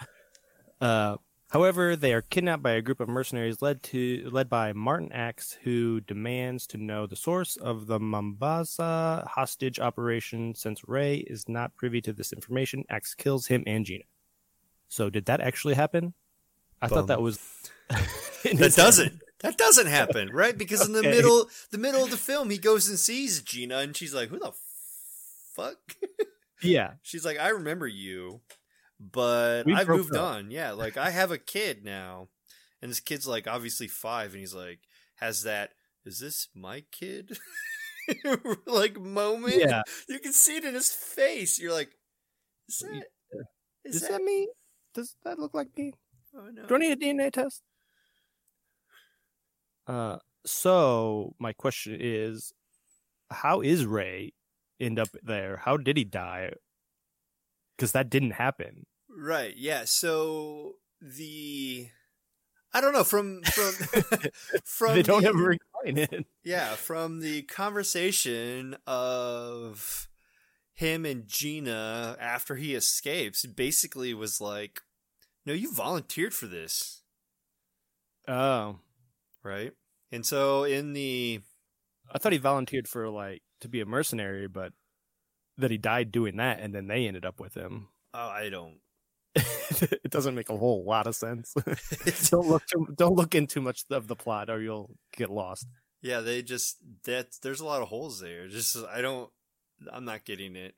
Uh, 0.82 1.18
however, 1.52 1.96
they 1.96 2.14
are 2.14 2.22
kidnapped 2.22 2.64
by 2.64 2.72
a 2.72 2.82
group 2.82 3.00
of 3.00 3.08
mercenaries 3.08 3.62
led 3.62 3.84
to 3.84 4.30
led 4.32 4.50
by 4.50 4.74
Martin 4.74 5.12
Axe, 5.12 5.58
who 5.64 6.02
demands 6.02 6.68
to 6.68 6.78
know 6.78 7.06
the 7.06 7.16
source 7.16 7.58
of 7.58 7.88
the 7.88 8.00
Mombasa 8.00 9.28
hostage 9.30 9.80
operation. 9.80 10.56
Since 10.56 10.88
Ray 10.88 11.18
is 11.18 11.48
not 11.48 11.76
privy 11.76 12.02
to 12.02 12.14
this 12.14 12.34
information, 12.34 12.84
Axe 12.90 13.14
kills 13.14 13.48
him 13.48 13.64
and 13.68 13.86
Gina. 13.86 14.04
So, 14.90 15.10
did 15.10 15.26
that 15.26 15.42
actually 15.42 15.76
happen? 15.76 16.14
I 16.82 16.88
Bum. 16.88 17.00
thought 17.00 17.08
that 17.08 17.22
was. 17.22 17.40
that 17.90 18.74
doesn't. 18.76 19.22
That 19.42 19.58
doesn't 19.58 19.88
happen, 19.88 20.30
right? 20.32 20.58
Because 20.58 20.86
in 20.86 20.94
the 20.94 21.04
middle, 21.04 21.50
the 21.72 21.78
middle 21.78 22.04
of 22.04 22.12
the 22.12 22.18
film, 22.18 22.50
he 22.50 22.58
goes 22.58 22.90
and 22.90 22.98
sees 22.98 23.42
Gina, 23.42 23.78
and 23.78 23.96
she's 23.96 24.14
like, 24.14 24.30
"Who 24.30 24.40
the 24.40 24.54
fuck?" 25.56 25.78
Yeah, 26.64 26.94
she's 27.04 27.24
like, 27.24 27.38
"I 27.38 27.50
remember 27.50 27.86
you, 27.86 28.42
but 29.00 29.68
We 29.68 29.76
I've 29.76 29.88
moved 29.88 30.16
up." 30.16 30.24
on. 30.24 30.50
Yeah, 30.50 30.72
like 30.72 30.98
I 30.98 31.12
have 31.12 31.30
a 31.30 31.38
kid 31.38 31.86
now, 31.86 32.30
and 32.82 32.90
this 32.90 33.00
kid's 33.00 33.28
like 33.28 33.48
obviously 33.48 33.88
five, 33.88 34.32
and 34.32 34.40
he's 34.40 34.56
like, 34.56 34.80
has 35.18 35.44
that? 35.44 35.72
Is 36.06 36.20
this 36.20 36.48
my 36.56 36.84
kid? 36.92 37.38
like 38.66 39.00
moment. 39.00 39.56
yeah. 39.58 39.82
you 40.08 40.20
can 40.20 40.34
see 40.34 40.58
it 40.58 40.66
in 40.66 40.74
his 40.74 40.92
face. 40.92 41.60
You're 41.60 41.74
like, 41.74 41.90
is 42.70 42.80
that? 42.80 43.04
Uh, 43.34 43.44
is 43.84 44.08
that 44.08 44.22
me? 44.22 44.48
Does 44.94 45.16
that 45.26 45.40
look 45.40 45.54
like 45.54 45.70
me? 45.78 45.94
Oh, 46.36 46.50
no. 46.52 46.66
Do 46.66 46.76
I 46.76 46.78
need 46.78 46.92
a 46.92 46.96
DNA 46.96 47.32
test? 47.32 47.62
Uh, 49.88 50.18
so 50.46 51.34
my 51.40 51.54
question 51.54 51.98
is, 52.00 52.54
how 53.32 53.62
is 53.62 53.86
Ray 53.86 54.34
end 54.80 55.00
up 55.00 55.10
there? 55.24 55.58
How 55.58 55.78
did 55.78 55.98
he 55.98 56.04
die? 56.04 56.52
Because 57.76 57.92
that 57.94 58.10
didn't 58.10 58.32
happen. 58.32 58.86
Right. 59.10 59.56
Yeah. 59.56 59.84
So 59.86 60.76
the 61.02 61.88
I 62.74 62.82
don't 62.82 62.94
know 62.94 63.04
from 63.04 63.42
from 63.44 63.74
from 64.66 64.96
they 64.96 65.04
don't 65.04 65.24
the, 65.24 65.30
ever 65.30 65.52
explain 65.52 65.98
it. 65.98 66.26
yeah 66.44 66.76
from 66.76 67.20
the 67.22 67.44
conversation 67.44 68.76
of 68.86 70.08
him 70.74 71.06
and 71.06 71.28
Gina 71.28 72.18
after 72.20 72.56
he 72.56 72.76
escapes 72.76 73.46
basically 73.46 74.14
was 74.14 74.42
like 74.42 74.82
no 75.46 75.54
you 75.54 75.72
volunteered 75.74 76.34
for 76.34 76.48
this 76.48 77.02
Oh, 78.28 78.80
right 79.48 79.72
and 80.12 80.26
so 80.26 80.64
in 80.64 80.94
the 80.94 81.42
I 82.12 82.18
thought 82.20 82.32
he 82.32 82.38
volunteered 82.38 82.88
for 82.88 83.10
like 83.10 83.42
to 83.62 83.68
be 83.68 83.82
a 83.82 83.86
mercenary, 83.86 84.48
but 84.48 84.72
that 85.58 85.72
he 85.72 85.78
died 85.78 86.12
doing 86.12 86.38
that, 86.38 86.60
and 86.60 86.74
then 86.74 86.88
they 86.88 87.08
ended 87.08 87.26
up 87.26 87.40
with 87.40 87.56
him. 87.56 87.90
oh 88.14 88.30
I 88.30 88.50
don't 88.50 88.80
it 89.36 90.10
doesn't 90.10 90.36
make 90.36 90.50
a 90.50 90.58
whole 90.58 90.84
lot 90.86 91.08
of 91.08 91.16
sense. 91.16 91.54
don't 92.30 92.48
look 92.48 92.66
too, 92.66 92.88
don't 92.96 93.16
look 93.16 93.36
in 93.36 93.48
too 93.48 93.62
much 93.62 93.84
of 93.92 94.08
the 94.08 94.16
plot, 94.16 94.50
or 94.50 94.62
you'll 94.62 94.92
get 95.16 95.30
lost. 95.30 95.68
yeah 96.02 96.22
they 96.22 96.42
just 96.42 96.78
that 97.06 97.28
there's 97.42 97.60
a 97.60 97.66
lot 97.66 97.82
of 97.82 97.90
holes 97.90 98.20
there 98.20 98.48
just 98.48 98.78
I 98.90 99.02
don't 99.02 99.30
I'm 99.92 100.06
not 100.06 100.26
getting 100.26 100.56
it 100.56 100.76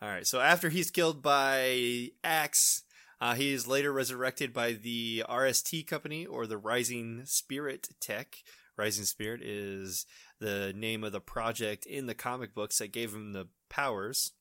all 0.00 0.08
right 0.08 0.26
so 0.26 0.40
after 0.40 0.68
he's 0.68 0.90
killed 0.90 1.20
by 1.22 2.10
Axe 2.24 2.82
Uh, 3.20 3.34
he 3.34 3.52
is 3.52 3.66
later 3.66 3.92
resurrected 3.92 4.52
by 4.52 4.72
the 4.72 5.24
RST 5.28 5.86
company 5.86 6.26
or 6.26 6.46
the 6.46 6.58
Rising 6.58 7.22
Spirit 7.24 7.88
Tech. 8.00 8.36
Rising 8.76 9.04
Spirit 9.04 9.40
is 9.42 10.04
the 10.38 10.72
name 10.76 11.02
of 11.02 11.12
the 11.12 11.20
project 11.20 11.86
in 11.86 12.06
the 12.06 12.14
comic 12.14 12.54
books 12.54 12.78
that 12.78 12.92
gave 12.92 13.14
him 13.14 13.32
the 13.32 13.48
powers. 13.70 14.32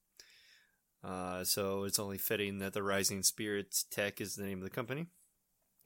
Uh, 1.04 1.44
so 1.44 1.84
it's 1.84 2.00
only 2.00 2.18
fitting 2.18 2.60
that 2.60 2.74
the 2.74 2.84
Rising 2.84 3.24
Spirit 3.24 3.84
Tech 3.92 4.20
is 4.20 4.36
the 4.36 4.44
name 4.44 4.58
of 4.58 4.64
the 4.66 4.70
company. 4.70 5.06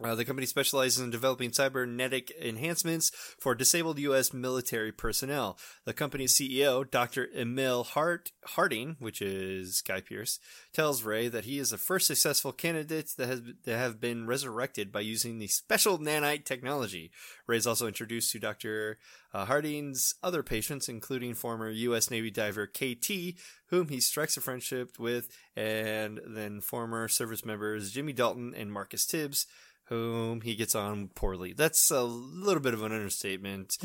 Uh, 0.01 0.15
the 0.15 0.23
company 0.23 0.47
specializes 0.47 0.99
in 0.99 1.09
developing 1.09 1.51
cybernetic 1.51 2.31
enhancements 2.41 3.11
for 3.37 3.53
disabled 3.53 3.99
U.S. 3.99 4.31
military 4.31 4.93
personnel. 4.93 5.57
The 5.83 5.93
company's 5.93 6.35
CEO, 6.35 6.89
Dr. 6.89 7.27
Emil 7.35 7.83
Hart, 7.83 8.31
Harding, 8.45 8.95
which 8.99 9.21
is 9.21 9.81
Guy 9.81 9.99
Pearce, 9.99 10.39
tells 10.71 11.03
Ray 11.03 11.27
that 11.27 11.43
he 11.43 11.59
is 11.59 11.71
the 11.71 11.77
first 11.77 12.07
successful 12.07 12.53
candidate 12.53 13.11
that 13.17 13.27
has 13.27 13.41
that 13.65 13.77
have 13.77 13.99
been 13.99 14.25
resurrected 14.25 14.89
by 14.89 15.01
using 15.01 15.37
the 15.37 15.47
special 15.47 15.99
nanite 15.99 16.45
technology. 16.45 17.11
Ray 17.45 17.57
is 17.57 17.67
also 17.67 17.85
introduced 17.85 18.31
to 18.31 18.39
Dr. 18.39 18.99
Uh, 19.33 19.45
Harding's 19.45 20.15
other 20.23 20.43
patients, 20.43 20.87
including 20.87 21.33
former 21.33 21.69
U.S. 21.69 22.09
Navy 22.09 22.31
diver 22.31 22.67
KT, 22.67 23.35
whom 23.67 23.89
he 23.89 23.99
strikes 23.99 24.37
a 24.37 24.41
friendship 24.41 24.97
with, 24.97 25.29
and 25.57 26.21
then 26.25 26.61
former 26.61 27.09
service 27.09 27.43
members 27.43 27.91
Jimmy 27.91 28.13
Dalton 28.13 28.53
and 28.55 28.71
Marcus 28.71 29.05
Tibbs 29.05 29.45
whom 29.89 30.41
he 30.41 30.55
gets 30.55 30.75
on 30.75 31.09
poorly. 31.15 31.53
That's 31.53 31.91
a 31.91 32.03
little 32.03 32.61
bit 32.61 32.73
of 32.73 32.83
an 32.83 32.91
understatement. 32.91 33.77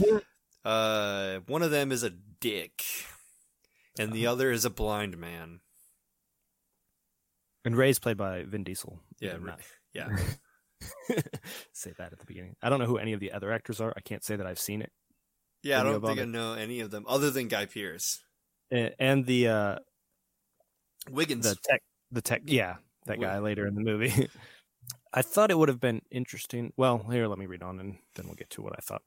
Uh, 0.65 1.41
one 1.47 1.63
of 1.63 1.71
them 1.71 1.91
is 1.93 2.03
a 2.03 2.11
dick, 2.11 2.83
and 3.99 4.13
the 4.13 4.27
other 4.27 4.51
is 4.51 4.65
a 4.65 4.71
blind 4.71 5.19
man. 5.19 5.61
And 7.65 7.77
Ray's 7.77 7.99
played 7.99 8.17
by 8.19 8.43
Vin 8.45 8.65
Diesel. 8.65 9.01
Yeah, 9.21 9.37
Ray- 9.41 9.53
Yeah, 9.95 10.09
say 11.73 11.93
that 11.99 12.13
at 12.13 12.19
the 12.19 12.27
beginning. 12.27 12.57
I 12.63 12.69
don't 12.69 12.79
know 12.79 12.87
who 12.87 12.99
any 12.99 13.15
of 13.15 13.21
the 13.21 13.33
other 13.33 13.51
actors 13.53 13.81
are. 13.81 13.93
I 13.97 14.01
can't 14.01 14.23
say 14.25 14.37
that 14.37 14.47
I've 14.47 14.59
seen 14.59 14.83
it. 14.83 14.93
yeah. 15.63 15.81
I 15.81 15.85
don't 15.85 16.05
think 16.05 16.21
I 16.21 16.25
know 16.25 16.55
any 16.55 16.81
of 16.81 16.91
them 16.91 17.05
other 17.09 17.31
than 17.31 17.49
Guy 17.49 17.65
Pearce. 17.67 18.23
And, 18.71 18.95
and 18.99 19.27
the 19.27 19.49
uh, 19.49 19.79
Wiggins. 21.11 21.45
the 21.49 21.57
tech, 21.69 21.83
the 22.11 22.23
tech, 22.23 22.43
yeah, 22.47 22.77
that 23.07 23.21
guy 23.21 23.39
later 23.39 23.67
in 23.67 23.75
the 23.75 23.81
movie. 23.83 24.29
I 25.17 25.23
thought 25.23 25.53
it 25.53 25.59
would 25.59 25.69
have 25.69 25.81
been 25.81 26.03
interesting. 26.11 26.73
Well, 26.77 27.07
here, 27.09 27.29
let 27.29 27.39
me 27.39 27.47
read 27.47 27.63
on, 27.63 27.79
and 27.79 27.99
then 28.17 28.27
we'll 28.27 28.35
get 28.35 28.51
to 28.51 28.63
what 28.63 28.75
I 28.77 28.81
thought. 28.81 29.03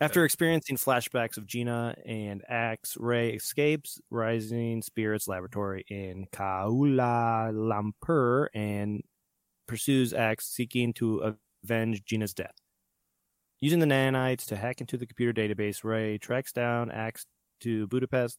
After 0.00 0.24
experiencing 0.24 0.76
flashbacks 0.76 1.36
of 1.36 1.46
Gina 1.46 1.96
and 2.06 2.42
Axe, 2.48 2.96
Ray 2.96 3.30
escapes 3.30 4.00
Rising 4.10 4.82
Spirits 4.82 5.26
Laboratory 5.26 5.84
in 5.88 6.26
Kuala 6.32 7.52
Lumpur 7.52 8.46
and 8.54 9.02
pursues 9.66 10.12
Axe, 10.12 10.46
seeking 10.46 10.92
to 10.94 11.36
avenge 11.64 12.04
Gina's 12.04 12.34
death. 12.34 12.54
Using 13.60 13.80
the 13.80 13.86
nanites 13.86 14.46
to 14.46 14.56
hack 14.56 14.80
into 14.80 14.96
the 14.96 15.06
computer 15.06 15.32
database, 15.32 15.82
Ray 15.82 16.18
tracks 16.18 16.52
down 16.52 16.90
Axe 16.90 17.26
to 17.60 17.86
Budapest. 17.88 18.38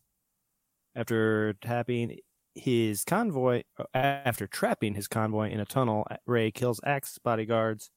After 0.96 1.54
tapping 1.62 2.20
his 2.56 3.04
convoy, 3.04 3.64
after 3.94 4.48
trapping 4.48 4.96
his 4.96 5.08
convoy 5.08 5.52
in 5.52 5.60
a 5.60 5.66
tunnel, 5.66 6.08
Ray 6.26 6.52
kills 6.52 6.80
Axe's 6.86 7.20
bodyguards. 7.20 7.92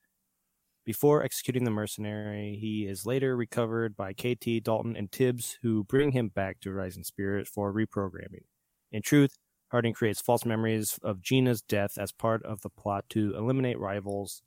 Before 0.84 1.22
executing 1.22 1.64
the 1.64 1.70
mercenary, 1.70 2.58
he 2.60 2.86
is 2.86 3.06
later 3.06 3.36
recovered 3.36 3.96
by 3.96 4.12
KT, 4.12 4.62
Dalton, 4.62 4.96
and 4.96 5.12
Tibbs, 5.12 5.58
who 5.62 5.84
bring 5.84 6.12
him 6.12 6.28
back 6.28 6.60
to 6.60 6.72
Rising 6.72 7.04
Spirit 7.04 7.46
for 7.46 7.72
reprogramming. 7.72 8.44
In 8.90 9.02
truth, 9.02 9.36
Harding 9.70 9.92
creates 9.92 10.22
false 10.22 10.46
memories 10.46 10.98
of 11.02 11.20
Gina's 11.20 11.60
death 11.60 11.98
as 11.98 12.10
part 12.10 12.42
of 12.42 12.62
the 12.62 12.70
plot 12.70 13.04
to 13.10 13.34
eliminate 13.36 13.78
rivals 13.78 14.42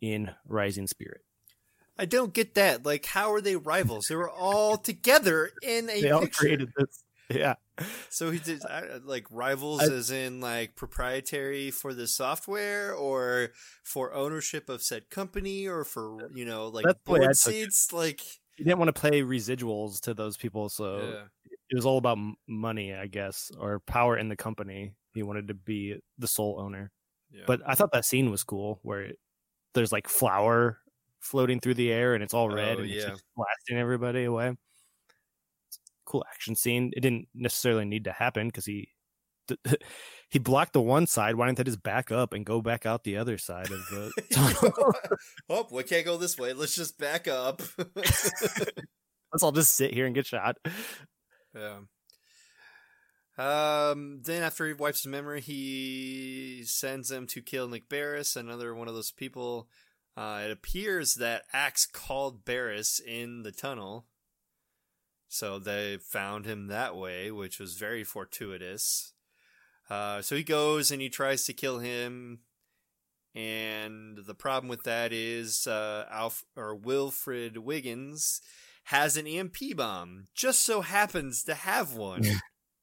in 0.00 0.32
Rising 0.44 0.88
Spirit. 0.88 1.20
I 1.96 2.04
don't 2.04 2.34
get 2.34 2.54
that. 2.56 2.84
Like, 2.84 3.06
how 3.06 3.32
are 3.32 3.40
they 3.40 3.56
rivals? 3.56 4.08
They 4.08 4.16
were 4.16 4.28
all 4.28 4.76
together 4.76 5.50
in 5.62 5.88
a 5.88 6.02
they 6.02 6.10
all 6.10 6.22
picture. 6.22 6.38
created 6.38 6.68
this. 6.76 7.04
Yeah. 7.34 7.54
So 8.08 8.30
he 8.30 8.38
did 8.38 8.62
like 9.04 9.26
rivals, 9.30 9.82
I- 9.82 9.92
as 9.92 10.10
in 10.10 10.40
like 10.40 10.76
proprietary 10.76 11.70
for 11.70 11.92
the 11.92 12.06
software, 12.06 12.94
or 12.94 13.50
for 13.82 14.14
ownership 14.14 14.68
of 14.68 14.82
said 14.82 15.10
company, 15.10 15.66
or 15.66 15.84
for 15.84 16.30
you 16.34 16.44
know 16.44 16.68
like 16.68 16.84
That's 16.84 16.98
the 17.04 17.12
way 17.12 17.20
I 17.20 17.24
board 17.24 17.36
seats. 17.36 17.92
Like, 17.92 18.20
He 18.56 18.64
didn't 18.64 18.78
want 18.78 18.94
to 18.94 19.00
play 19.00 19.22
residuals 19.22 20.00
to 20.02 20.14
those 20.14 20.36
people, 20.36 20.68
so 20.68 20.98
yeah. 20.98 21.24
it 21.68 21.74
was 21.74 21.84
all 21.84 21.98
about 21.98 22.18
money, 22.46 22.94
I 22.94 23.06
guess, 23.08 23.50
or 23.58 23.80
power 23.80 24.16
in 24.16 24.28
the 24.28 24.36
company. 24.36 24.94
He 25.14 25.22
wanted 25.22 25.48
to 25.48 25.54
be 25.54 25.96
the 26.18 26.28
sole 26.28 26.60
owner. 26.60 26.92
yeah. 27.32 27.42
But 27.46 27.60
I 27.66 27.74
thought 27.74 27.90
that 27.92 28.04
scene 28.04 28.30
was 28.30 28.44
cool 28.44 28.78
where 28.82 29.00
it, 29.02 29.18
there's 29.74 29.90
like 29.92 30.08
flour 30.08 30.78
floating 31.20 31.58
through 31.58 31.74
the 31.74 31.90
air 31.90 32.14
and 32.14 32.22
it's 32.22 32.34
all 32.34 32.48
red 32.48 32.76
Oh, 32.76 32.82
and 32.82 32.90
it's 32.90 33.02
yeah. 33.04 33.10
just 33.10 33.24
blasting 33.34 33.78
everybody 33.78 34.24
away. 34.24 34.54
Cool 36.16 36.24
action 36.32 36.56
scene. 36.56 36.92
It 36.96 37.00
didn't 37.00 37.28
necessarily 37.34 37.84
need 37.84 38.04
to 38.04 38.12
happen 38.12 38.48
because 38.48 38.64
he 38.64 38.88
he 40.30 40.38
blocked 40.38 40.72
the 40.72 40.80
one 40.80 41.06
side. 41.06 41.34
Why 41.34 41.46
didn't 41.46 41.58
they 41.58 41.64
just 41.64 41.82
back 41.82 42.10
up 42.10 42.32
and 42.32 42.46
go 42.46 42.60
back 42.60 42.86
out 42.86 43.04
the 43.04 43.16
other 43.18 43.38
side 43.38 43.70
of 43.70 43.78
the 43.90 44.12
tunnel? 44.32 44.94
oh, 45.48 45.66
we 45.70 45.82
can't 45.82 46.06
go 46.06 46.16
this 46.16 46.38
way. 46.38 46.52
Let's 46.52 46.74
just 46.74 46.98
back 46.98 47.28
up. 47.28 47.62
Let's 47.94 49.42
all 49.42 49.52
just 49.52 49.76
sit 49.76 49.92
here 49.92 50.06
and 50.06 50.14
get 50.14 50.26
shot. 50.26 50.56
Yeah. 51.54 51.80
Um. 53.38 54.22
Then 54.24 54.42
after 54.42 54.66
he 54.66 54.72
wipes 54.72 55.02
his 55.02 55.10
memory, 55.10 55.42
he 55.42 56.62
sends 56.64 57.08
them 57.08 57.26
to 57.28 57.42
kill 57.42 57.68
Nick 57.68 57.88
Barris, 57.88 58.36
another 58.36 58.74
one 58.74 58.88
of 58.88 58.94
those 58.94 59.12
people. 59.12 59.68
Uh, 60.16 60.42
it 60.46 60.50
appears 60.50 61.14
that 61.14 61.42
Axe 61.52 61.84
called 61.84 62.46
Barris 62.46 62.98
in 62.98 63.42
the 63.42 63.52
tunnel, 63.52 64.06
so 65.28 65.58
they 65.58 65.98
found 65.98 66.46
him 66.46 66.68
that 66.68 66.96
way, 66.96 67.30
which 67.30 67.58
was 67.58 67.74
very 67.74 68.04
fortuitous. 68.04 69.12
Uh, 69.88 70.20
so 70.22 70.36
he 70.36 70.42
goes 70.42 70.90
and 70.90 71.00
he 71.00 71.08
tries 71.08 71.44
to 71.44 71.52
kill 71.52 71.78
him, 71.78 72.40
and 73.34 74.18
the 74.26 74.34
problem 74.34 74.68
with 74.68 74.82
that 74.84 75.12
is 75.12 75.66
uh, 75.66 76.06
Alf 76.10 76.44
or 76.56 76.74
Wilfred 76.74 77.58
Wiggins 77.58 78.40
has 78.84 79.16
an 79.16 79.26
EMP 79.26 79.76
bomb. 79.76 80.26
Just 80.34 80.64
so 80.64 80.80
happens 80.80 81.44
to 81.44 81.54
have 81.54 81.94
one. 81.94 82.22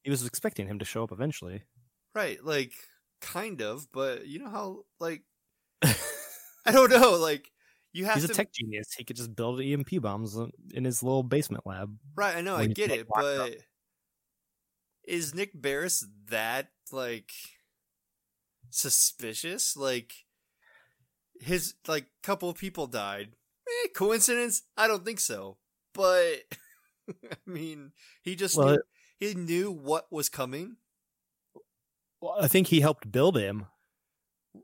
He 0.04 0.10
was 0.10 0.26
expecting 0.26 0.68
him 0.68 0.80
to 0.80 0.86
show 0.86 1.04
up 1.04 1.14
eventually. 1.14 1.64
right, 2.14 2.44
like 2.44 2.74
kind 3.22 3.62
of, 3.62 3.88
but 3.94 4.28
you 4.28 4.38
know 4.40 4.50
how 4.50 4.84
like 5.00 5.22
I 5.82 6.72
don't 6.74 6.92
know, 6.92 7.12
like 7.12 7.50
you 7.94 8.06
have 8.06 8.16
He's 8.16 8.26
a 8.26 8.28
tech 8.30 8.52
genius. 8.52 8.94
He 8.98 9.04
could 9.04 9.16
just 9.16 9.36
build 9.36 9.62
EMP 9.62 10.02
bombs 10.02 10.38
in 10.74 10.84
his 10.84 11.04
little 11.04 11.24
basement 11.24 11.66
lab. 11.66 11.96
Right, 12.16 12.36
I 12.36 12.42
know, 12.42 12.56
I 12.56 12.68
get 12.68 12.92
it, 12.92 13.08
locked 13.10 13.26
up. 13.26 13.50
but 13.50 13.58
is 15.06 15.34
Nick 15.36 15.52
Barris 15.54 16.06
that 16.30 16.70
like 16.92 17.32
suspicious? 18.70 19.76
Like 19.78 20.14
his 21.40 21.76
like 21.88 22.08
couple 22.22 22.50
of 22.50 22.58
people 22.58 22.88
died. 22.88 23.36
Eh, 23.68 23.88
coincidence? 23.96 24.64
I 24.78 24.88
don't 24.88 25.06
think 25.06 25.20
so. 25.20 25.58
But 25.94 26.44
I 27.10 27.36
mean, 27.46 27.92
he 28.22 28.36
just 28.36 28.58
Well, 28.58 28.72
knew, 28.72 28.82
he 29.20 29.34
knew 29.36 29.72
what 29.72 30.12
was 30.12 30.30
coming. 30.30 30.78
Well, 32.22 32.38
I 32.40 32.48
think 32.48 32.68
he 32.68 32.80
helped 32.82 33.12
build 33.12 33.38
him. 33.38 33.68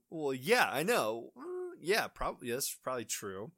Well, 0.09 0.33
yeah, 0.33 0.69
I 0.71 0.83
know. 0.83 1.31
Uh, 1.79 1.83
Yeah, 1.83 2.07
probably 2.07 2.51
that's 2.51 2.73
probably 2.83 3.05
true. 3.05 3.51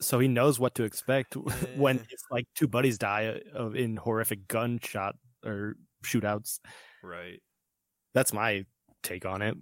so 0.00 0.18
he 0.20 0.28
knows 0.28 0.58
what 0.58 0.74
to 0.76 0.84
expect 0.84 1.34
when 1.76 1.96
Yeah. 1.96 2.02
his 2.10 2.22
like 2.30 2.46
two 2.54 2.68
buddies 2.68 2.98
die 2.98 3.40
of 3.54 3.74
in 3.74 3.96
horrific 3.96 4.46
gunshot 4.48 5.16
or 5.44 5.76
shootouts. 6.04 6.60
Right. 7.02 7.40
That's 8.14 8.32
my 8.32 8.64
take 9.02 9.26
on 9.26 9.42
it. 9.42 9.56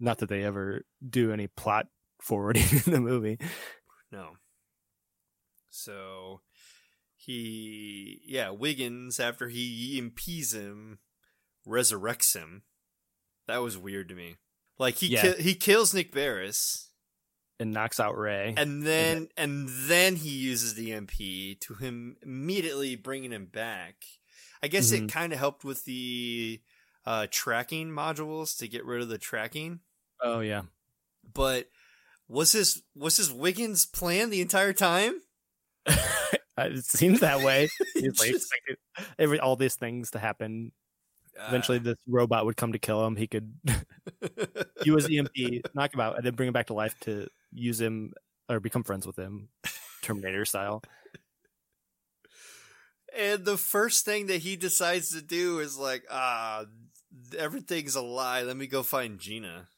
Not 0.00 0.18
that 0.18 0.28
they 0.28 0.42
ever 0.44 0.82
do 1.08 1.32
any 1.32 1.46
plot 1.46 1.86
forwarding 2.20 2.64
in 2.86 2.92
the 2.92 3.00
movie. 3.00 3.38
No. 4.10 4.32
So 5.70 6.40
he, 7.16 8.20
yeah, 8.26 8.50
Wiggins, 8.50 9.20
after 9.20 9.48
he 9.48 10.00
EMPs 10.00 10.52
him, 10.54 10.98
resurrects 11.66 12.34
him. 12.34 12.62
That 13.46 13.58
was 13.58 13.76
weird 13.78 14.08
to 14.08 14.14
me. 14.14 14.36
Like 14.80 14.96
he 14.96 15.08
Yeah. 15.08 15.34
ki- 15.34 15.42
he 15.42 15.54
kills 15.54 15.92
Nick 15.94 16.10
Barris, 16.10 16.88
And 17.60 17.70
knocks 17.72 18.00
out 18.00 18.16
Ray. 18.18 18.54
and 18.56 18.82
then 18.84 19.28
and 19.36 19.68
then 19.68 20.16
he 20.16 20.30
uses 20.30 20.74
the 20.74 20.90
MP 20.92 21.54
to 21.60 21.74
him 21.74 22.16
immediately 22.22 22.96
bringing 22.96 23.30
him 23.30 23.44
back. 23.46 24.02
I 24.62 24.68
guess 24.68 24.90
it 24.90 25.02
Mhm. 25.02 25.10
kind 25.12 25.32
of 25.32 25.38
helped 25.38 25.62
with 25.64 25.84
the 25.84 26.60
uh, 27.06 27.26
tracking 27.30 27.88
modules 27.90 28.58
to 28.58 28.68
get 28.68 28.84
rid 28.84 29.00
of 29.02 29.08
the 29.08 29.18
tracking. 29.18 29.80
oh 30.20 30.40
yeah. 30.40 30.62
But 31.32 31.68
was 32.28 32.52
this 32.52 32.82
was 32.94 33.16
this 33.18 33.30
Wiggins' 33.30 33.84
plan 33.86 34.30
the 34.30 34.40
entire 34.40 34.72
time? 34.72 35.20
it 36.58 36.84
seems 36.84 37.20
that 37.20 37.40
way. 37.40 37.68
Like 37.96 38.04
Just- 38.14 38.24
expected 38.24 38.76
every 39.18 39.38
all 39.40 39.56
these 39.56 39.74
things 39.76 40.10
to 40.12 40.18
happen. 40.18 40.72
Eventually, 41.48 41.78
Uh, 41.78 41.82
this 41.82 41.96
robot 42.06 42.44
would 42.46 42.56
come 42.56 42.72
to 42.72 42.78
kill 42.78 43.04
him. 43.06 43.16
He 43.16 43.26
could 43.26 43.52
use 44.84 45.08
EMP, 45.10 45.64
knock 45.74 45.94
him 45.94 46.00
out, 46.00 46.16
and 46.16 46.24
then 46.24 46.34
bring 46.34 46.48
him 46.48 46.52
back 46.52 46.66
to 46.66 46.74
life 46.74 46.94
to 47.00 47.28
use 47.52 47.80
him 47.80 48.12
or 48.48 48.60
become 48.60 48.82
friends 48.82 49.06
with 49.06 49.16
him, 49.16 49.48
Terminator 50.02 50.44
style. 50.44 50.82
And 53.16 53.44
the 53.44 53.56
first 53.56 54.04
thing 54.04 54.26
that 54.26 54.38
he 54.42 54.56
decides 54.56 55.10
to 55.10 55.20
do 55.22 55.58
is 55.58 55.76
like, 55.76 56.04
ah, 56.10 56.64
everything's 57.36 57.96
a 57.96 58.02
lie. 58.02 58.42
Let 58.42 58.56
me 58.56 58.66
go 58.66 58.82
find 58.82 59.18
Gina. 59.18 59.68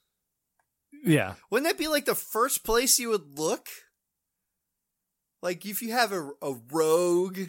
Yeah, 1.04 1.34
Wouldn't 1.50 1.68
that 1.68 1.78
be 1.78 1.88
like 1.88 2.04
the 2.04 2.14
first 2.14 2.64
place 2.64 2.98
you 2.98 3.08
would 3.08 3.38
look? 3.38 3.68
Like 5.42 5.64
if 5.66 5.82
you 5.82 5.92
have 5.92 6.12
a, 6.12 6.30
a 6.40 6.54
rogue. 6.70 7.40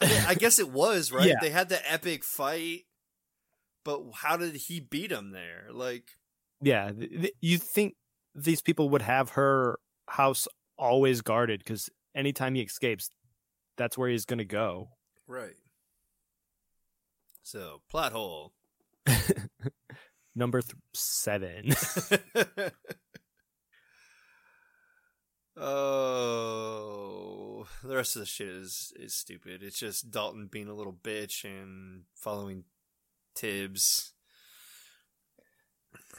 I 0.00 0.34
guess 0.34 0.58
it 0.58 0.70
was, 0.70 1.10
right? 1.12 1.26
Yeah. 1.28 1.34
They 1.40 1.50
had 1.50 1.68
the 1.68 1.92
epic 1.92 2.24
fight. 2.24 2.82
But 3.84 4.02
how 4.14 4.36
did 4.36 4.56
he 4.56 4.80
beat 4.80 5.12
him 5.12 5.30
there? 5.30 5.66
Like, 5.72 6.10
yeah. 6.60 6.90
th- 6.90 7.32
You 7.40 7.58
think 7.58 7.94
these 8.34 8.60
people 8.60 8.88
would 8.90 9.02
have 9.02 9.30
her 9.30 9.78
house 10.08 10.48
always 10.76 11.20
guarded 11.22 11.60
because 11.60 11.88
anytime 12.14 12.54
he 12.56 12.62
escapes, 12.62 13.08
that's 13.76 13.96
where 13.96 14.08
he's 14.10 14.24
going 14.24 14.38
to 14.38 14.44
go. 14.44 14.88
right. 15.28 15.54
So, 17.42 17.80
plot 17.88 18.10
hole. 18.12 18.52
Number 20.34 20.62
th- 20.62 20.74
seven. 20.94 21.72
Oh, 25.58 27.26
the 27.82 27.96
rest 27.96 28.14
of 28.16 28.20
the 28.20 28.26
shit 28.26 28.48
is 28.48 28.92
is 28.96 29.14
stupid. 29.14 29.62
It's 29.62 29.78
just 29.78 30.10
Dalton 30.10 30.48
being 30.50 30.68
a 30.68 30.74
little 30.74 30.92
bitch 30.92 31.44
and 31.44 32.02
following 32.14 32.64
Tibbs. 33.34 34.12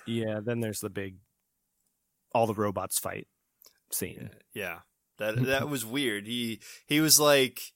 yeah. 0.08 0.40
Then 0.44 0.60
there's 0.62 0.80
the 0.80 0.90
big, 0.90 1.18
all 2.34 2.48
the 2.48 2.54
robots 2.56 2.98
fight 2.98 3.28
scene. 3.92 4.32
Yeah, 4.54 4.80
that 5.18 5.36
that 5.46 5.70
was 5.70 5.86
weird. 5.86 6.26
He 6.26 6.60
he 6.88 7.00
was 7.00 7.20
like 7.20 7.74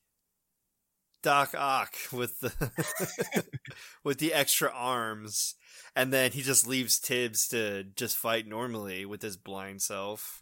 Doc 1.22 1.54
Ock 1.56 1.94
with 2.12 2.40
the 2.40 3.46
with 4.04 4.18
the 4.18 4.34
extra 4.34 4.72
arms, 4.74 5.56
and 5.96 6.12
then 6.12 6.32
he 6.32 6.42
just 6.42 6.68
leaves 6.68 7.00
Tibbs 7.00 7.48
to 7.50 7.84
just 7.84 8.18
fight 8.18 8.48
normally 8.48 9.06
with 9.06 9.22
his 9.22 9.38
blind 9.38 9.82
self. 9.82 10.41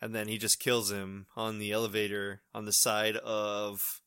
And 0.00 0.14
then 0.14 0.28
he 0.28 0.38
just 0.38 0.60
kills 0.60 0.90
him 0.92 1.26
on 1.36 1.58
the 1.58 1.72
elevator 1.72 2.42
on 2.54 2.64
the 2.66 2.72
side 2.72 3.16
of 3.16 4.00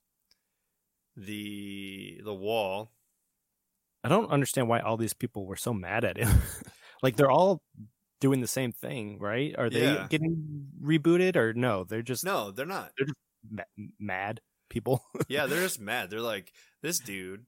the 1.15 2.21
the 2.23 2.33
wall. 2.33 2.91
I 4.03 4.09
don't 4.09 4.31
understand 4.31 4.67
why 4.69 4.79
all 4.79 4.97
these 4.97 5.13
people 5.13 5.45
were 5.45 5.55
so 5.57 5.73
mad 5.73 6.05
at 6.05 6.17
him. 6.17 6.29
Like 7.03 7.15
they're 7.15 7.31
all 7.31 7.63
doing 8.19 8.41
the 8.41 8.47
same 8.47 8.71
thing, 8.71 9.17
right? 9.17 9.55
Are 9.57 9.71
they 9.71 9.91
Yeah. 9.91 10.05
getting 10.07 10.67
rebooted 10.79 11.35
or 11.35 11.51
no? 11.55 11.83
They're 11.83 12.03
just 12.03 12.23
No, 12.23 12.51
they're 12.51 12.67
not. 12.67 12.91
They're 12.95 13.07
just 13.07 13.17
ma- 13.49 13.85
mad 13.99 14.39
people. 14.69 15.03
Yeah, 15.27 15.47
they're 15.47 15.63
just 15.63 15.79
mad. 15.81 16.11
They're 16.11 16.21
like, 16.21 16.53
this 16.83 16.99
dude 16.99 17.47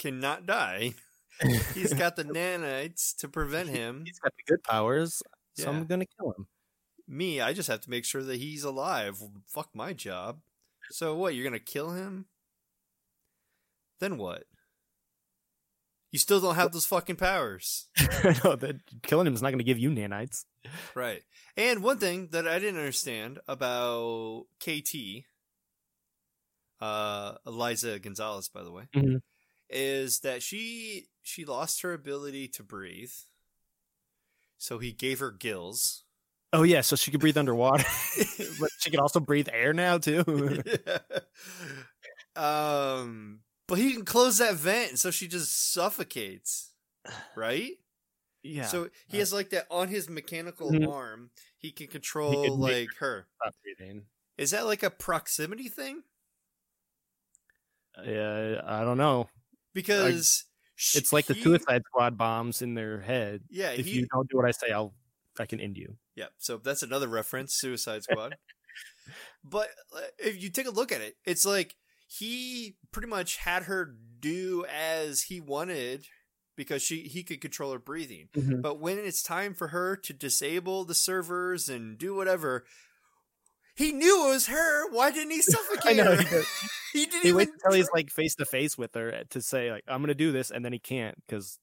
cannot 0.00 0.44
die. 0.44 0.94
He's 1.74 1.94
got 1.94 2.16
the 2.16 2.24
nanites 2.24 3.14
to 3.18 3.28
prevent 3.28 3.68
him. 3.68 4.02
He's 4.04 4.18
got 4.18 4.32
the 4.36 4.42
good 4.52 4.64
powers, 4.64 5.22
so 5.54 5.70
Yeah. 5.70 5.76
I'm 5.78 5.86
gonna 5.86 6.06
kill 6.18 6.32
him. 6.36 6.48
Me, 7.10 7.40
I 7.40 7.54
just 7.54 7.68
have 7.68 7.80
to 7.80 7.90
make 7.90 8.04
sure 8.04 8.22
that 8.22 8.36
he's 8.36 8.64
alive. 8.64 9.20
Fuck 9.46 9.70
my 9.74 9.92
job. 9.94 10.40
So 10.90 11.16
what? 11.16 11.34
You're 11.34 11.44
gonna 11.44 11.58
kill 11.58 11.90
him? 11.92 12.26
Then 13.98 14.18
what? 14.18 14.44
You 16.10 16.18
still 16.18 16.40
don't 16.40 16.54
have 16.54 16.72
those 16.72 16.86
fucking 16.86 17.16
powers. 17.16 17.88
no, 18.44 18.56
that 18.56 18.76
killing 19.02 19.26
him 19.26 19.34
is 19.34 19.42
not 19.42 19.50
gonna 19.50 19.62
give 19.62 19.78
you 19.78 19.90
nanites. 19.90 20.44
Right. 20.94 21.22
And 21.56 21.82
one 21.82 21.98
thing 21.98 22.28
that 22.32 22.46
I 22.46 22.58
didn't 22.58 22.78
understand 22.78 23.38
about 23.48 24.44
KT, 24.60 25.24
uh, 26.80 27.34
Eliza 27.46 27.98
Gonzalez, 27.98 28.48
by 28.48 28.62
the 28.62 28.70
way, 28.72 28.84
Mhm. 28.94 29.22
is 29.70 30.20
that 30.20 30.42
she 30.42 31.08
she 31.22 31.44
lost 31.44 31.82
her 31.82 31.92
ability 31.92 32.48
to 32.48 32.62
breathe. 32.62 33.12
So 34.56 34.78
he 34.78 34.92
gave 34.92 35.18
her 35.20 35.30
gills. 35.30 36.04
Oh 36.52 36.62
yeah, 36.62 36.80
so 36.80 36.96
she 36.96 37.10
could 37.10 37.20
breathe 37.20 37.36
underwater, 37.36 37.84
but 38.60 38.70
she 38.78 38.90
could 38.90 39.00
also 39.00 39.20
breathe 39.20 39.48
air 39.52 39.72
now 39.74 39.98
too. 39.98 40.24
um, 42.36 43.40
but 43.66 43.78
he 43.78 43.92
can 43.92 44.04
close 44.04 44.38
that 44.38 44.54
vent, 44.54 44.98
so 44.98 45.10
she 45.10 45.28
just 45.28 45.72
suffocates. 45.72 46.72
Right. 47.36 47.72
yeah. 48.42 48.64
So 48.66 48.88
he 49.08 49.18
has 49.18 49.32
like 49.32 49.50
that 49.50 49.66
on 49.70 49.88
his 49.88 50.08
mechanical 50.08 50.70
Mhm. 50.70 50.90
arm. 50.90 51.30
He 51.58 51.70
can 51.70 51.88
control 51.88 52.44
can 52.44 52.58
like 52.58 52.88
her. 53.00 53.26
stop 53.42 53.54
breathing. 53.62 54.04
Is 54.38 54.52
that 54.52 54.66
like 54.66 54.82
a 54.82 54.90
proximity 54.90 55.68
thing? 55.68 56.02
Yeah, 58.04 58.62
I 58.64 58.84
don't 58.84 58.96
know. 58.98 59.28
Because 59.74 60.44
sh- 60.76 60.96
It's 60.96 61.12
like 61.12 61.26
the 61.26 61.34
he- 61.34 61.42
Suicide 61.42 61.82
Squad 61.86 62.16
bombs 62.16 62.62
in 62.62 62.74
their 62.74 63.00
head. 63.00 63.42
Yeah, 63.50 63.70
If 63.72 63.86
he, 63.86 63.96
you 63.98 64.06
don't 64.12 64.30
do 64.30 64.36
what 64.36 64.46
I 64.46 64.52
say, 64.52 64.70
I'll 64.70 64.94
I 65.40 65.46
can 65.46 65.60
end 65.60 65.76
you. 65.76 65.96
yeah. 66.14 66.26
So 66.38 66.56
that's 66.58 66.82
another 66.82 67.08
reference, 67.08 67.54
Suicide 67.54 68.02
Squad. 68.02 68.36
but 69.44 69.68
uh, 69.96 70.00
if 70.18 70.42
you 70.42 70.50
take 70.50 70.66
a 70.66 70.70
look 70.70 70.92
at 70.92 71.00
it, 71.00 71.16
it's 71.24 71.44
like 71.46 71.74
he 72.06 72.76
pretty 72.92 73.08
much 73.08 73.36
had 73.36 73.64
her 73.64 73.94
do 74.20 74.64
as 74.66 75.22
he 75.22 75.40
wanted 75.40 76.06
because 76.56 76.82
she 76.82 77.02
he 77.02 77.22
could 77.22 77.40
control 77.40 77.72
her 77.72 77.78
breathing. 77.78 78.28
Mhm. 78.36 78.62
But 78.62 78.80
when 78.80 78.98
it's 78.98 79.22
time 79.22 79.54
for 79.54 79.68
her 79.68 79.96
to 79.96 80.12
disable 80.12 80.84
the 80.84 80.94
servers 80.94 81.68
and 81.68 81.96
do 81.98 82.14
whatever, 82.14 82.64
he 83.76 83.92
knew 83.92 84.26
it 84.26 84.30
was 84.30 84.46
her. 84.48 84.90
Why 84.90 85.10
didn't 85.10 85.30
he 85.30 85.36
I 85.38 85.40
suffocate 85.40 85.96
know. 85.96 86.04
her? 86.04 86.16
He, 86.16 86.24
does. 86.24 86.46
he 86.92 87.06
didn't 87.06 87.22
he 87.22 87.28
even 87.28 87.36
waits 87.36 87.52
until 87.62 87.76
he's 87.76 87.90
like 87.94 88.10
face 88.10 88.34
to 88.36 88.44
face 88.44 88.76
with 88.76 88.94
her 88.94 89.22
to 89.30 89.40
say 89.40 89.70
like 89.70 89.84
I'm 89.86 90.02
gonna 90.02 90.14
do 90.14 90.32
this, 90.32 90.50
and 90.50 90.64
then 90.64 90.72
he 90.72 90.78
can't 90.80 91.16
because 91.26 91.58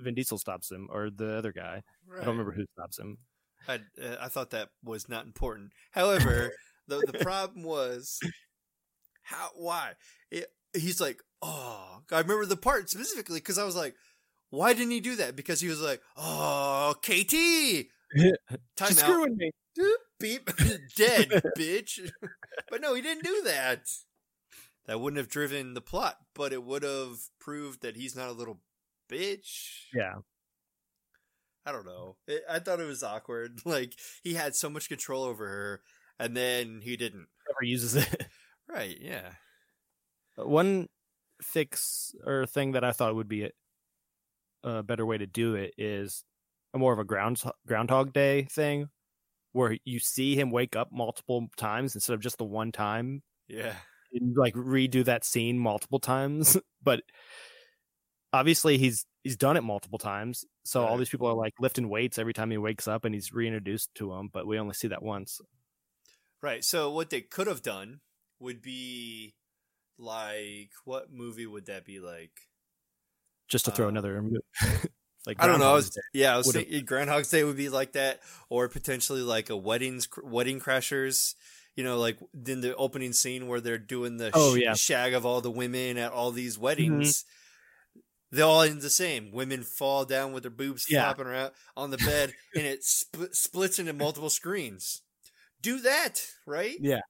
Vin 0.00 0.14
Diesel 0.14 0.38
stops 0.38 0.70
him 0.70 0.88
or 0.90 1.10
the 1.10 1.36
other 1.36 1.52
guy. 1.52 1.82
I 2.12 2.16
don't 2.16 2.38
remember 2.38 2.52
who 2.52 2.64
stops 2.72 2.98
him. 2.98 3.18
I, 3.68 3.74
uh, 3.74 4.16
I 4.20 4.28
thought 4.28 4.50
that 4.50 4.70
was 4.82 5.08
not 5.08 5.26
important. 5.26 5.72
However, 5.92 6.52
the 6.88 6.98
the 7.06 7.18
problem 7.24 7.62
was 7.62 8.20
how 9.22 9.50
why? 9.54 9.92
It, 10.30 10.46
he's 10.74 11.00
like 11.00 11.20
oh 11.42 12.02
I 12.10 12.20
remember 12.20 12.46
the 12.46 12.56
part 12.56 12.90
specifically 12.90 13.38
because 13.38 13.58
I 13.58 13.64
was 13.64 13.76
like 13.76 13.94
why 14.50 14.72
didn't 14.72 14.90
he 14.90 15.00
do 15.00 15.16
that? 15.16 15.36
Because 15.36 15.60
he 15.60 15.68
was 15.68 15.80
like 15.80 16.00
oh 16.16 16.94
KT 17.02 17.86
time 18.76 18.92
screwing 18.92 19.36
me. 19.36 19.50
Beep. 20.18 20.50
Dead 20.96 21.30
bitch. 21.56 22.10
But 22.68 22.80
no 22.80 22.94
he 22.94 23.02
didn't 23.02 23.24
do 23.24 23.42
that. 23.44 23.88
That 24.86 25.00
wouldn't 25.00 25.18
have 25.18 25.28
driven 25.28 25.74
the 25.74 25.80
plot 25.80 26.16
but 26.34 26.52
it 26.52 26.64
would 26.64 26.82
have 26.82 27.16
proved 27.38 27.82
that 27.82 27.96
he's 27.96 28.16
not 28.16 28.28
a 28.28 28.32
little 28.32 28.60
bitch 29.10 29.86
Yeah. 29.94 30.16
I 31.66 31.72
don't 31.72 31.86
know. 31.86 32.16
It, 32.26 32.42
I 32.48 32.58
thought 32.58 32.80
it 32.80 32.86
was 32.86 33.02
awkward. 33.02 33.60
Like 33.66 33.94
he 34.22 34.34
had 34.34 34.54
so 34.56 34.70
much 34.70 34.88
control 34.88 35.24
over 35.24 35.46
her, 35.46 35.82
and 36.18 36.36
then 36.36 36.80
he 36.82 36.96
didn't. 36.96 37.26
Never 37.48 37.64
uses 37.64 37.96
it. 37.96 38.26
Right? 38.72 38.96
Yeah. 39.00 39.32
Uh, 40.38 40.46
one 40.46 40.86
fix 41.42 42.14
or 42.24 42.46
thing 42.46 42.72
that 42.72 42.84
I 42.84 42.92
thought 42.92 43.16
would 43.16 43.26
be 43.28 43.46
a, 43.46 43.50
a 44.62 44.82
better 44.84 45.04
way 45.04 45.18
to 45.18 45.26
do 45.26 45.56
it 45.56 45.74
is 45.76 46.22
a 46.72 46.78
more 46.78 46.92
of 46.92 47.00
a 47.00 47.04
ground 47.04 47.42
Groundhog 47.66 48.12
Day 48.12 48.44
thing, 48.44 48.88
where 49.52 49.76
you 49.84 49.98
see 49.98 50.36
him 50.36 50.52
wake 50.52 50.76
up 50.76 50.90
multiple 50.92 51.48
times 51.56 51.96
instead 51.96 52.14
of 52.14 52.20
just 52.20 52.38
the 52.38 52.44
one 52.44 52.70
time. 52.70 53.22
Yeah. 53.48 53.74
And, 54.12 54.36
like 54.36 54.54
redo 54.54 55.04
that 55.04 55.24
scene 55.24 55.58
multiple 55.58 55.98
times, 55.98 56.56
but 56.82 57.02
obviously 58.32 58.78
he's 58.78 59.04
he's 59.22 59.36
done 59.36 59.56
it 59.56 59.62
multiple 59.62 59.98
times. 59.98 60.44
So 60.64 60.84
all 60.84 60.96
these 60.96 61.08
people 61.08 61.26
are 61.26 61.34
like 61.34 61.54
lifting 61.60 61.88
weights 61.88 62.18
every 62.18 62.32
time 62.32 62.50
he 62.50 62.58
wakes 62.58 62.86
up, 62.88 63.04
and 63.04 63.14
he's 63.14 63.32
reintroduced 63.32 63.94
to 63.96 64.10
them, 64.10 64.28
but 64.32 64.46
we 64.46 64.58
only 64.58 64.74
see 64.74 64.88
that 64.88 65.02
once. 65.02 65.40
Right. 66.42 66.64
So 66.64 66.90
what 66.90 67.10
they 67.10 67.20
could 67.20 67.46
have 67.46 67.62
done 67.62 68.00
would 68.38 68.62
be 68.62 69.34
like 69.98 70.70
what 70.84 71.12
movie 71.12 71.46
would 71.46 71.66
that 71.66 71.84
be 71.84 72.00
like? 72.00 72.32
Just 73.48 73.64
to 73.66 73.70
throw 73.70 73.86
Uh, 73.86 73.90
another, 73.90 74.22
like 75.26 75.42
I 75.42 75.46
don't 75.46 75.58
know. 75.58 75.72
I 75.72 75.74
was, 75.74 75.90
yeah, 76.14 76.32
I 76.34 76.36
was 76.38 76.46
Would've- 76.46 76.62
thinking 76.62 76.84
Groundhog's 76.84 77.28
Day 77.30 77.42
would 77.44 77.56
be 77.56 77.68
like 77.68 77.92
that, 77.92 78.20
or 78.48 78.68
potentially 78.68 79.22
like 79.22 79.50
a 79.50 79.56
weddings 79.56 80.08
wedding 80.22 80.60
crashers. 80.60 81.34
You 81.76 81.84
know, 81.84 81.98
like 81.98 82.18
in 82.46 82.60
the 82.60 82.74
opening 82.76 83.12
scene 83.12 83.46
where 83.48 83.60
they're 83.60 83.78
doing 83.78 84.16
the 84.18 84.30
Oh, 84.34 84.54
sh- 84.56 84.60
yeah. 84.60 84.74
shag 84.74 85.14
of 85.14 85.24
all 85.24 85.40
the 85.40 85.50
women 85.50 85.96
at 85.98 86.12
all 86.12 86.30
these 86.30 86.56
Mm-hmm. 86.58 86.64
They're 88.30 88.44
all 88.44 88.62
end 88.62 88.80
the 88.80 88.90
same. 88.90 89.32
Women 89.32 89.62
fall 89.62 90.04
down 90.04 90.32
with 90.32 90.44
their 90.44 90.50
boobs 90.50 90.86
Yeah. 90.88 91.04
flopping 91.04 91.26
around 91.26 91.52
on 91.76 91.90
the 91.90 91.98
bed, 91.98 92.32
and 92.54 92.64
it 92.64 92.84
sp- 92.86 93.32
splits 93.32 93.78
into 93.78 93.92
multiple 93.92 94.30
screens. 94.30 95.02
Do 95.62 95.80
that, 95.80 96.22
right? 96.46 96.76
Yeah. 96.80 97.00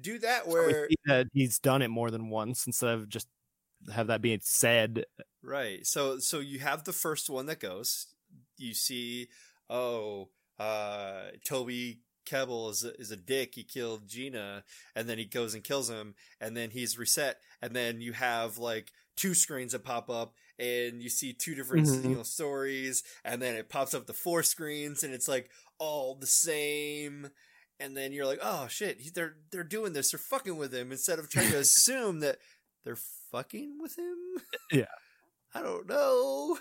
Do 0.00 0.18
that 0.20 0.46
where 0.46 0.88
see 0.88 0.96
that 1.06 1.26
he's 1.32 1.58
done 1.58 1.82
it 1.82 1.88
more 1.88 2.10
than 2.10 2.30
once 2.30 2.66
instead 2.66 2.90
of 2.94 3.08
just 3.08 3.26
have 3.92 4.06
that 4.08 4.22
being 4.22 4.40
said. 4.42 5.04
Right. 5.42 5.84
So 5.86 6.18
so 6.18 6.38
you 6.40 6.60
have 6.60 6.84
the 6.84 6.92
first 6.92 7.28
one 7.30 7.46
that 7.46 7.60
goes. 7.60 8.06
You 8.56 8.74
see, 8.74 9.28
oh, 9.70 10.28
uh, 10.58 11.28
Toby 11.44 12.00
Kebbell 12.26 12.70
is 12.70 12.84
a, 12.84 12.94
is 13.00 13.10
a 13.10 13.16
dick. 13.16 13.54
He 13.54 13.64
killed 13.64 14.06
Gina, 14.08 14.64
and 14.94 15.08
then 15.08 15.18
he 15.18 15.24
goes 15.24 15.54
and 15.54 15.64
kills 15.64 15.88
him, 15.88 16.14
and 16.40 16.56
then 16.56 16.70
he's 16.70 16.98
reset, 16.98 17.38
and 17.62 17.74
then 17.74 18.00
you 18.00 18.12
have 18.12 18.58
like 18.58 18.92
two 19.16 19.34
screens 19.34 19.72
that 19.72 19.84
pop 19.84 20.10
up, 20.10 20.34
and 20.58 21.02
you 21.02 21.08
see 21.08 21.32
two 21.32 21.54
different 21.54 21.86
Mhm. 21.86 22.10
you 22.10 22.16
know 22.16 22.22
stories, 22.22 23.02
and 23.24 23.40
then 23.40 23.54
it 23.54 23.68
pops 23.68 23.94
up 23.94 24.06
the 24.06 24.12
four 24.14 24.42
screens, 24.42 25.02
and 25.04 25.14
it's 25.14 25.28
like 25.28 25.50
all 25.78 26.14
the 26.14 26.26
same. 26.26 27.30
And 27.80 27.96
then 27.96 28.12
you're 28.12 28.26
like, 28.26 28.40
oh 28.42 28.66
shit, 28.68 29.00
he- 29.00 29.10
they're 29.10 29.36
they're 29.50 29.62
doing 29.64 29.92
this, 29.92 30.10
they're 30.10 30.18
fucking 30.18 30.56
with 30.56 30.74
him, 30.74 30.90
instead 30.92 31.18
of 31.18 31.28
trying 31.30 31.50
to 31.52 31.58
assume 31.58 32.20
that 32.20 32.38
they're 32.84 32.98
fucking 33.30 33.78
with 33.80 33.96
him. 33.98 34.16
Yeah. 34.72 34.86
I 35.54 35.62
don't 35.62 35.86
know. 35.88 36.58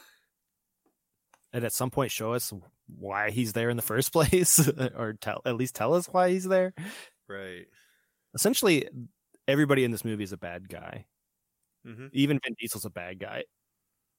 And 1.53 1.63
at 1.65 1.73
some 1.73 1.89
point, 1.89 2.11
show 2.11 2.33
us 2.33 2.53
why 2.87 3.31
he's 3.31 3.53
there 3.53 3.69
in 3.69 3.77
the 3.77 3.83
first 3.83 4.11
place, 4.13 4.59
or 4.69 5.13
tell 5.19 5.41
at 5.45 5.55
least 5.55 5.75
tell 5.75 5.93
us 5.93 6.07
why 6.07 6.29
he's 6.29 6.45
there. 6.45 6.73
Right. 7.27 7.65
Essentially, 8.35 8.87
everybody 9.47 9.83
in 9.83 9.91
this 9.91 10.05
movie 10.05 10.23
is 10.23 10.33
a 10.33 10.37
bad 10.37 10.69
guy. 10.69 11.05
Mm-hmm. 11.85 12.07
Even 12.11 12.39
Vin 12.43 12.55
Diesel's 12.59 12.85
a 12.85 12.89
bad 12.89 13.17
guy. 13.19 13.43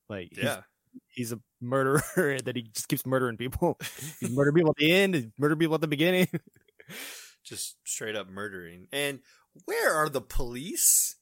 Like, 0.09 0.31
he's- 0.33 0.45
Yeah. 0.45 0.61
he's, 1.09 1.33
a 1.33 1.41
murderer 1.61 2.03
that 2.45 2.57
he 2.57 2.63
just 2.63 2.89
keeps 2.89 3.05
murdering 3.07 3.37
people. 3.37 3.79
He's 4.21 4.31
murdered 4.31 4.55
people 4.55 4.71
at 4.71 4.77
the 4.77 4.91
end, 4.93 5.15
he 5.15 5.31
murdered 5.39 5.59
people 5.59 5.75
at 5.75 5.81
the 5.81 5.89
beginning. 5.89 6.29
Just 7.45 7.77
straight 7.85 8.15
up 8.17 8.29
murdering. 8.29 8.89
And 8.93 9.21
where 9.65 9.95
are 9.95 10.09
the 10.09 10.21
police? 10.21 11.17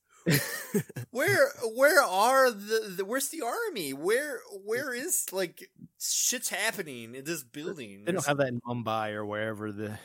Where 1.11 1.53
where 1.75 2.03
are 2.03 2.51
the, 2.51 2.95
the 2.97 3.05
where's 3.05 3.29
the 3.29 3.43
army? 3.43 3.93
Where 3.93 4.41
where 4.65 4.93
is 4.93 5.27
like 5.33 5.71
shit's 6.01 6.49
happening 6.49 7.15
in 7.15 7.25
this 7.25 7.45
building? 7.45 8.03
they 8.05 8.13
don't 8.13 8.27
have 8.27 8.39
that 8.39 8.49
in 8.49 8.61
Mumbai 8.61 9.13
or 9.13 9.25
wherever 9.25 9.71
the. 9.73 9.99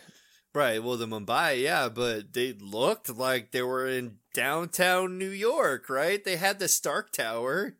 Right, 0.53 0.84
well 0.84 0.97
the 0.97 1.08
Mumbai, 1.08 1.62
yeah, 1.62 1.89
but 1.89 2.34
they 2.34 2.53
looked 2.53 3.10
like 3.10 3.51
they 3.51 3.62
were 3.64 3.88
in 3.88 4.18
downtown 4.34 5.18
New 5.18 5.30
York, 5.30 5.89
right? 5.89 6.24
They 6.24 6.36
had 6.36 6.60
the 6.60 6.68
Stark 6.68 7.12
Tower. 7.14 7.78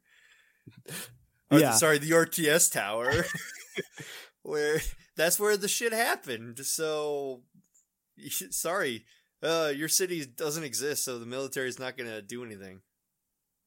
Yeah. 1.51 1.74
sorry, 1.74 1.97
the 1.97 2.11
RTS 2.11 2.72
Tower. 2.72 3.26
where 4.43 4.80
that's 5.17 5.39
where 5.39 5.57
the 5.57 5.67
shit 5.67 5.91
happened. 5.93 6.59
So 6.59 7.41
sorry. 8.51 9.05
Uh 9.43 9.72
your 9.76 9.88
city 9.89 10.26
doesn't 10.26 10.63
exist, 10.63 11.03
so 11.03 11.19
the 11.19 11.26
military 11.26 11.67
is 11.67 11.80
not 11.80 11.97
gonna 11.97 12.22
do 12.22 12.43
anything. 12.45 12.82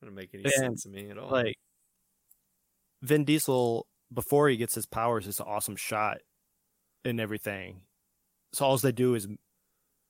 Gonna 0.02 0.14
make 0.14 0.30
any 0.34 0.44
And, 0.44 0.52
sense 0.52 0.82
to 0.84 0.88
me 0.88 1.10
at 1.10 1.18
all. 1.18 1.30
Like, 1.30 1.56
Vin 3.02 3.24
Diesel 3.24 3.86
before 4.12 4.48
he 4.48 4.56
gets 4.56 4.74
his 4.74 4.86
powers, 4.86 5.26
is 5.26 5.40
an 5.40 5.46
awesome 5.48 5.76
shot 5.76 6.18
and 7.04 7.20
everything. 7.20 7.80
So 8.52 8.64
all 8.64 8.76
they 8.78 8.92
do 8.92 9.14
is 9.14 9.26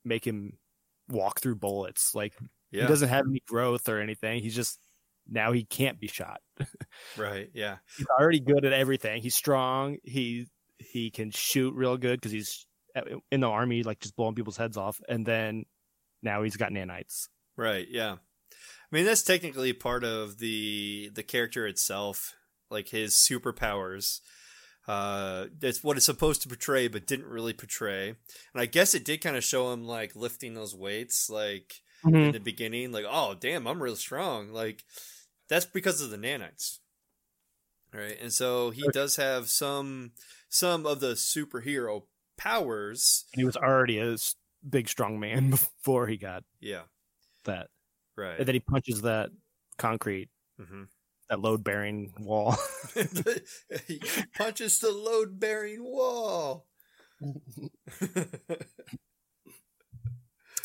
make 0.04 0.26
him 0.26 0.58
walk 1.08 1.40
through 1.40 1.56
bullets. 1.56 2.14
Like 2.14 2.34
Yeah. 2.70 2.82
he 2.82 2.88
doesn't 2.88 3.08
have 3.08 3.26
any 3.28 3.40
growth 3.48 3.88
or 3.88 4.00
anything. 4.00 4.42
He's 4.42 4.54
just 4.54 4.78
now 5.28 5.52
he 5.52 5.64
can't 5.64 5.98
be 6.00 6.06
shot. 6.06 6.40
right. 7.16 7.50
Yeah. 7.54 7.76
He's 7.96 8.06
already 8.06 8.40
good 8.40 8.64
at 8.64 8.72
everything. 8.72 9.22
He's 9.22 9.34
strong. 9.34 9.98
He 10.02 10.46
he 10.78 11.10
can 11.10 11.30
shoot 11.30 11.74
real 11.74 11.96
good 11.96 12.20
because 12.20 12.32
he's 12.32 12.66
in 13.30 13.40
the 13.40 13.48
army, 13.48 13.82
like 13.82 14.00
just 14.00 14.16
blowing 14.16 14.34
people's 14.34 14.56
heads 14.56 14.76
off. 14.76 15.00
And 15.08 15.26
then 15.26 15.64
now 16.22 16.42
he's 16.42 16.56
got 16.56 16.70
nanites. 16.70 17.28
Right. 17.56 17.86
Yeah. 17.88 18.12
I 18.12 18.96
mean, 18.96 19.04
that's 19.04 19.22
technically 19.22 19.72
part 19.72 20.04
of 20.04 20.38
the 20.38 21.10
the 21.14 21.22
character 21.22 21.66
itself, 21.66 22.34
like 22.70 22.88
his 22.88 23.14
superpowers. 23.14 24.20
Uh, 24.86 25.46
that's 25.58 25.82
what 25.82 25.96
it's 25.96 26.06
supposed 26.06 26.42
to 26.42 26.48
portray, 26.48 26.88
but 26.88 27.06
didn't 27.06 27.26
really 27.26 27.54
portray. 27.54 28.08
And 28.08 28.16
I 28.60 28.66
guess 28.66 28.94
it 28.94 29.04
did 29.04 29.22
kind 29.22 29.36
of 29.36 29.42
show 29.42 29.72
him 29.72 29.84
like 29.84 30.14
lifting 30.14 30.54
those 30.54 30.74
weights, 30.76 31.30
like 31.30 31.82
in 32.20 32.32
the 32.32 32.40
beginning, 32.40 32.92
like, 32.92 33.06
oh 33.08 33.34
damn, 33.34 33.66
I'm 33.66 33.82
real 33.82 33.96
strong. 33.96 34.52
Like 34.52 34.84
that's 35.48 35.66
because 35.66 36.00
of 36.00 36.10
the 36.10 36.18
nanites. 36.18 36.78
Right. 37.92 38.18
And 38.20 38.32
so 38.32 38.70
he 38.70 38.88
does 38.88 39.16
have 39.16 39.48
some 39.48 40.12
some 40.48 40.86
of 40.86 41.00
the 41.00 41.12
superhero 41.14 42.02
powers. 42.36 43.24
And 43.32 43.40
He 43.40 43.44
was 43.44 43.56
already 43.56 43.98
a 43.98 44.16
big, 44.68 44.88
strong 44.88 45.20
man 45.20 45.50
before 45.50 46.06
he 46.06 46.16
got 46.16 46.44
Yeah. 46.60 46.82
that. 47.44 47.68
Right. 48.16 48.38
And 48.38 48.48
then 48.48 48.54
he 48.54 48.60
punches 48.60 49.02
that 49.02 49.30
concrete, 49.78 50.28
hmm 50.58 50.84
that 51.30 51.40
load 51.40 51.64
bearing 51.64 52.12
wall. 52.20 52.56
he 53.86 54.00
punches 54.36 54.78
the 54.78 54.90
load 54.92 55.40
bearing 55.40 55.82
wall. 55.84 56.66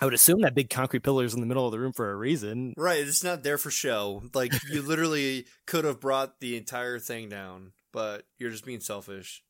I 0.01 0.05
would 0.05 0.13
assume 0.13 0.41
that 0.41 0.55
big 0.55 0.69
concrete 0.69 1.03
pillar 1.03 1.25
is 1.25 1.33
in 1.33 1.41
the 1.41 1.45
middle 1.45 1.65
of 1.65 1.71
the 1.71 1.79
room 1.79 1.93
for 1.93 2.11
a 2.11 2.15
reason. 2.15 2.73
right, 2.77 2.99
it's 2.99 3.23
not 3.23 3.43
there 3.43 3.57
for 3.57 3.71
show. 3.71 4.23
Like 4.33 4.53
you 4.71 4.81
literally 4.81 5.45
could 5.67 5.85
have 5.85 5.99
brought 5.99 6.39
the 6.39 6.57
entire 6.57 6.99
thing 6.99 7.29
down, 7.29 7.73
but 7.91 8.23
you're 8.37 8.51
just 8.51 8.65
being 8.65 8.79
selfish. 8.79 9.43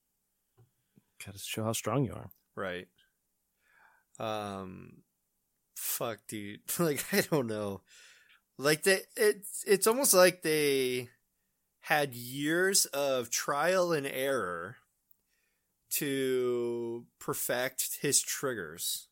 Gotta 1.26 1.40
show 1.40 1.64
how 1.64 1.74
strong 1.74 2.06
you 2.06 2.14
are. 2.14 2.30
Right. 2.56 2.88
Um 4.20 5.04
fuck 5.76 6.20
dude. 6.28 6.62
like 6.80 7.04
I 7.14 7.22
don't 7.22 7.48
know. 7.48 7.82
Like 8.58 8.84
they 8.84 9.02
it's 9.16 9.64
it's 9.66 9.88
almost 9.88 10.14
like 10.14 10.42
they 10.42 11.10
had 11.82 12.14
years 12.14 12.86
of 12.88 13.30
trial 13.30 13.92
and 13.92 14.06
error 14.06 14.78
to 15.92 17.06
perfect 17.20 18.00
his 18.02 18.22
triggers, 18.22 19.08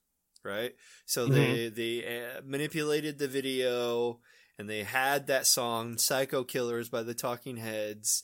right? 0.47 0.73
So 1.05 1.27
they 1.27 1.69
they 1.69 2.05
uh, 2.05 2.41
manipulated 2.45 3.19
the 3.19 3.27
video 3.27 4.19
and 4.57 4.69
they 4.69 4.83
had 4.83 5.27
that 5.27 5.45
song 5.45 5.97
Psycho 5.97 6.43
Killers 6.43 6.89
by 6.89 7.03
the 7.03 7.13
Talking 7.13 7.57
Heads 7.57 8.23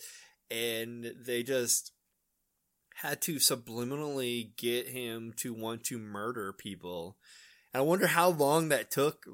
and 0.50 1.14
they 1.26 1.44
just 1.44 1.92
had 2.96 3.22
to 3.22 3.36
subliminally 3.36 4.56
get 4.56 4.88
him 4.88 5.34
to 5.38 5.54
want 5.54 5.84
to 5.86 5.98
murder 5.98 6.54
people. 6.54 7.18
And 7.74 7.82
I 7.82 7.84
wonder 7.84 8.08
how 8.08 8.30
long 8.30 8.70
that 8.70 8.92
took 8.92 9.26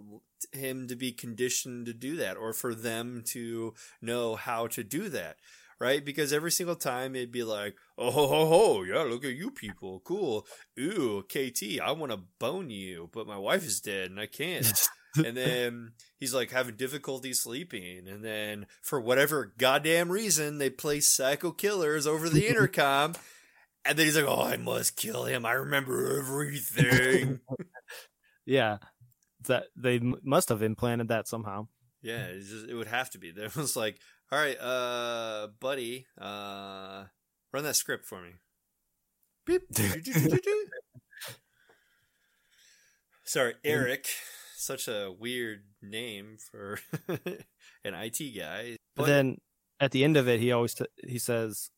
him 0.54 0.88
to 0.88 0.96
be 0.96 1.12
conditioned 1.12 1.86
to 1.86 1.94
do 1.94 2.16
that 2.16 2.38
or 2.38 2.54
for 2.54 2.74
them 2.74 3.24
to 3.28 3.74
know 4.02 4.36
how 4.36 4.68
to 4.68 4.84
do 4.84 5.10
that. 5.10 5.38
Right? 5.80 6.04
Because 6.04 6.34
every 6.34 6.52
single 6.52 6.76
time 6.76 7.16
it'd 7.16 7.32
be 7.32 7.44
like, 7.44 7.76
oh, 7.98 8.12
ho, 8.12 8.28
ho, 8.28 8.46
ho, 8.48 8.84
yeah, 8.84 9.04
look 9.04 9.24
at 9.24 9.36
you 9.36 9.50
people. 9.50 10.02
Cool. 10.04 10.46
Ooh, 10.78 11.24
KT, 11.24 11.80
I 11.82 11.94
want 11.94 12.12
to 12.12 12.20
bone 12.38 12.70
you, 12.70 13.10
but 13.14 13.28
my 13.28 13.38
wife 13.38 13.66
is 13.66 13.80
dead 13.80 14.12
and 14.12 14.20
I 14.20 14.26
can't. 14.26 14.70
and 15.26 15.38
then 15.38 15.94
he's 16.20 16.34
like 16.34 16.52
having 16.52 16.76
difficulty 16.76 17.32
sleeping. 17.34 18.08
And 18.10 18.24
then 18.26 18.68
for 18.82 19.00
whatever 19.00 19.54
goddamn 19.58 20.12
reason, 20.12 20.58
they 20.58 20.70
play 20.70 21.00
Psycho 21.00 21.52
Killers 21.52 22.06
over 22.06 22.30
the 22.30 22.48
intercom. 22.48 23.14
And 23.86 23.98
then 23.98 24.06
he's 24.06 24.18
like, 24.18 24.26
"Oh, 24.28 24.44
I 24.44 24.58
must 24.58 24.98
kill 24.98 25.24
him. 25.24 25.46
I 25.46 25.54
remember 25.54 26.20
everything." 26.20 27.40
Yeah, 28.46 28.80
that 29.48 29.68
they 29.76 30.00
must 30.00 30.50
have 30.50 30.62
implanted 30.62 31.08
that 31.08 31.28
somehow. 31.30 31.68
yeah, 32.02 32.26
it's 32.26 32.50
just, 32.50 32.68
it 32.68 32.74
would 32.76 32.88
have 32.88 33.10
to 33.12 33.20
be. 33.20 33.32
There 33.32 33.50
was 33.56 33.76
like, 33.78 33.98
"All 34.32 34.40
right, 34.40 34.60
uh, 34.60 35.48
buddy, 35.60 36.06
uh, 36.20 37.06
run 37.52 37.64
that 37.64 37.76
script 37.76 38.06
for 38.06 38.22
me." 38.22 38.34
Beep. 39.46 39.64
Sorry, 43.24 43.56
Eric. 43.64 44.08
Such 44.56 44.88
a 44.88 45.12
weird 45.18 45.64
name 45.82 46.38
for 46.52 46.80
an 47.08 47.94
IT 47.94 48.20
guy. 48.38 48.78
But 48.96 49.06
then 49.06 49.38
at 49.80 49.92
the 49.92 50.04
end 50.04 50.18
of 50.18 50.28
it, 50.28 50.40
he 50.40 50.52
always 50.52 50.74
t- 50.74 50.86
he 51.08 51.18
says, 51.20 51.70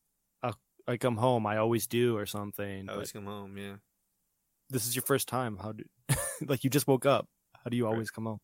I, 0.42 0.52
"I 0.88 0.96
come 0.96 1.16
home. 1.16 1.46
I 1.46 1.58
always 1.58 1.86
do," 1.86 2.16
or 2.16 2.26
something. 2.26 2.88
I 2.88 2.92
always 2.94 3.12
but 3.12 3.18
come 3.20 3.26
home. 3.26 3.56
Yeah. 3.56 3.76
this 4.70 4.86
is 4.86 4.96
your 4.96 5.04
first 5.04 5.28
time. 5.28 5.58
How 5.62 5.72
do 5.72 5.84
like 6.46 6.64
you 6.64 6.70
just 6.70 6.88
woke 6.88 7.06
up? 7.06 7.28
How 7.62 7.70
do 7.70 7.76
you 7.76 7.86
always 7.86 8.10
come 8.10 8.24
home? 8.24 8.40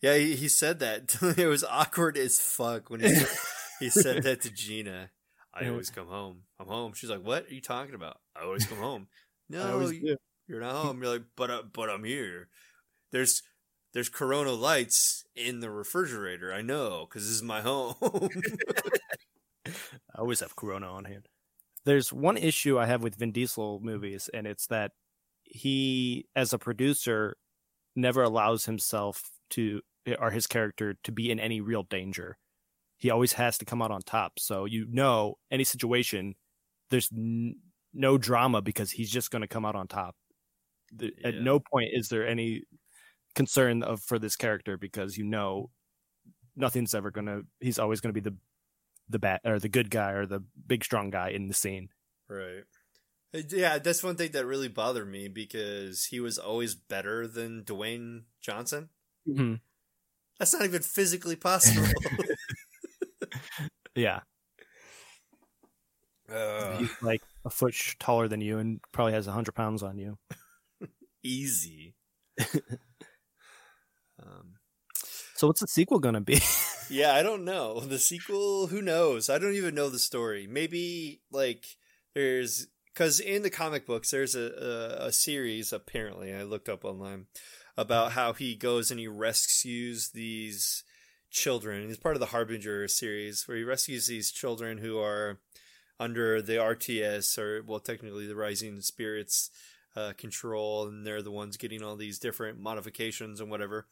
Yeah, 0.00 0.16
he, 0.16 0.36
he 0.36 0.48
said 0.48 0.78
that. 0.80 1.16
it 1.38 1.46
was 1.46 1.64
awkward 1.64 2.16
as 2.16 2.40
fuck 2.40 2.90
when 2.90 3.00
he 3.00 3.08
said, 3.14 3.28
he 3.80 3.90
said 3.90 4.22
that 4.22 4.40
to 4.42 4.50
Gina. 4.50 5.10
I 5.54 5.68
always 5.68 5.90
come 5.90 6.06
home. 6.06 6.42
I'm 6.60 6.68
home. 6.68 6.92
She's 6.94 7.10
like, 7.10 7.24
"What 7.24 7.46
are 7.46 7.54
you 7.54 7.60
talking 7.60 7.94
about?" 7.94 8.20
I 8.36 8.44
always 8.44 8.66
come 8.66 8.78
home. 8.78 9.08
No, 9.52 9.80
you, 9.88 10.16
you're 10.46 10.60
not 10.60 10.76
home. 10.76 11.02
You're 11.02 11.14
like, 11.14 11.24
"But 11.34 11.50
uh, 11.50 11.62
but 11.72 11.90
I'm 11.90 12.04
here." 12.04 12.46
There's 13.10 13.42
there's 13.92 14.08
Corona 14.08 14.52
lights 14.52 15.24
in 15.34 15.58
the 15.58 15.70
refrigerator. 15.72 16.54
I 16.54 16.62
know 16.62 17.04
because 17.04 17.24
this 17.24 17.34
is 17.34 17.42
my 17.42 17.60
home. 17.60 17.96
I 19.66 19.72
always 20.20 20.38
have 20.38 20.54
Corona 20.54 20.86
on 20.86 21.04
hand. 21.04 21.26
There's 21.84 22.12
one 22.12 22.36
issue 22.36 22.78
I 22.78 22.86
have 22.86 23.02
with 23.02 23.16
Vin 23.16 23.32
Diesel 23.32 23.80
movies, 23.82 24.30
and 24.32 24.46
it's 24.46 24.68
that 24.68 24.92
he, 25.42 26.26
as 26.36 26.52
a 26.52 26.58
producer, 26.58 27.36
never 27.96 28.22
allows 28.22 28.66
himself 28.66 29.30
to, 29.50 29.80
or 30.18 30.30
his 30.30 30.46
character, 30.46 30.96
to 31.04 31.12
be 31.12 31.30
in 31.30 31.38
any 31.40 31.60
real 31.60 31.82
danger. 31.82 32.38
He 32.98 33.10
always 33.10 33.32
has 33.34 33.56
to 33.58 33.64
come 33.64 33.80
out 33.82 33.90
on 33.90 34.02
top. 34.02 34.38
So 34.38 34.64
you 34.66 34.86
know, 34.90 35.38
any 35.50 35.64
situation, 35.64 36.34
there's 36.90 37.08
n- 37.16 37.56
no 37.94 38.18
drama 38.18 38.60
because 38.62 38.90
he's 38.90 39.10
just 39.10 39.30
going 39.30 39.42
to 39.42 39.48
come 39.48 39.64
out 39.64 39.74
on 39.76 39.88
top. 39.88 40.16
The- 40.94 41.14
At 41.24 41.34
no 41.36 41.60
point 41.60 41.90
is 41.92 42.08
there 42.08 42.26
any 42.26 42.62
concern 43.34 43.82
of 43.82 44.00
for 44.02 44.18
this 44.18 44.36
character 44.36 44.76
because 44.76 45.16
you 45.16 45.24
know 45.24 45.70
nothing's 46.56 46.94
ever 46.94 47.10
going 47.10 47.26
to. 47.26 47.42
He's 47.60 47.78
always 47.78 48.00
going 48.00 48.12
to 48.14 48.20
be 48.20 48.28
the 48.28 48.36
the 49.08 49.18
bad 49.18 49.40
or 49.44 49.58
the 49.58 49.68
good 49.68 49.90
guy 49.90 50.10
or 50.12 50.26
the 50.26 50.42
big 50.66 50.84
strong 50.84 51.10
guy 51.10 51.30
in 51.30 51.48
the 51.48 51.54
scene. 51.54 51.88
right. 52.28 52.64
Yeah, 53.32 53.78
that's 53.78 54.02
one 54.02 54.16
thing 54.16 54.32
that 54.32 54.44
really 54.44 54.66
bothered 54.68 55.08
me 55.08 55.28
because 55.28 56.06
he 56.06 56.18
was 56.18 56.36
always 56.36 56.74
better 56.74 57.28
than 57.28 57.62
Dwayne 57.62 58.22
Johnson. 58.40 58.88
Mm-hmm. 59.28 59.54
That's 60.40 60.54
not 60.54 60.64
even 60.64 60.82
physically 60.82 61.36
possible. 61.36 61.86
Yeah, 63.96 64.20
Ugh. 66.32 66.80
he's 66.80 66.90
like 67.02 67.22
a 67.44 67.50
foot 67.50 67.74
taller 67.98 68.28
than 68.28 68.40
you 68.40 68.58
and 68.58 68.80
probably 68.92 69.12
has 69.14 69.26
a 69.26 69.32
hundred 69.32 69.54
pounds 69.54 69.82
on 69.82 69.98
you. 69.98 70.18
easy. 71.24 71.94
um, 74.22 74.54
So 75.34 75.46
what's 75.48 75.60
the 75.60 75.66
sequel 75.68 75.98
gonna 75.98 76.20
be? 76.20 76.40
yeah, 76.88 77.14
I 77.14 77.22
don't 77.22 77.44
know. 77.44 77.80
The 77.80 77.98
sequel, 77.98 78.68
who 78.68 78.82
knows? 78.82 79.28
I 79.30 79.38
don't 79.38 79.54
even 79.54 79.74
know 79.74 79.88
the 79.90 79.98
story. 79.98 80.46
Maybe 80.46 81.20
like 81.30 81.64
there's 82.14 82.68
because 82.94 83.20
in 83.20 83.42
the 83.42 83.50
comic 83.50 83.86
books 83.86 84.10
there's 84.10 84.34
a, 84.34 84.40
a 85.00 85.06
a 85.06 85.12
series 85.12 85.72
apparently 85.72 86.32
I 86.34 86.42
looked 86.44 86.68
up 86.68 86.84
online 86.84 87.26
about 87.76 88.12
how 88.12 88.32
he 88.32 88.54
goes 88.54 88.90
and 88.90 89.00
he 89.00 89.08
rescues 89.08 90.10
these 90.10 90.84
children. 91.30 91.88
He's 91.88 91.96
part 91.96 92.16
of 92.16 92.20
the 92.20 92.26
Harbinger 92.26 92.88
series 92.88 93.46
where 93.46 93.56
he 93.56 93.64
rescues 93.64 94.06
these 94.06 94.30
children 94.30 94.78
who 94.78 94.98
are 94.98 95.38
under 95.98 96.40
the 96.40 96.54
RTS 96.54 97.38
or 97.38 97.62
well 97.62 97.80
technically 97.80 98.26
the 98.26 98.34
Rising 98.34 98.80
Spirits 98.80 99.50
uh, 99.96 100.12
control, 100.16 100.86
and 100.86 101.06
they're 101.06 101.22
the 101.22 101.30
ones 101.30 101.56
getting 101.56 101.82
all 101.82 101.96
these 101.96 102.18
different 102.18 102.58
modifications 102.58 103.40
and 103.40 103.50
whatever. 103.50 103.86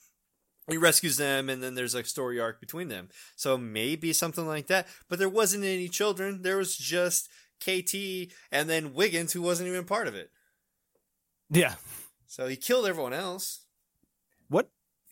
He 0.68 0.76
rescues 0.76 1.16
them, 1.16 1.48
and 1.48 1.62
then 1.62 1.74
there's 1.74 1.94
a 1.94 2.04
story 2.04 2.38
arc 2.38 2.60
between 2.60 2.88
them. 2.88 3.08
So 3.36 3.56
maybe 3.56 4.12
something 4.12 4.46
like 4.46 4.66
that. 4.66 4.86
But 5.08 5.18
there 5.18 5.28
wasn't 5.28 5.64
any 5.64 5.88
children. 5.88 6.42
There 6.42 6.58
was 6.58 6.76
just 6.76 7.28
KT 7.60 8.30
and 8.52 8.68
then 8.68 8.94
Wiggins, 8.94 9.32
who 9.32 9.42
wasn't 9.42 9.68
even 9.68 9.84
part 9.84 10.08
of 10.08 10.14
it. 10.14 10.30
yeah. 11.50 11.74
So 12.26 12.46
he 12.46 12.56
killed 12.56 12.86
everyone 12.86 13.14
else. 13.14 13.64
What 14.48 14.68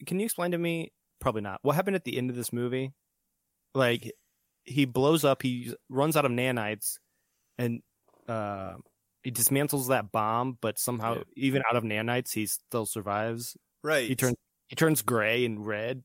can 0.06 0.18
you 0.18 0.24
explain 0.24 0.50
to 0.52 0.58
me? 0.58 0.92
Probably 1.20 1.42
not. 1.42 1.60
What 1.62 1.74
happened 1.76 1.96
at 1.96 2.04
the 2.04 2.16
end 2.18 2.30
of 2.30 2.36
this 2.36 2.52
movie? 2.52 2.92
Like 3.74 4.12
he 4.64 4.84
blows 4.84 5.24
up. 5.24 5.42
He 5.42 5.74
runs 5.88 6.16
out 6.16 6.24
of 6.24 6.32
nanites, 6.32 6.98
and 7.58 7.82
uh, 8.28 8.74
he 9.22 9.30
dismantles 9.30 9.88
that 9.88 10.10
bomb. 10.12 10.58
But 10.60 10.78
somehow, 10.78 11.16
Yeah. 11.16 11.22
even 11.36 11.62
out 11.70 11.76
of 11.76 11.84
nanites, 11.84 12.32
he 12.32 12.46
still 12.46 12.86
survives. 12.86 13.56
Right. 13.82 14.08
He 14.08 14.16
turns 14.16 14.36
he 14.68 14.76
turns 14.76 15.02
gray 15.02 15.44
and 15.44 15.64
red. 15.66 16.02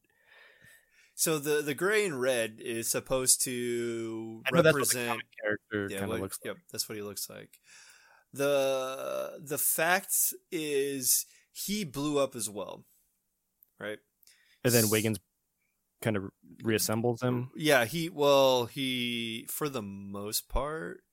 So 1.15 1.37
the 1.39 1.61
the 1.61 1.73
gray 1.75 2.05
and 2.05 2.19
red 2.21 2.59
is 2.59 2.89
supposed 2.89 3.41
to 3.43 4.41
I 4.45 4.55
know 4.55 4.61
that's 4.61 4.77
what 4.77 4.89
the 4.89 4.97
represent. 4.99 5.21
character 5.43 5.87
Yeah, 5.93 5.99
kind 5.99 6.09
what- 6.09 6.15
of 6.15 6.21
looks 6.21 6.39
yep, 6.43 6.57
that's 6.71 6.87
what 6.89 6.95
he 6.95 7.01
looks 7.03 7.29
like. 7.29 7.59
the 8.33 9.39
The 9.43 9.57
fact 9.57 10.13
is, 10.51 11.25
he 11.51 11.83
blew 11.83 12.17
up 12.17 12.35
as 12.35 12.49
well, 12.49 12.85
right? 13.81 13.99
and 14.63 14.73
then 14.73 14.89
Wiggins 14.89 15.19
kind 16.01 16.17
of 16.17 16.29
reassembles 16.63 17.21
him. 17.23 17.51
Yeah, 17.55 17.85
he 17.85 18.09
well, 18.09 18.65
he 18.65 19.45
for 19.49 19.69
the 19.69 19.81
most 19.81 20.49
part, 20.49 21.03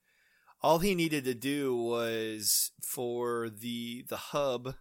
all 0.61 0.79
he 0.79 0.95
needed 0.95 1.23
to 1.25 1.33
do 1.33 1.75
was 1.75 2.71
for 2.81 3.49
the 3.49 4.05
the 4.07 4.17
hub 4.17 4.75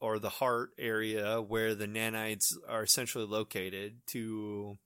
or 0.00 0.18
the 0.18 0.28
heart 0.28 0.70
area 0.78 1.40
where 1.40 1.74
the 1.74 1.86
nanites 1.86 2.52
are 2.68 2.82
essentially 2.82 3.24
located 3.24 4.00
to 4.08 4.76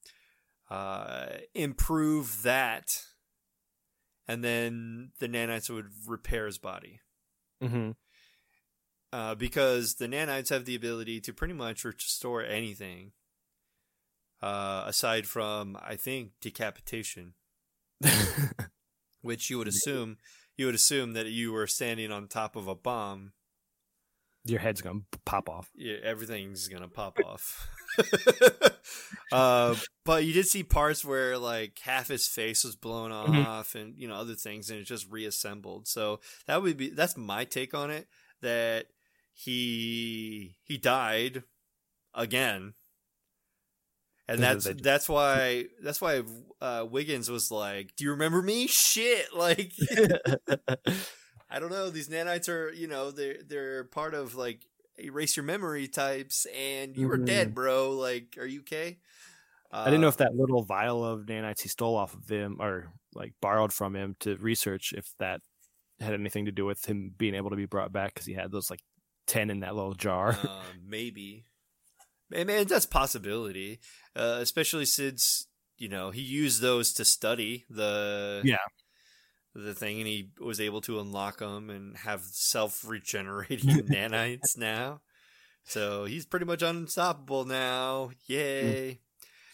uh, 0.71 1.27
improve 1.55 2.43
that, 2.43 3.05
and 4.27 4.45
then 4.45 5.11
the 5.19 5.29
nanites 5.29 5.71
would 5.71 5.91
repair 6.07 6.47
his 6.47 6.59
body. 6.59 7.01
hmm 7.61 7.91
Uh, 9.13 9.35
because 9.35 9.95
the 9.95 10.07
nanites 10.07 10.51
have 10.51 10.67
the 10.67 10.75
ability 10.75 11.19
to 11.23 11.33
pretty 11.33 11.55
much 11.55 11.83
restore 11.85 12.43
anything, 12.45 13.13
uh, 14.43 14.85
aside 14.87 15.27
from 15.27 15.79
I 15.83 15.97
think 15.97 16.33
decapitation, 16.43 17.33
which 19.23 19.49
you 19.51 19.59
would 19.59 19.69
assume 19.75 20.19
you 20.57 20.67
would 20.67 20.75
assume 20.75 21.13
that 21.15 21.27
you 21.27 21.53
were 21.53 21.67
standing 21.67 22.11
on 22.13 22.27
top 22.29 22.55
of 22.57 22.69
a 22.69 22.75
bomb, 22.75 23.33
Your 24.45 24.59
head's 24.61 24.83
gonna 24.83 25.01
pop 25.25 25.49
off. 25.49 25.71
yeah, 25.75 25.97
everything's 26.03 26.69
gonna 26.69 26.89
pop 26.89 27.19
off. 27.25 27.67
uh, 29.33 29.75
but 30.05 30.25
you 30.25 30.33
did 30.33 30.47
see 30.47 30.63
parts 30.63 31.05
where 31.05 31.39
like 31.39 31.79
half 31.81 32.09
his 32.09 32.27
face 32.29 32.63
was 32.65 32.77
blown 32.77 33.11
Mhm. 33.11 33.45
off, 33.45 33.75
and 33.75 33.95
you 33.97 34.07
know 34.09 34.17
other 34.17 34.35
things, 34.35 34.69
and 34.71 34.79
it 34.81 34.85
just 34.85 35.11
reassembled. 35.11 35.89
So 35.89 36.21
that 36.47 36.63
would 36.63 36.77
be 36.77 36.91
that's 36.91 37.17
my 37.17 37.45
take 37.45 37.73
on 37.75 37.91
it. 37.91 38.07
That 38.41 38.87
he 39.39 40.59
he 40.65 40.79
died 40.79 41.45
again, 42.15 42.75
and 44.27 44.43
that's 44.43 44.69
that's 44.83 45.09
why 45.09 45.67
that's 45.83 46.01
why 46.01 46.23
uh, 46.61 46.87
Wiggins 46.89 47.31
was 47.31 47.51
like, 47.51 47.97
"Do 47.97 48.05
you 48.05 48.11
remember 48.11 48.43
me? 48.43 48.67
Shit!" 48.67 49.29
Like 49.35 49.73
I 51.51 51.59
don't 51.61 51.71
know. 51.71 51.91
These 51.91 52.09
nanites 52.09 52.49
are, 52.49 52.73
you 52.73 52.87
know, 52.87 53.11
they're 53.11 53.43
they're 53.43 53.85
part 53.85 54.15
of 54.15 54.35
like 54.35 54.67
erase 54.99 55.37
your 55.37 55.45
memory 55.45 55.89
types, 55.89 56.47
and 56.55 56.97
you 56.97 57.09
were 57.09 57.19
Mhm. 57.19 57.25
dead, 57.25 57.55
bro. 57.55 57.93
Like, 57.93 58.37
are 58.39 58.47
you 58.47 58.61
okay? 58.61 58.99
Uh, 59.73 59.77
I 59.85 59.91
didn't 59.91 60.01
know 60.03 60.09
if 60.09 60.17
that 60.19 60.35
little 60.35 60.63
vial 60.65 61.05
of 61.05 61.27
nanites 61.27 61.63
he 61.63 61.69
stole 61.69 61.97
off 61.97 62.15
of 62.15 62.29
him 62.29 62.57
or 62.61 62.93
like 63.15 63.33
borrowed 63.41 63.73
from 63.73 63.95
him 63.97 64.17
to 64.21 64.37
research 64.37 64.93
if 64.97 65.13
that 65.19 65.41
had 66.01 66.15
anything 66.15 66.47
to 66.47 66.53
do 66.53 66.65
with 66.67 66.85
him 66.87 67.15
being 67.17 67.35
able 67.35 67.51
to 67.51 67.57
be 67.57 67.67
brought 67.67 67.93
back 67.93 68.15
because 68.15 68.27
he 68.27 68.35
had 68.35 68.53
those 68.53 68.71
like 68.71 68.81
10 69.29 69.51
in 69.51 69.61
that 69.61 69.75
little 69.77 69.95
jar. 69.95 70.37
uh, 70.43 70.63
maybe. 70.87 71.45
Man, 72.31 72.47
that's 72.67 72.85
a 72.85 72.89
possibility. 72.89 73.79
Uh, 74.17 74.39
especially 74.41 74.85
since 74.85 75.47
you 75.79 75.89
know 75.89 76.11
he 76.11 76.21
used 76.23 76.61
those 76.61 76.93
to 76.95 77.05
study 77.05 77.65
the 77.71 78.43
Yeah. 78.45 78.57
the 79.55 79.73
thing, 79.75 79.99
and 79.99 80.07
he 80.09 80.31
was 80.41 80.61
able 80.61 80.81
to 80.83 80.99
unlock 81.01 81.39
them 81.39 81.71
and 81.71 81.97
have 81.99 82.23
self 82.23 82.85
regenerating 82.87 83.69
nanites 83.89 84.57
now. 84.59 85.01
So 85.65 86.05
he's 86.07 86.27
pretty 86.27 86.47
much 86.47 86.63
unstoppable 86.63 87.45
now. 87.45 88.11
Yay! 88.27 89.01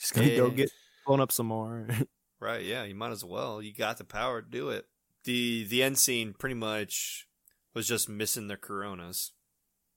Just 0.01 0.15
gonna 0.15 0.37
go 0.37 0.51
get 0.51 0.71
blown 1.07 1.21
up 1.21 1.31
some 1.33 1.47
more. 1.47 1.89
Right, 2.41 2.65
yeah, 2.65 2.85
you 2.85 2.95
might 2.95 3.13
as 3.13 3.25
well. 3.25 3.63
You 3.63 3.73
got 3.73 3.97
the 3.97 4.05
power 4.05 4.43
to 4.43 4.51
do 4.51 4.69
it. 4.69 4.85
The 5.23 5.65
the 5.65 5.83
end 5.83 5.97
scene 5.97 6.35
pretty 6.39 6.57
much 6.57 7.27
was 7.73 7.87
just 7.89 8.07
missing 8.07 8.49
the 8.49 8.57
coronas. 8.59 9.33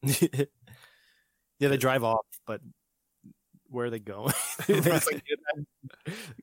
yeah, 0.22 0.46
they 1.60 1.78
drive 1.78 2.04
off, 2.04 2.26
but 2.46 2.62
where 3.70 3.88
are 3.88 3.90
they 3.90 4.00
going? 4.00 4.34
they 4.68 4.80
just 4.80 5.12
like 5.12 5.24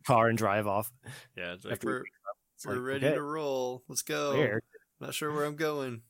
car 0.07 0.28
and 0.28 0.38
drive 0.38 0.66
off. 0.66 0.90
Yeah, 1.36 1.55
it's 1.55 1.64
like 1.64 1.82
we're, 1.82 2.05
we're 2.64 2.74
like, 2.74 2.82
ready 2.82 3.07
okay. 3.07 3.14
to 3.14 3.22
roll. 3.22 3.82
Let's 3.88 4.02
go. 4.02 4.36
Where? 4.36 4.61
Not 5.00 5.14
sure 5.14 5.32
where 5.32 5.44
I'm 5.44 5.57
going. 5.57 6.02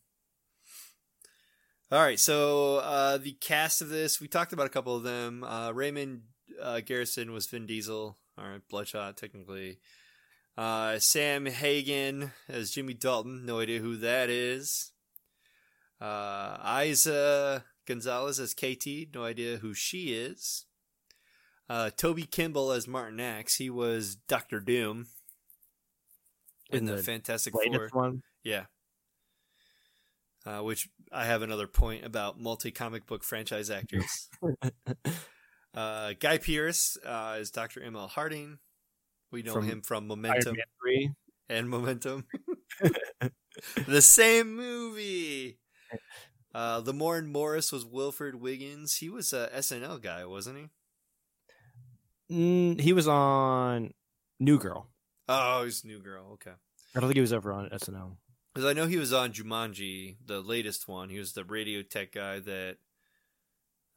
All 1.92 2.01
right, 2.01 2.18
so 2.18 2.78
uh, 2.78 3.18
the 3.18 3.32
cast 3.32 3.82
of 3.82 3.88
this, 3.88 4.20
we 4.20 4.26
talked 4.26 4.53
about 4.53 4.66
a 4.66 4.70
couple 4.70 4.97
of 4.97 5.03
them. 5.03 5.45
Uh, 5.45 5.70
Raymond 5.70 6.22
uh, 6.61 6.80
Garrison 6.80 7.32
was 7.32 7.47
Vin 7.47 7.66
Diesel, 7.66 8.18
all 8.38 8.45
right, 8.45 8.61
Bloodshot, 8.68 9.16
technically. 9.16 9.78
Uh, 10.57 10.99
Sam 10.99 11.47
Hagen 11.47 12.32
as 12.49 12.70
Jimmy 12.70 12.95
Dalton, 12.95 13.45
no 13.45 13.61
idea 13.61 13.80
who 13.80 13.97
that 13.99 14.30
is. 14.30 14.92
Uh, 16.05 16.59
Eiza 16.59 17.63
Gonzalez 17.87 18.39
as 18.39 18.53
KT, 18.53 19.15
no 19.15 19.25
idea 19.25 19.57
who 19.57 19.73
she 19.73 20.13
is. 20.15 20.67
Uh, 21.71 21.89
Toby 21.97 22.25
Kimball 22.25 22.73
as 22.73 22.87
Martin 22.87 23.21
Axe, 23.21 23.57
he 23.57 23.71
was 23.71 24.15
Doctor 24.15 24.61
Doom 24.61 25.07
in, 26.71 26.81
In 26.81 26.85
the, 26.85 26.97
the 26.97 27.03
Fantastic 27.03 27.55
Four. 27.55 27.89
One. 27.93 28.23
Yeah. 28.43 28.65
Uh, 30.45 30.59
which 30.59 30.91
I 31.11 31.25
have 31.25 31.41
another 31.41 31.67
point 31.67 32.05
about 32.05 32.39
multi 32.39 32.71
comic 32.71 33.07
book 33.07 33.25
franchise 33.25 33.71
actors. 33.71 34.29
uh, 35.75 36.13
Guy 36.21 36.37
Pearce 36.37 36.99
uh, 37.07 37.39
is 37.41 37.51
Dr. 37.51 37.83
Emil 37.83 38.09
Harding. 38.09 38.59
We 39.33 39.43
know 39.43 39.55
From 39.55 39.67
him 39.67 39.81
from 39.81 40.07
Memento 40.07 40.53
3. 40.83 41.13
and 41.49 41.71
Memento. 41.71 42.25
the 43.87 44.03
same 44.03 44.55
movie. 44.55 45.61
Uh, 46.55 46.80
Lamorne 46.82 47.26
Morris 47.26 47.72
was 47.72 47.85
Wilfred 47.85 48.37
Wiggins. 48.37 48.97
He 48.97 49.09
was 49.09 49.32
a 49.32 49.51
SNL 49.55 50.01
guy, 50.01 50.24
wasn't 50.24 50.59
he? 50.59 52.35
Mm, 52.35 52.80
he 52.80 52.93
was 52.93 53.09
on 53.09 53.93
New 54.39 54.59
Girl. 54.59 54.89
Oh, 55.28 55.64
he's 55.64 55.85
New 55.85 56.01
Girl. 56.01 56.32
Okay. 56.35 56.53
I 56.95 57.01
don't 57.01 57.09
think 57.09 57.16
he 57.16 57.20
was 57.20 57.32
ever 57.32 57.53
on 57.53 57.68
SNL. 57.70 58.16
Because 58.55 58.70
I 58.70 58.72
know 58.72 58.87
he 58.87 58.99
was 58.99 59.12
on 59.12 59.32
Jumanji, 59.32 60.16
the 60.24 60.41
latest 60.41 60.87
one. 60.87 61.09
He 61.09 61.18
was 61.18 61.32
the 61.32 61.45
radio 61.45 61.82
tech 61.82 62.12
guy 62.12 62.39
that 62.39 62.76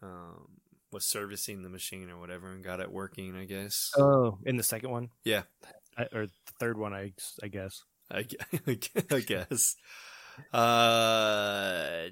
um, 0.01 0.47
was 0.91 1.05
servicing 1.05 1.61
the 1.61 1.69
machine 1.69 2.09
or 2.09 2.19
whatever 2.19 2.51
and 2.51 2.63
got 2.63 2.79
it 2.79 2.91
working, 2.91 3.35
I 3.35 3.45
guess. 3.45 3.91
Oh, 3.95 4.39
in 4.45 4.57
the 4.57 4.63
second 4.63 4.89
one, 4.89 5.09
Yeah, 5.23 5.43
I, 5.95 6.07
or 6.11 6.25
the 6.25 6.31
third 6.59 6.77
one, 6.77 6.93
I 6.93 7.13
I 7.43 7.47
guess. 7.49 7.83
I, 8.09 8.25
I 9.11 9.19
guess. 9.19 9.75
Uh, 10.53 12.07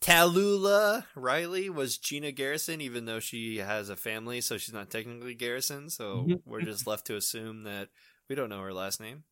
Talulah 0.00 1.04
Riley 1.14 1.68
was 1.68 1.98
Gina 1.98 2.32
Garrison, 2.32 2.80
even 2.80 3.04
though 3.04 3.20
she 3.20 3.58
has 3.58 3.88
a 3.90 3.96
family, 3.96 4.40
so 4.40 4.56
she's 4.56 4.72
not 4.74 4.90
technically 4.90 5.34
Garrison. 5.34 5.90
So 5.90 6.26
Mhm. 6.28 6.42
we're 6.44 6.62
just 6.62 6.86
left 6.86 7.06
to 7.06 7.16
assume 7.16 7.64
that 7.64 7.88
we 8.28 8.34
don't 8.34 8.48
know 8.48 8.60
her 8.62 8.72
last 8.72 9.00
name. 9.00 9.24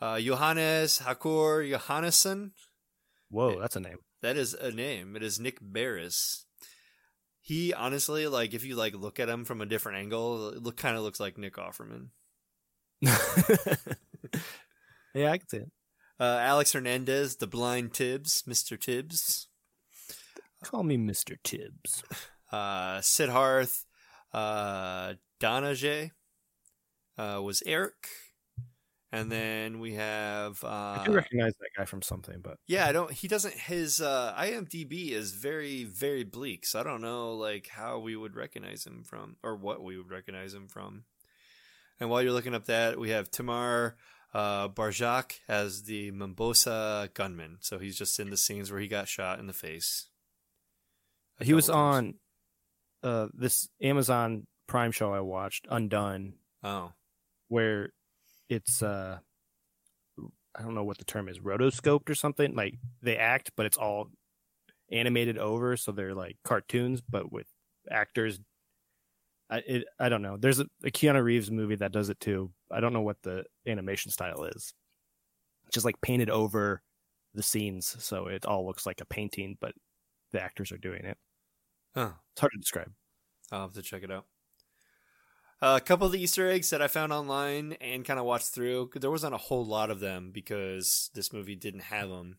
Uh, 0.00 0.20
Johannes 0.20 0.98
Haukur 1.00 1.68
Johannesson. 1.70 2.52
Whoa, 3.28 3.60
that's 3.60 3.76
a 3.76 3.80
name. 3.80 3.98
That 4.22 4.36
is 4.36 4.54
a 4.54 4.70
name. 4.70 5.14
It 5.16 5.22
is 5.22 5.38
Nick 5.40 5.58
Baris. 5.60 6.46
He 7.40 7.72
honestly, 7.72 8.26
like, 8.26 8.54
if 8.54 8.64
you 8.64 8.76
like 8.76 8.94
look 8.94 9.20
at 9.20 9.28
him 9.28 9.44
from 9.44 9.60
a 9.60 9.66
different 9.66 9.98
angle, 9.98 10.48
it 10.50 10.62
look 10.62 10.76
kind 10.76 10.96
of 10.96 11.02
looks 11.02 11.20
like 11.20 11.38
Nick 11.38 11.54
Offerman. 11.56 12.08
yeah, 15.14 15.30
I 15.32 15.38
can 15.38 15.48
see 15.48 15.58
it. 15.58 15.70
Uh, 16.18 16.38
Alex 16.40 16.72
Hernandez, 16.72 17.36
the 17.36 17.46
blind 17.46 17.92
Tibbs, 17.92 18.42
Mr. 18.42 18.80
Tibbs. 18.80 19.48
Call 20.64 20.82
me 20.82 20.96
Mr. 20.96 21.36
Tibbs. 21.42 22.02
Uh, 22.50 22.98
Siddharth, 22.98 23.84
uh, 24.32 25.14
Dhananjay, 25.40 26.10
uh, 27.18 27.40
was 27.42 27.62
Eric. 27.66 28.08
And 29.12 29.30
then 29.30 29.78
we 29.78 29.94
have, 29.94 30.62
uh, 30.64 30.98
I 31.00 31.02
do 31.06 31.12
recognize 31.12 31.54
that 31.60 31.70
guy 31.76 31.84
from 31.84 32.02
something, 32.02 32.40
but 32.42 32.58
Yeah, 32.66 32.86
I 32.86 32.92
don't. 32.92 33.10
He 33.10 33.28
doesn't. 33.28 33.54
His 33.54 34.00
uh, 34.00 34.34
IMDb 34.38 35.10
is 35.12 35.32
very, 35.32 35.84
very 35.84 36.24
bleak. 36.24 36.66
So 36.66 36.80
I 36.80 36.82
don't 36.82 37.00
know, 37.00 37.34
like 37.34 37.68
how 37.68 37.98
we 37.98 38.16
would 38.16 38.34
recognize 38.34 38.86
him 38.86 39.04
from, 39.04 39.36
or 39.42 39.56
what 39.56 39.82
we 39.82 39.96
would 39.96 40.10
recognize 40.10 40.52
him 40.52 40.66
from. 40.68 41.04
And 42.00 42.10
while 42.10 42.20
you're 42.20 42.32
looking 42.32 42.54
up 42.54 42.66
that, 42.66 42.98
we 42.98 43.10
have 43.10 43.30
Tamer 43.30 43.96
uh, 44.36 44.68
Burjaq 44.68 45.38
as 45.48 45.84
the 45.84 46.10
Mombasa 46.10 47.08
gunman. 47.14 47.56
So 47.60 47.78
he's 47.78 47.96
just 47.96 48.20
in 48.20 48.28
the 48.28 48.36
scenes 48.36 48.70
where 48.70 48.80
he 48.80 48.86
got 48.86 49.08
shot 49.08 49.38
in 49.38 49.46
the 49.46 49.54
face. 49.54 50.08
he 51.40 51.54
was 51.54 51.68
times. 51.68 52.14
on 53.02 53.10
uh, 53.10 53.28
this 53.32 53.70
Amazon 53.80 54.46
Prime 54.68 54.92
show 54.92 55.14
I 55.14 55.20
watched, 55.20 55.66
Undone. 55.70 56.34
Oh, 56.62 56.92
where 57.48 57.90
it's 58.50 58.82
uh 58.82 59.18
I 60.54 60.62
don't 60.62 60.74
know 60.74 60.84
what 60.84 60.98
the 60.98 61.04
term 61.04 61.28
is, 61.28 61.38
rotoscoped 61.38 62.10
or 62.10 62.14
something. 62.14 62.54
Like 62.54 62.74
they 63.00 63.16
act, 63.16 63.52
but 63.56 63.64
it's 63.64 63.78
all 63.78 64.10
animated 64.92 65.38
over, 65.38 65.78
so 65.78 65.92
they're 65.92 66.14
like 66.14 66.36
cartoons, 66.44 67.00
but 67.00 67.32
with 67.32 67.46
actors. 67.90 68.38
I 69.50 69.58
it, 69.58 69.84
I 69.98 70.08
don't 70.08 70.22
know. 70.22 70.36
There's 70.36 70.60
a, 70.60 70.66
a 70.84 70.90
Keanu 70.90 71.22
Reeves 71.22 71.50
movie 71.50 71.76
that 71.76 71.92
does 71.92 72.08
it 72.08 72.20
too. 72.20 72.50
I 72.70 72.80
don't 72.80 72.92
know 72.92 73.02
what 73.02 73.22
the 73.22 73.44
animation 73.66 74.10
style 74.10 74.44
is. 74.44 74.74
Just 75.72 75.84
like 75.84 76.00
painted 76.00 76.30
over 76.30 76.82
the 77.34 77.42
scenes, 77.42 77.96
so 78.02 78.26
it 78.26 78.46
all 78.46 78.66
looks 78.66 78.86
like 78.86 79.00
a 79.00 79.06
painting, 79.06 79.56
but 79.60 79.72
the 80.32 80.42
actors 80.42 80.72
are 80.72 80.78
doing 80.78 81.04
it. 81.04 81.18
Huh. 81.94 82.12
It's 82.32 82.40
hard 82.40 82.52
to 82.52 82.58
describe. 82.58 82.92
I'll 83.52 83.62
have 83.62 83.72
to 83.74 83.82
check 83.82 84.02
it 84.02 84.10
out. 84.10 84.26
Uh, 85.62 85.78
a 85.80 85.84
couple 85.84 86.06
of 86.06 86.12
the 86.12 86.20
Easter 86.20 86.50
eggs 86.50 86.68
that 86.70 86.82
I 86.82 86.88
found 86.88 87.12
online 87.12 87.74
and 87.80 88.04
kind 88.04 88.18
of 88.18 88.26
watched 88.26 88.48
through. 88.48 88.90
There 88.94 89.10
wasn't 89.10 89.34
a 89.34 89.38
whole 89.38 89.64
lot 89.64 89.90
of 89.90 90.00
them 90.00 90.30
because 90.30 91.10
this 91.14 91.32
movie 91.32 91.56
didn't 91.56 91.80
have 91.80 92.10
them. 92.10 92.36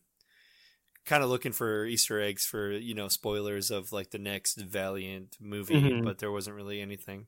Kind 1.06 1.22
of 1.24 1.30
looking 1.30 1.52
for 1.52 1.86
Easter 1.86 2.20
eggs 2.20 2.44
for 2.44 2.70
you 2.70 2.94
know 2.94 3.08
spoilers 3.08 3.70
of 3.70 3.92
like 3.92 4.10
the 4.10 4.18
next 4.18 4.60
Valiant 4.60 5.36
movie, 5.40 5.74
Mhm. 5.80 6.04
but 6.04 6.18
there 6.18 6.30
wasn't 6.30 6.56
really 6.56 6.80
anything. 6.82 7.26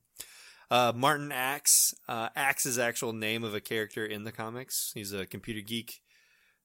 Uh, 0.70 0.92
Martin 0.94 1.32
Axe. 1.32 1.94
Uh, 2.06 2.28
Axe 2.36 2.66
is 2.66 2.78
actual 2.78 3.12
name 3.12 3.42
of 3.42 3.54
a 3.54 3.60
character 3.60 4.04
in 4.06 4.24
the 4.24 4.32
comics. 4.32 4.92
He's 4.94 5.12
a 5.12 5.24
computer 5.26 5.60
geek, 5.62 6.00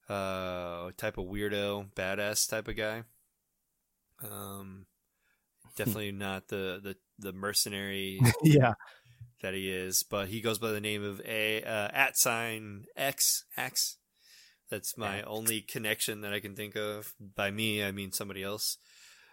uh, 0.09 0.91
type 0.97 1.17
of 1.17 1.25
weirdo, 1.25 1.91
badass 1.95 2.47
type 2.49 2.67
of 2.67 2.75
guy. 2.75 3.03
Um, 4.23 4.85
definitely 5.75 6.11
not 6.11 6.49
the 6.49 6.79
the 6.83 6.97
the 7.17 7.33
mercenary 7.33 8.19
yeah. 8.43 8.73
that 9.41 9.53
he 9.53 9.71
is, 9.71 10.03
but 10.03 10.27
he 10.27 10.41
goes 10.41 10.59
by 10.59 10.71
the 10.71 10.81
name 10.81 11.03
of 11.03 11.21
a 11.25 11.63
uh, 11.63 11.89
at 11.93 12.17
sign 12.17 12.85
X 12.95 13.45
X. 13.57 13.97
That's 14.69 14.97
my 14.97 15.19
X. 15.19 15.27
only 15.27 15.61
connection 15.61 16.21
that 16.21 16.33
I 16.33 16.39
can 16.39 16.55
think 16.55 16.75
of. 16.75 17.13
By 17.19 17.51
me, 17.51 17.83
I 17.83 17.91
mean 17.91 18.11
somebody 18.11 18.43
else. 18.43 18.77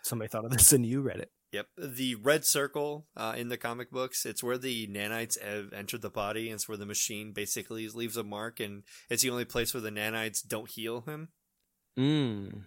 Somebody 0.03 0.29
thought 0.29 0.45
of 0.45 0.51
this 0.51 0.73
and 0.73 0.85
you 0.85 1.01
read 1.01 1.21
it. 1.21 1.31
Yep, 1.53 1.67
the 1.77 2.15
red 2.15 2.47
circle 2.47 3.07
uh, 3.15 3.35
in 3.37 3.49
the 3.49 3.59
comic 3.59 3.91
books. 3.91 4.25
It's 4.25 4.43
where 4.43 4.57
the 4.57 4.89
nanites 4.89 5.39
have 5.39 5.75
entered 5.75 6.01
the 6.01 6.09
body, 6.09 6.47
and 6.47 6.55
it's 6.55 6.67
where 6.67 6.79
the 6.79 6.87
machine 6.87 7.33
basically 7.33 7.87
leaves 7.89 8.17
a 8.17 8.25
mark, 8.25 8.59
and 8.59 8.85
it's 9.11 9.23
the 9.23 9.29
only 9.29 9.45
place 9.45 9.75
where 9.75 9.83
the 9.83 9.91
nanites 9.91 10.47
don't 10.47 10.71
heal 10.71 11.03
him. 11.03 11.29
Mm. 11.99 12.63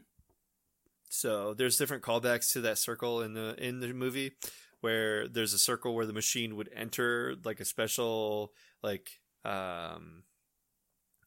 So 1.10 1.56
there's 1.56 1.78
different 1.78 2.04
callbacks 2.04 2.52
to 2.54 2.62
that 2.62 2.78
circle 2.78 3.22
in 3.22 3.34
the 3.34 3.56
in 3.58 3.80
the 3.80 3.92
movie 3.94 4.34
where 4.82 5.28
there's 5.28 5.54
a 5.54 5.58
circle 5.58 5.96
where 5.96 6.06
the 6.06 6.14
machine 6.14 6.56
would 6.56 6.70
enter 6.76 7.36
like 7.44 7.60
a 7.60 7.66
special 7.66 8.52
like 8.84 9.10
um 9.44 10.24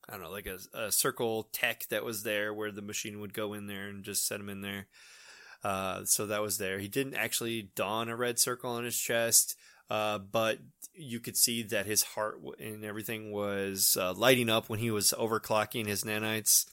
I 0.08 0.12
don't 0.12 0.22
know 0.22 0.30
like 0.30 0.46
a, 0.46 0.58
a 0.74 0.90
circle 0.90 1.48
tech 1.52 1.86
that 1.90 2.04
was 2.04 2.22
there 2.22 2.54
where 2.54 2.72
the 2.72 2.82
machine 2.82 3.20
would 3.20 3.34
go 3.34 3.52
in 3.52 3.66
there 3.66 3.88
and 3.88 4.02
just 4.04 4.26
set 4.26 4.40
him 4.40 4.48
in 4.48 4.62
there. 4.62 4.86
Uh, 5.62 6.04
so 6.04 6.26
that 6.26 6.40
was 6.40 6.58
there. 6.58 6.78
He 6.78 6.88
didn't 6.88 7.14
actually 7.14 7.70
don 7.74 8.08
a 8.08 8.16
red 8.16 8.38
circle 8.38 8.70
on 8.70 8.84
his 8.84 8.98
chest, 8.98 9.56
uh, 9.90 10.18
but 10.18 10.58
you 10.94 11.20
could 11.20 11.36
see 11.36 11.62
that 11.64 11.86
his 11.86 12.02
heart 12.02 12.40
and 12.58 12.84
everything 12.84 13.32
was 13.32 13.96
uh, 14.00 14.14
lighting 14.14 14.48
up 14.48 14.68
when 14.68 14.78
he 14.78 14.90
was 14.90 15.12
overclocking 15.18 15.86
his 15.86 16.04
nanites. 16.04 16.66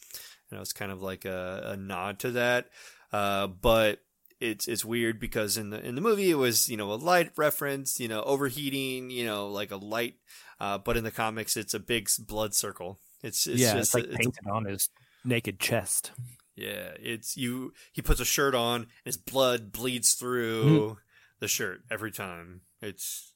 And 0.50 0.58
it 0.58 0.60
was 0.60 0.74
kind 0.74 0.92
of 0.92 1.02
like 1.02 1.26
a, 1.26 1.72
a 1.74 1.78
nod 1.78 2.20
to 2.20 2.32
that. 2.32 2.70
Uh, 3.12 3.48
but 3.48 4.00
it's 4.40 4.68
it's 4.68 4.84
weird 4.84 5.20
because 5.20 5.58
in 5.58 5.70
the 5.70 5.84
in 5.84 5.96
the 5.96 6.02
movie 6.02 6.30
it 6.30 6.36
was 6.36 6.70
you 6.70 6.78
know 6.78 6.92
a 6.92 6.96
light 6.96 7.32
reference, 7.38 8.00
you 8.00 8.08
know 8.08 8.22
overheating, 8.24 9.10
you 9.10 9.26
know 9.26 9.48
like 9.48 9.72
a 9.72 9.78
light. 9.78 10.16
Uh, 10.60 10.78
but 10.78 10.98
in 10.98 11.04
the 11.04 11.12
comics 11.12 11.58
it's 11.58 11.74
a 11.74 11.80
big 11.80 12.10
blood 12.28 12.54
circle. 12.54 13.00
It's, 13.26 13.48
it's 13.48 13.60
yeah, 13.60 13.74
just 13.74 13.78
it's 13.78 13.94
like 13.96 14.04
it's- 14.06 14.18
painted 14.18 14.48
on 14.52 14.66
his 14.66 14.90
naked 15.24 15.60
chest. 15.60 16.12
yeah, 16.56 16.92
it's 17.00 17.36
you. 17.36 17.74
He 17.92 18.02
puts 18.02 18.20
a 18.20 18.26
shirt 18.26 18.54
on, 18.54 18.82
and 18.82 18.90
his 19.04 19.18
blood 19.18 19.72
bleeds 19.72 20.14
through 20.14 20.98
the 21.40 21.48
shirt 21.48 21.82
every 21.90 22.12
time. 22.12 22.62
It's 22.82 23.34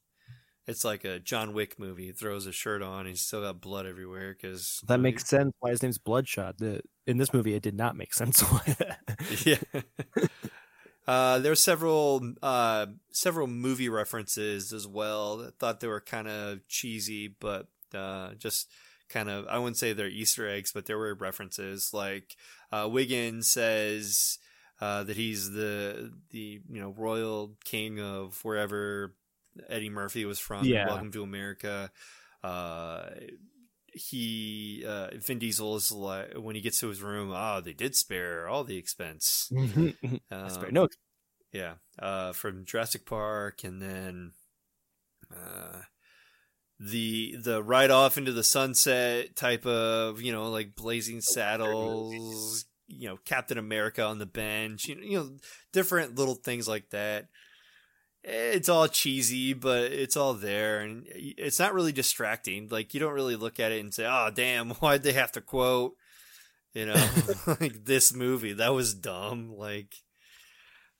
it's 0.67 0.85
like 0.85 1.03
a 1.03 1.17
John 1.17 1.53
Wick 1.53 1.79
movie. 1.79 2.05
He 2.05 2.11
throws 2.11 2.45
a 2.45 2.51
shirt 2.51 2.83
on, 2.83 3.07
he's 3.07 3.21
still 3.21 3.41
got 3.41 3.59
blood 3.59 3.87
everywhere 3.87 4.35
because 4.39 4.81
That 4.87 4.99
makes 4.99 5.25
sense 5.25 5.51
why 5.59 5.71
his 5.71 5.81
name's 5.81 5.97
Bloodshot. 5.97 6.59
The, 6.59 6.81
in 7.07 7.17
this 7.17 7.33
movie, 7.33 7.55
it 7.55 7.63
did 7.63 7.73
not 7.73 7.97
make 7.97 8.13
sense. 8.13 8.41
why 8.51 8.75
yeah. 9.45 9.57
Uh, 11.07 11.39
there 11.39 11.51
were 11.51 11.55
several 11.55 12.33
uh, 12.43 12.85
several 13.11 13.47
movie 13.47 13.89
references 13.89 14.71
as 14.71 14.85
well. 14.85 15.43
I 15.47 15.49
thought 15.57 15.79
they 15.79 15.87
were 15.87 16.01
kind 16.01 16.27
of 16.27 16.67
cheesy, 16.67 17.27
but 17.27 17.67
uh, 17.95 18.35
just 18.35 18.69
kind 19.09 19.29
of 19.29 19.47
I 19.47 19.57
wouldn't 19.57 19.77
say 19.77 19.93
they're 19.93 20.07
Easter 20.07 20.47
eggs, 20.47 20.71
but 20.71 20.85
there 20.85 20.97
were 20.97 21.13
references. 21.13 21.93
Like 21.93 22.35
uh, 22.71 22.89
says 23.41 24.37
uh, 24.81 25.03
that 25.03 25.17
he's 25.17 25.51
the 25.51 26.13
the 26.31 26.61
you 26.69 26.81
know 26.81 26.93
royal 26.97 27.55
king 27.65 27.99
of 27.99 28.39
wherever 28.43 29.15
Eddie 29.67 29.89
Murphy 29.89 30.25
was 30.25 30.39
from. 30.39 30.65
Yeah. 30.65 30.87
Welcome 30.87 31.11
to 31.11 31.23
America. 31.23 31.91
Uh, 32.43 33.09
he 33.93 34.83
uh, 34.87 35.09
Vin 35.15 35.39
Diesel 35.39 35.75
is 35.75 35.91
like 35.91 36.33
when 36.35 36.55
he 36.55 36.61
gets 36.61 36.79
to 36.79 36.87
his 36.87 37.01
room. 37.01 37.31
Ah, 37.33 37.59
they 37.59 37.73
did 37.73 37.95
spare 37.95 38.47
all 38.47 38.63
the 38.63 38.77
expense. 38.77 39.51
Um. 40.31 40.65
No, 40.71 40.87
yeah, 41.51 41.73
uh, 41.97 42.33
from 42.33 42.65
Jurassic 42.65 43.05
Park, 43.05 43.63
and 43.63 43.81
then 43.81 44.33
the 46.79 47.35
the 47.37 47.61
ride 47.61 47.91
off 47.91 48.17
into 48.17 48.31
the 48.31 48.43
sunset 48.43 49.35
type 49.35 49.65
of 49.65 50.21
you 50.21 50.31
know 50.31 50.49
like 50.49 50.75
Blazing 50.75 51.21
Saddles, 51.21 52.65
you 52.87 53.09
know 53.09 53.17
Captain 53.25 53.57
America 53.57 54.03
on 54.03 54.19
the 54.19 54.25
bench, 54.25 54.85
you 54.85 54.95
know, 54.95 55.01
you 55.01 55.17
know 55.17 55.29
different 55.73 56.15
little 56.17 56.35
things 56.35 56.67
like 56.67 56.89
that. 56.91 57.27
It's 58.23 58.67
all 58.67 58.87
cheesy, 58.87 59.53
but 59.53 59.91
it's 59.91 60.17
all 60.17 60.33
there, 60.33 60.81
and 60.81 61.05
it's 61.07 61.59
not 61.59 61.73
really 61.73 61.93
distracting. 61.93 62.67
Like 62.69 62.93
you 62.93 62.99
don't 62.99 63.13
really 63.13 63.37
look 63.37 63.59
at 63.59 63.71
it 63.71 63.79
and 63.79 63.93
say, 63.93 64.05
"Oh, 64.05 64.29
damn, 64.33 64.69
why'd 64.75 65.03
they 65.03 65.13
have 65.13 65.31
to 65.33 65.41
quote?" 65.41 65.95
You 66.73 66.85
know, 66.85 67.09
like 67.59 67.85
this 67.85 68.13
movie 68.13 68.53
that 68.53 68.73
was 68.73 68.93
dumb. 68.93 69.55
Like 69.57 69.95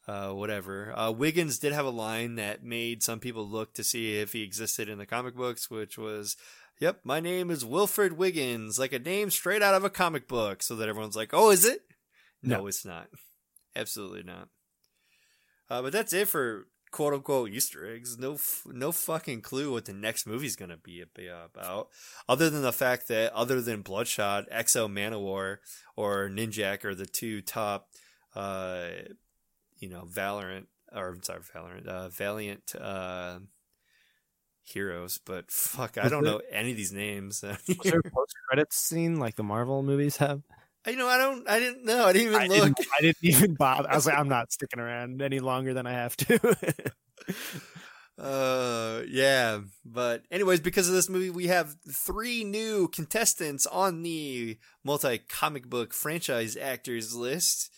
uh, 0.10 0.32
whatever. 0.34 0.92
Uh, 0.98 1.12
Wiggins 1.12 1.60
did 1.60 1.74
have 1.74 1.86
a 1.86 1.90
line 1.92 2.36
that 2.36 2.64
made 2.64 3.04
some 3.04 3.20
people 3.20 3.48
look 3.48 3.74
to 3.76 3.84
see 3.84 4.18
if 4.18 4.34
he 4.34 4.42
existed 4.44 4.90
in 4.90 4.98
the 4.98 5.06
comic 5.06 5.36
books, 5.36 5.70
which 5.70 5.98
was, 5.98 6.36
"Yep, 6.80 7.02
my 7.04 7.20
name 7.20 7.52
is 7.52 7.64
Wilfred 7.66 8.14
Wiggins, 8.14 8.80
like 8.80 8.94
a 8.94 9.00
name 9.00 9.30
straight 9.30 9.62
out 9.62 9.76
of 9.76 9.84
a 9.84 9.90
comic 9.90 10.28
book." 10.28 10.64
So 10.64 10.76
that 10.78 10.90
everyone's 10.90 11.16
like, 11.16 11.30
"Oh, 11.34 11.52
is 11.52 11.64
it?" 11.66 11.82
No, 12.42 12.58
No. 12.62 12.68
it's 12.68 12.86
not. 12.86 13.08
Absolutely 13.76 14.24
not. 14.24 14.48
Uh, 15.70 15.82
but 15.84 15.92
that's 15.94 16.14
it 16.14 16.28
for 16.28 16.68
quote 16.92 17.14
unquote 17.14 17.52
Easter 17.52 17.86
eggs. 17.94 18.18
No, 18.18 18.34
f- 18.34 18.64
no 18.66 18.92
fucking 18.92 19.42
clue 19.42 19.72
what 19.72 19.86
the 19.86 19.94
next 19.94 20.26
movie's 20.26 20.56
gonna 20.56 20.78
be 20.78 21.02
about, 21.04 21.90
other 22.28 22.50
than 22.50 22.64
the 22.64 22.74
fact 22.74 23.08
that 23.10 23.32
other 23.34 23.62
than 23.62 23.84
Bloodshot, 23.84 24.46
X-O 24.50 24.88
Manowar, 24.88 25.58
or 25.96 26.30
Ninjak 26.30 26.84
are 26.84 26.96
the 26.96 27.06
two 27.06 27.42
top, 27.42 27.90
uh, 28.34 28.90
you 29.80 29.90
know, 29.90 30.06
Valorant 30.06 30.66
or 30.92 31.18
sorry, 31.22 31.42
Valorant, 31.56 31.88
uh, 31.88 32.10
Valiant 32.10 32.76
uh, 32.80 33.40
heroes. 34.64 35.20
But 35.24 35.52
fuck, 35.52 35.98
I 35.98 36.10
don't 36.10 36.24
know 36.24 36.42
any 36.52 36.72
of 36.72 36.78
these 36.78 36.94
names. 36.94 37.42
was 37.44 37.58
there 37.84 38.00
a 38.00 38.10
post 38.10 38.36
credits 38.48 38.78
scene 38.78 39.18
like 39.18 39.36
the 39.36 39.44
Marvel 39.44 39.84
movies 39.84 40.18
have? 40.18 40.42
you 40.88 40.96
know, 40.96 41.08
I 41.08 41.18
don't, 41.18 41.48
I 41.48 41.60
didn't 41.60 41.86
know. 41.86 42.06
I 42.06 42.14
didn't 42.14 42.30
even 42.30 42.42
I 42.42 42.48
look. 42.48 42.76
didn't, 42.76 42.88
I 42.98 43.02
didn't 43.02 43.18
even 43.22 43.54
bother. 43.54 43.90
I 43.90 43.96
was 43.96 44.06
like, 44.06 44.16
I'm 44.18 44.30
not 44.30 44.52
sticking 44.52 44.80
around 44.80 45.22
any 45.22 45.40
longer 45.40 45.74
than 45.74 45.86
I 45.86 45.94
have 45.94 46.16
to. 46.18 46.58
Uh, 48.20 49.04
yeah. 49.08 49.62
But 49.86 50.24
anyways, 50.30 50.60
because 50.60 50.90
of 50.90 50.94
this 50.94 51.08
movie, 51.08 51.30
we 51.30 51.48
have 51.48 51.78
three 51.90 52.44
new 52.44 52.90
contestants 52.90 53.66
on 53.66 54.04
the 54.04 54.58
multi 54.84 55.20
comic 55.20 55.70
book 55.70 55.94
franchise 55.94 56.58
actors 56.58 57.16
list. 57.16 57.72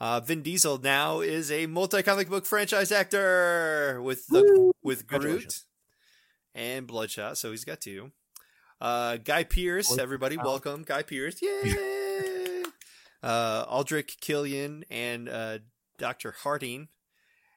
Uh, 0.00 0.20
Vin 0.20 0.42
Diesel 0.42 0.78
now 0.78 1.20
is 1.20 1.50
a 1.50 1.66
multi 1.66 2.02
comic 2.04 2.28
book 2.28 2.46
franchise 2.46 2.92
actor 2.92 4.00
with 4.00 4.26
the 4.28 4.42
Woo! 4.42 4.72
with 4.80 5.08
Groot 5.08 5.64
and 6.54 6.86
Bloodshot, 6.86 7.36
so 7.36 7.50
he's 7.50 7.64
got 7.64 7.80
two. 7.80 8.12
Uh, 8.80 9.16
Guy 9.16 9.42
Pearce, 9.42 9.98
everybody, 9.98 10.36
welcome, 10.36 10.84
Guy 10.84 11.02
Pearce, 11.02 11.42
yay! 11.42 12.62
uh, 13.24 13.64
Aldrich 13.66 14.18
Killian 14.20 14.84
and 14.88 15.28
uh, 15.28 15.58
Doctor 15.98 16.32
Harding, 16.44 16.86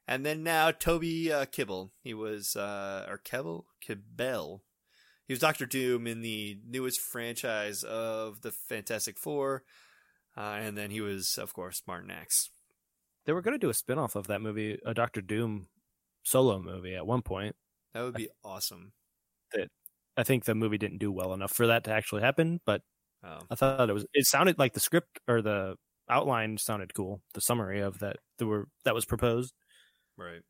and 0.08 0.26
then 0.26 0.42
now 0.42 0.72
Toby 0.72 1.32
uh, 1.32 1.46
Kibble. 1.46 1.92
He 2.04 2.16
was 2.16 2.56
uh, 2.56 3.06
or 3.08 3.20
Kibble 3.20 3.68
Kibble. 3.82 4.64
He 5.28 5.34
was 5.34 5.40
Doctor 5.40 5.68
Doom 5.68 6.08
in 6.08 6.22
the 6.22 6.60
newest 6.68 7.02
franchise 7.02 7.84
of 7.84 8.42
the 8.42 8.52
Fantastic 8.52 9.20
Four, 9.20 9.64
uh, 10.38 10.58
and 10.62 10.78
then 10.78 10.92
he 10.92 11.02
was, 11.02 11.38
of 11.38 11.54
course, 11.54 11.82
Martin 11.88 12.12
X. 12.12 12.50
they 13.26 13.34
were 13.34 13.42
going 13.42 13.54
to 13.56 13.60
do 13.60 13.70
a 13.70 13.74
spin 13.74 13.98
off 14.00 14.16
of 14.16 14.28
that 14.28 14.42
movie, 14.42 14.80
a 14.86 14.94
Doctor 14.94 15.22
Doom 15.22 15.68
solo 16.24 16.60
movie 16.60 16.96
at 16.96 17.06
one 17.08 17.22
point. 17.22 17.56
That 17.94 18.02
would 18.04 18.14
be 18.16 18.30
awesome. 18.44 18.94
That 19.54 19.70
I 20.18 20.24
think 20.24 20.46
the 20.46 20.56
movie 20.56 20.78
didn't 20.78 21.00
do 21.00 21.12
well 21.12 21.34
enough 21.34 21.52
for 21.52 21.68
that 21.68 21.84
to 21.86 21.92
actually 21.92 22.22
happen. 22.22 22.62
But 22.66 22.82
Oh. 23.24 23.40
I 23.52 23.56
thought 23.56 23.88
it 23.90 23.94
was. 23.94 24.06
It 24.14 24.26
sounded 24.26 24.58
like 24.58 24.74
the 24.74 24.80
script 24.80 25.20
or 25.28 25.44
the 25.44 25.76
outline 26.10 26.58
sounded 26.58 26.96
cool. 26.96 27.22
The 27.36 27.42
summary 27.42 27.80
of 27.80 28.00
that 28.00 28.18
that 28.40 28.48
were 28.48 28.68
that 28.84 28.96
was 28.96 29.06
proposed. 29.06 29.54
Right. 30.18 30.42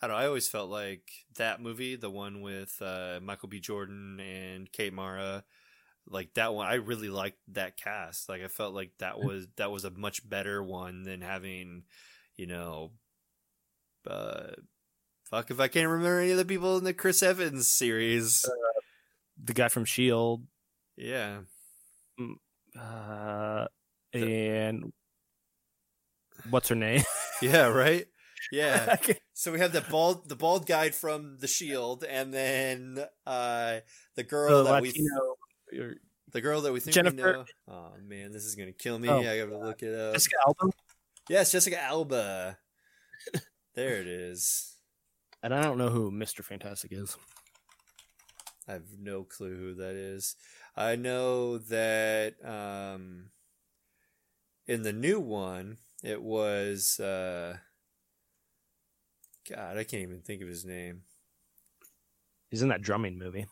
I 0.00 0.06
don't 0.06 0.16
know. 0.16 0.22
I 0.22 0.26
always 0.26 0.48
felt 0.48 0.70
like 0.70 1.02
that 1.36 1.60
movie, 1.60 1.96
the 1.96 2.10
one 2.10 2.40
with 2.40 2.80
uh, 2.80 3.20
Michael 3.22 3.48
B. 3.48 3.60
Jordan 3.60 4.20
and 4.20 4.70
Kate 4.72 4.92
Mara, 4.92 5.44
like 6.08 6.34
that 6.34 6.54
one. 6.54 6.66
I 6.66 6.74
really 6.74 7.08
liked 7.08 7.38
that 7.52 7.76
cast. 7.76 8.28
Like 8.28 8.42
I 8.42 8.48
felt 8.48 8.74
like 8.74 8.92
that 8.98 9.18
was 9.18 9.46
that 9.56 9.70
was 9.70 9.84
a 9.84 9.90
much 9.90 10.28
better 10.28 10.62
one 10.62 11.02
than 11.02 11.20
having, 11.20 11.84
you 12.36 12.46
know, 12.46 12.92
uh, 14.08 14.52
fuck 15.24 15.50
if 15.50 15.60
I 15.60 15.68
can't 15.68 15.88
remember 15.88 16.20
any 16.20 16.32
of 16.32 16.38
the 16.38 16.44
people 16.44 16.76
in 16.78 16.84
the 16.84 16.94
Chris 16.94 17.22
Evans 17.22 17.68
series. 17.68 18.44
The 19.42 19.54
guy 19.54 19.68
from 19.68 19.84
Shield, 19.84 20.44
Yeah, 20.96 21.40
uh, 22.78 23.66
and 24.12 24.92
what's 26.50 26.68
her 26.68 26.74
name? 26.76 27.02
yeah, 27.42 27.66
right. 27.66 28.06
Yeah. 28.52 28.96
So 29.36 29.50
we 29.50 29.58
have 29.58 29.72
the 29.72 29.80
bald 29.80 30.28
the 30.28 30.36
bald 30.36 30.64
guy 30.64 30.90
from 30.90 31.38
The 31.40 31.48
Shield, 31.48 32.04
and 32.04 32.32
then 32.32 33.04
uh, 33.26 33.80
the 34.14 34.22
girl 34.22 34.62
the 34.62 34.70
that 34.70 34.80
we 34.80 34.90
Latino, 34.90 35.34
or 35.78 35.96
The 36.32 36.40
girl 36.40 36.62
that 36.62 36.72
we 36.72 36.80
think 36.80 36.94
Jennifer- 36.94 37.16
we 37.16 37.22
know. 37.32 37.44
Oh 37.68 37.92
man, 38.02 38.32
this 38.32 38.44
is 38.44 38.54
gonna 38.54 38.72
kill 38.72 38.98
me. 38.98 39.08
Oh, 39.08 39.18
I 39.20 39.38
gotta 39.38 39.58
look 39.58 39.82
it 39.82 39.94
up. 39.94 40.14
Jessica 40.14 40.36
Alba. 40.46 40.72
Yes, 41.28 41.52
Jessica 41.52 41.80
Alba. 41.82 42.58
there 43.74 44.00
it 44.00 44.06
is. 44.06 44.76
And 45.42 45.54
I 45.54 45.62
don't 45.62 45.78
know 45.78 45.90
who 45.90 46.10
Mister 46.10 46.42
Fantastic 46.42 46.92
is. 46.92 47.16
I 48.66 48.72
have 48.72 48.98
no 48.98 49.24
clue 49.24 49.56
who 49.56 49.74
that 49.74 49.94
is. 49.94 50.36
I 50.76 50.96
know 50.96 51.58
that 51.58 52.34
um, 52.44 53.26
in 54.66 54.82
the 54.82 54.92
new 54.92 55.20
one, 55.20 55.76
it 56.02 56.22
was. 56.22 56.98
Uh, 56.98 57.58
God, 59.48 59.76
I 59.76 59.84
can't 59.84 60.02
even 60.02 60.20
think 60.20 60.40
of 60.40 60.48
his 60.48 60.64
name. 60.64 61.02
He's 62.50 62.62
in 62.62 62.68
that 62.68 62.82
drumming 62.82 63.18
movie. 63.18 63.46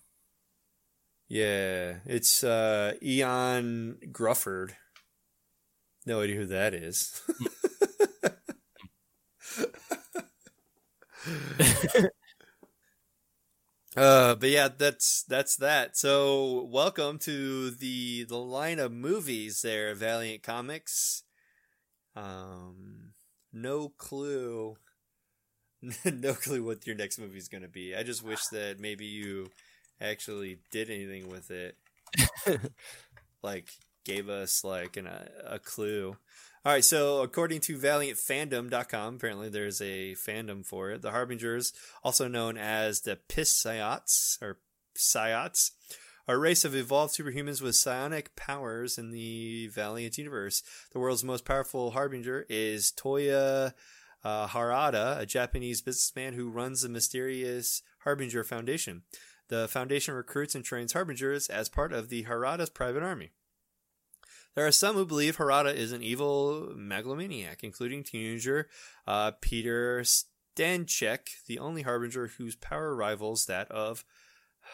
Yeah, 1.33 2.01
it's 2.05 2.45
uh, 2.45 2.93
Ioan 3.03 3.97
Gruffudd. 4.13 4.73
No 6.07 6.21
idea 6.21 6.37
who 6.37 6.47
that 6.47 6.75
is. 6.75 7.23
uh, 13.97 14.35
but 14.35 14.49
yeah, 14.49 14.69
that's 14.77 15.23
that's 15.25 15.57
that. 15.57 15.97
So, 15.97 16.67
welcome 16.71 17.19
to 17.21 17.71
the 17.71 18.25
the 18.25 18.39
line 18.39 18.79
of 18.79 18.93
movies 18.93 19.63
there, 19.63 19.95
Valiant 19.95 20.43
Comics. 20.43 21.25
Um, 22.17 23.13
no 23.53 23.91
clue. 23.91 24.77
no 26.05 26.35
clue 26.35 26.65
what 26.65 26.87
your 26.87 26.97
next 26.97 27.19
movie 27.19 27.39
is 27.39 27.49
going 27.49 27.63
to 27.63 27.69
be. 27.69 27.95
I 27.95 28.03
just 28.03 28.23
wish 28.23 28.47
that 28.47 28.79
maybe 28.79 29.07
you 29.07 29.49
actually 30.03 30.59
did 30.71 30.91
anything 30.91 31.29
with 31.29 31.51
it. 31.51 31.77
like 33.43 33.69
gave 34.05 34.29
us 34.29 34.65
like 34.65 34.97
an, 34.97 35.07
a, 35.07 35.29
a 35.47 35.59
clue. 35.59 36.17
All 36.65 36.73
right, 36.73 36.85
so 36.85 37.23
according 37.23 37.61
to 37.63 37.77
valiantfandom.com, 37.77 39.17
apparently 39.17 39.49
there's 39.49 39.81
a 39.81 40.15
fandom 40.15 40.65
for 40.65 40.91
it. 40.91 41.03
The 41.03 41.11
Harbingers, 41.11 41.73
also 42.05 42.29
known 42.29 42.57
as 42.57 43.01
the 43.01 43.19
Psiots 43.29 44.41
or 44.41 44.59
Psiots, 44.97 45.73
are 46.29 46.37
a 46.37 46.39
race 46.39 46.65
of 46.65 46.77
evolved 46.77 47.17
superhumans 47.17 47.61
with 47.61 47.75
psionic 47.75 48.37
powers 48.37 48.97
in 48.97 49.11
the 49.11 49.67
Valiant 49.69 50.19
universe. 50.19 50.63
The 50.93 51.01
world's 51.01 51.25
most 51.25 51.45
powerful 51.45 51.91
Harbinger 51.91 52.47
is 52.49 52.93
Toyo 52.93 53.73
uh, 54.25 54.47
Harada, 54.47 55.19
a 55.19 55.27
Japanese 55.27 55.83
businessman 55.83 56.35
who 56.35 56.49
runs 56.49 56.83
the 56.83 56.89
mysterious 56.89 57.83
Harbinger 58.05 58.45
Foundation. 58.45 59.03
The 59.53 59.69
foundation 59.69 60.15
recruits 60.15 60.55
and 60.55 60.65
trains 60.65 60.95
Harbingers 60.95 61.49
as 61.49 61.69
part 61.69 61.93
of 61.93 62.09
the 62.09 62.25
Harada's 62.25 62.71
private 62.71 63.03
army. 63.03 63.33
There 64.55 64.67
are 64.67 64.73
some 64.73 64.97
who 64.97 65.05
believe 65.05 65.37
Harada 65.37 65.75
is 65.75 65.93
an 65.93 66.03
evil 66.03 66.73
megalomaniac, 66.75 67.63
including 67.63 68.03
teenager 68.03 68.71
uh, 69.07 69.33
Peter 69.43 70.05
Stanchek, 70.05 71.45
the 71.47 71.59
only 71.59 71.83
Harbinger 71.83 72.29
whose 72.29 72.57
power 72.57 72.97
rivals 72.97 73.45
that 73.45 73.71
of 73.71 74.07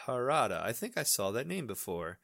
Harada. 0.05 0.63
I 0.63 0.71
think 0.71 0.97
I 0.97 1.03
saw 1.03 1.29
that 1.31 1.45
name 1.45 1.67
before. 1.67 2.19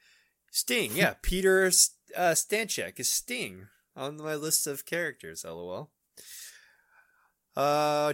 Sting, 0.50 0.92
yeah, 0.96 1.16
Peter 1.22 1.66
uh, 1.66 2.32
Stanchek 2.36 3.02
is 3.02 3.10
Sting 3.10 3.68
on 3.98 4.16
my 4.16 4.36
list 4.36 4.66
of 4.66 4.86
characters. 4.86 5.44
LOL. 5.44 5.92
Uh, 7.56 8.14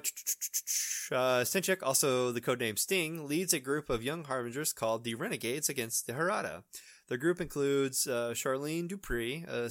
uh, 1.12 1.44
also 1.84 2.32
the 2.32 2.42
codename 2.42 2.78
Sting, 2.78 3.28
leads 3.28 3.54
a 3.54 3.60
group 3.60 3.90
of 3.90 4.04
young 4.04 4.24
harbingers 4.26 4.74
called 4.74 5.04
the 5.04 5.16
Renegades 5.16 5.70
against 5.70 6.06
the 6.06 6.14
Harada. 6.14 6.64
The 7.08 7.18
group 7.18 7.42
includes 7.42 8.08
uh, 8.08 8.32
Charlene 8.34 8.90
DuPre, 8.90 9.46
a 9.48 9.66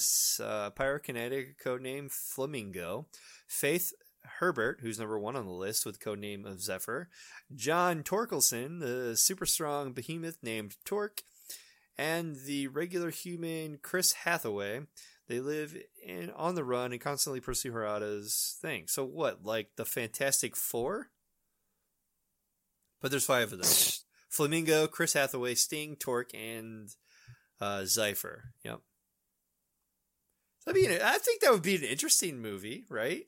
uh, 0.45 0.71
pyrokinetic 0.73 1.55
codename 1.64 2.11
Flamingo, 2.11 3.07
Faith 3.47 3.93
Herbert, 4.41 4.81
who's 4.83 4.99
number 4.99 5.18
one 5.18 5.37
on 5.37 5.47
the 5.47 5.53
list 5.53 5.87
with 5.87 6.01
codename 6.01 6.45
of 6.45 6.61
Zephyr, 6.61 7.09
John 7.55 8.03
Torkelson, 8.03 8.81
the 8.81 9.16
super 9.16 9.47
strong 9.47 9.93
behemoth 9.93 10.39
named 10.43 10.77
Torque, 10.85 11.23
and 11.97 12.37
the 12.47 12.68
regular 12.68 13.11
human 13.11 13.79
Chris 13.81 14.12
Hathaway. 14.12 14.83
They 15.31 15.39
live 15.39 15.76
in 16.05 16.31
on 16.31 16.57
the 16.57 16.64
run 16.64 16.91
and 16.91 17.01
constantly 17.01 17.39
pursue 17.39 17.70
Harada's 17.70 18.59
thing. 18.61 18.89
So 18.89 19.05
what, 19.05 19.45
like 19.45 19.68
the 19.76 19.85
Fantastic 19.85 20.57
Four? 20.57 21.11
But 23.01 23.12
there's 23.12 23.26
five 23.26 23.53
of 23.53 23.61
them: 23.61 23.70
Flamingo, 24.28 24.89
Chris 24.89 25.12
Hathaway, 25.12 25.55
Sting, 25.55 25.95
Torque, 25.95 26.35
and 26.35 26.89
uh, 27.61 27.83
Zypher. 27.83 28.41
Yep. 28.64 28.81
I 30.66 30.72
mean, 30.72 30.91
I 31.01 31.18
think 31.18 31.43
that 31.43 31.53
would 31.53 31.62
be 31.62 31.76
an 31.76 31.85
interesting 31.85 32.43
movie, 32.43 32.85
right? 32.89 33.22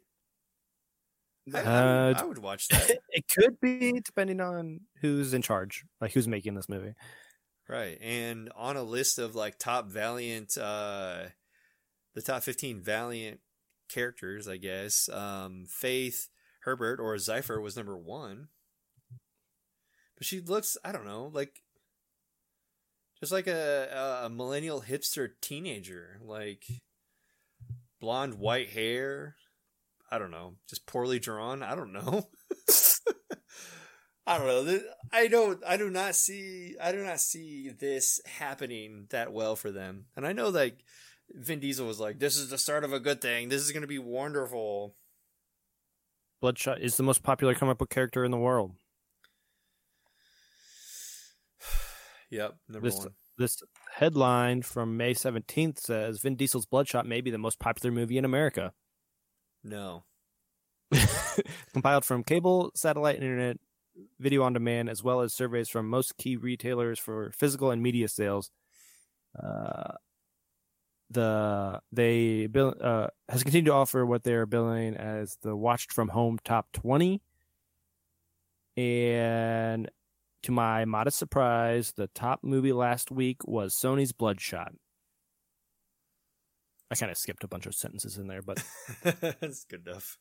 I, 1.55 1.61
I, 1.61 1.63
Uh, 1.63 2.07
would, 2.09 2.17
I 2.17 2.25
would 2.25 2.39
watch 2.39 2.67
that. 2.69 2.99
it 3.11 3.25
could 3.33 3.61
be 3.61 4.01
depending 4.01 4.41
on 4.41 4.81
who's 5.01 5.35
in 5.35 5.43
charge, 5.43 5.85
like 6.01 6.15
who's 6.15 6.27
making 6.27 6.55
this 6.55 6.69
movie. 6.69 6.95
Right. 7.69 7.97
And 8.03 8.51
on 8.57 8.77
a 8.77 8.83
list 8.83 9.21
of 9.21 9.37
like 9.37 9.57
top 9.61 9.87
Valiant, 9.87 10.59
uh, 10.59 11.27
the 12.15 12.23
top 12.23 12.43
15 12.43 12.81
Valiant 12.81 13.41
characters, 13.89 14.49
I 14.49 14.57
guess, 14.57 15.09
um, 15.09 15.67
Faith 15.69 16.29
Herbert 16.61 17.01
or 17.01 17.15
Zypher 17.17 17.63
was 17.63 17.77
number 17.77 17.97
one. 17.97 18.49
But 20.17 20.27
she 20.27 20.41
looks, 20.41 20.77
I 20.85 20.93
don't 20.93 21.07
know, 21.07 21.31
like 21.33 21.63
just 23.21 23.33
like 23.33 23.47
a, 23.47 24.21
a 24.25 24.29
millennial 24.29 24.83
hipster 24.83 25.31
teenager, 25.41 26.21
like 26.25 26.65
blonde, 28.01 28.35
white 28.35 28.71
hair. 28.71 29.37
I 30.11 30.19
don't 30.19 30.31
know, 30.31 30.57
just 30.69 30.87
poorly 30.87 31.19
drawn. 31.19 31.63
I 31.63 31.75
don't 31.75 31.93
know. 31.93 32.29
I 34.27 34.39
don't 34.39 34.67
know. 34.67 34.81
I 35.13 35.27
don't. 35.27 35.61
I 35.67 35.77
do 35.77 35.91
not 35.91 36.15
see. 36.15 36.77
I 36.81 36.93
do 36.93 37.03
not 37.03 37.21
see 37.21 37.71
this 37.71 38.21
happening 38.39 39.07
that 39.11 39.33
well 39.33 39.57
for 39.57 39.73
them. 39.73 40.07
And 40.17 40.27
I 40.27 40.33
know 40.33 40.49
like 40.49 40.79
Vin 41.35 41.61
Diesel 41.61 41.87
was 41.87 42.01
like, 42.01 42.19
"This 42.19 42.37
is 42.37 42.51
the 42.51 42.59
start 42.59 42.85
of 42.85 42.93
a 42.93 43.01
good 43.01 43.21
thing. 43.21 43.49
This 43.49 43.63
is 43.63 43.73
going 43.73 43.83
to 43.83 43.89
be 43.89 43.99
wonderful." 43.99 44.95
Bloodshot 46.41 46.81
is 46.81 46.97
the 46.97 47.03
most 47.03 47.23
popular 47.23 47.55
comic 47.55 47.79
book 47.79 47.91
character 47.91 48.25
in 48.25 48.31
the 48.31 48.39
world. 48.39 48.73
Yep, 52.31 52.57
number 52.67 52.89
This 52.89 52.97
one. 52.97 53.09
this 53.37 53.63
headline 53.95 54.63
from 54.63 54.97
May 54.97 55.13
seventeenth 55.13 55.79
says 55.79 56.21
Vin 56.21 56.35
Diesel's 56.35 56.65
Bloodshot 56.65 57.07
may 57.07 57.21
be 57.21 57.31
the 57.31 57.37
most 57.37 57.59
popular 57.59 57.93
movie 57.95 58.17
in 58.17 58.25
America. 58.25 58.73
No. 59.63 60.05
Compiled 61.73 62.07
from 62.07 62.25
cable, 62.25 62.73
satellite, 62.75 63.17
internet, 63.17 63.59
video 64.19 64.43
on 64.43 64.53
demand, 64.55 64.89
as 64.89 65.03
well 65.03 65.21
as 65.21 65.35
surveys 65.35 65.69
from 65.69 65.89
most 65.89 66.17
key 66.17 66.37
retailers 66.37 66.99
for 66.99 67.31
physical 67.33 67.71
and 67.71 67.83
media 67.83 68.09
sales. 68.09 68.51
Uh, 69.39 69.95
the 71.13 71.81
they 71.93 72.47
bill 72.47 72.75
uh, 72.81 73.09
has 73.29 73.43
continued 73.43 73.67
to 73.67 73.75
offer 73.75 74.05
what 74.05 74.25
they 74.25 74.35
are 74.35 74.47
billing 74.47 74.97
as 74.97 75.37
the 75.43 75.55
watched 75.57 75.93
from 75.93 76.09
home 76.09 76.39
top 76.45 76.69
twenty, 76.73 77.23
and 78.77 79.91
to 80.43 80.53
my 80.53 80.85
modest 80.85 81.19
surprise, 81.19 81.93
the 81.97 82.09
top 82.09 82.41
movie 82.43 82.73
last 82.73 83.11
week 83.11 83.47
was 83.47 83.75
Sony's 83.75 84.13
Bloodshot. 84.13 84.73
I 86.91 86.95
kind 86.95 87.11
of 87.11 87.17
skipped 87.17 87.45
a 87.45 87.49
bunch 87.49 87.67
of 87.67 87.75
sentences 87.75 88.19
in 88.19 88.27
there, 88.27 88.43
but 88.43 88.63
That's 89.03 89.65
good 89.65 89.87
enough. 89.87 90.19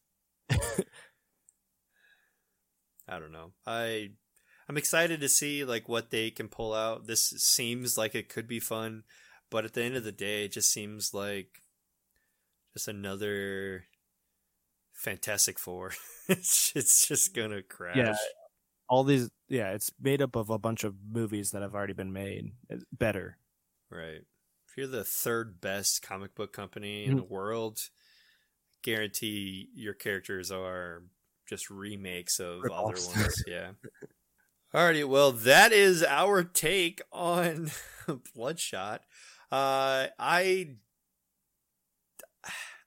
I 3.07 3.19
don't 3.19 3.33
know. 3.33 3.51
I 3.65 4.11
I'm 4.69 4.77
excited 4.77 5.19
to 5.19 5.27
see 5.27 5.65
like 5.65 5.89
what 5.89 6.11
they 6.11 6.31
can 6.31 6.47
pull 6.47 6.73
out. 6.73 7.07
This 7.07 7.27
seems 7.37 7.97
like 7.97 8.15
it 8.15 8.29
could 8.29 8.47
be 8.47 8.61
fun, 8.61 9.03
but 9.51 9.65
at 9.65 9.73
the 9.73 9.83
end 9.83 9.95
of 9.95 10.03
the 10.03 10.11
day, 10.11 10.45
it 10.45 10.51
just 10.53 10.71
seems 10.71 11.13
like 11.13 11.61
just 12.73 12.87
another 12.87 13.85
Fantastic 14.93 15.59
Four. 15.59 15.91
it's, 16.27 16.71
it's 16.75 17.07
just 17.07 17.35
gonna 17.35 17.61
crash. 17.61 17.95
Yeah. 17.97 18.15
All 18.89 19.03
these, 19.03 19.29
yeah, 19.47 19.71
it's 19.71 19.91
made 20.01 20.21
up 20.21 20.35
of 20.35 20.49
a 20.49 20.57
bunch 20.59 20.83
of 20.83 20.95
movies 21.11 21.51
that 21.51 21.61
have 21.61 21.75
already 21.75 21.93
been 21.93 22.11
made. 22.11 22.51
It's 22.69 22.83
better. 22.91 23.37
Right. 23.89 24.21
If 24.67 24.77
you're 24.77 24.87
the 24.87 25.03
third 25.03 25.61
best 25.61 26.01
comic 26.01 26.33
book 26.35 26.51
company 26.53 27.05
in 27.05 27.13
Mhm. 27.13 27.17
the 27.17 27.23
world, 27.23 27.79
guarantee 28.83 29.69
your 29.75 29.93
characters 29.93 30.51
are 30.51 31.03
just 31.47 31.69
remakes 31.69 32.39
of 32.39 32.59
other 32.59 32.63
Rip-offs. 32.93 33.07
ones. 33.15 33.43
Yeah. 33.47 33.71
Alrighty, 34.73 35.05
well, 35.05 35.33
that 35.33 35.73
is 35.73 36.01
our 36.03 36.43
take 36.43 37.01
on 37.11 37.71
Bloodshot. 38.35 39.03
Uh, 39.51 40.07
I, 40.17 40.77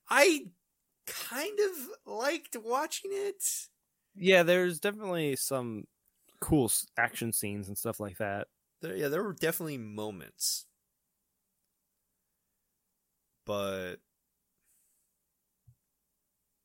I 0.09 0.51
kind 1.07 1.59
of 1.61 1.91
liked 2.07 2.57
watching 2.57 3.11
it. 3.13 3.45
Yeah, 4.15 4.43
there's 4.43 4.79
definitely 4.81 5.37
some 5.37 5.85
cool 6.41 6.71
action 6.99 7.33
scenes 7.33 7.69
and 7.69 7.79
stuff 7.79 8.01
like 8.01 8.19
that. 8.19 8.49
There, 8.83 8.95
yeah, 8.97 9.09
there 9.09 9.23
were 9.25 9.33
definitely 9.33 9.79
moments, 9.79 10.67
but 13.47 14.01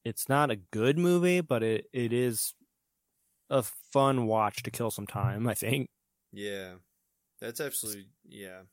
It's 0.05 0.29
not 0.29 0.49
a 0.51 0.55
good 0.55 0.97
movie, 0.97 1.41
but 1.41 1.61
it, 1.63 1.87
it 1.93 2.13
is 2.13 2.53
a 3.49 3.63
fun 3.63 4.27
watch 4.27 4.63
to 4.63 4.71
kill 4.71 4.91
some 4.91 5.07
time, 5.07 5.47
I 5.47 5.53
think. 5.55 5.89
yeah, 6.31 6.75
that's 7.41 7.61
absolutely 7.61 8.09
yeah. 8.25 8.63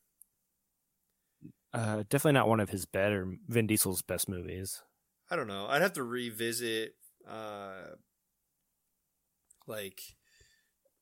Uh, 1.77 2.05
definitely 2.09 2.33
not 2.33 2.49
one 2.49 2.61
of 2.61 2.71
his 2.71 2.87
better 2.87 3.37
Vin 3.49 3.67
Diesel's 3.67 4.03
best 4.03 4.29
movies. 4.29 4.83
I 5.31 5.37
don't 5.37 5.49
know. 5.49 5.67
I'd 5.67 5.83
have 5.83 5.93
to 5.95 6.03
revisit 6.05 6.97
uh 7.29 7.97
like 9.67 10.01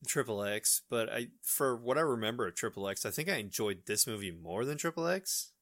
Triple 0.06 0.42
X, 0.44 0.82
but 0.88 1.10
I 1.12 1.28
for 1.42 1.76
what 1.76 1.98
I 1.98 2.02
remember 2.02 2.46
of 2.46 2.54
Triple 2.54 2.88
X, 2.88 3.04
I 3.06 3.10
think 3.10 3.28
I 3.28 3.36
enjoyed 3.36 3.86
this 3.86 4.06
movie 4.06 4.30
more 4.30 4.64
than 4.64 4.78
Triple 4.78 5.06
X. 5.08 5.52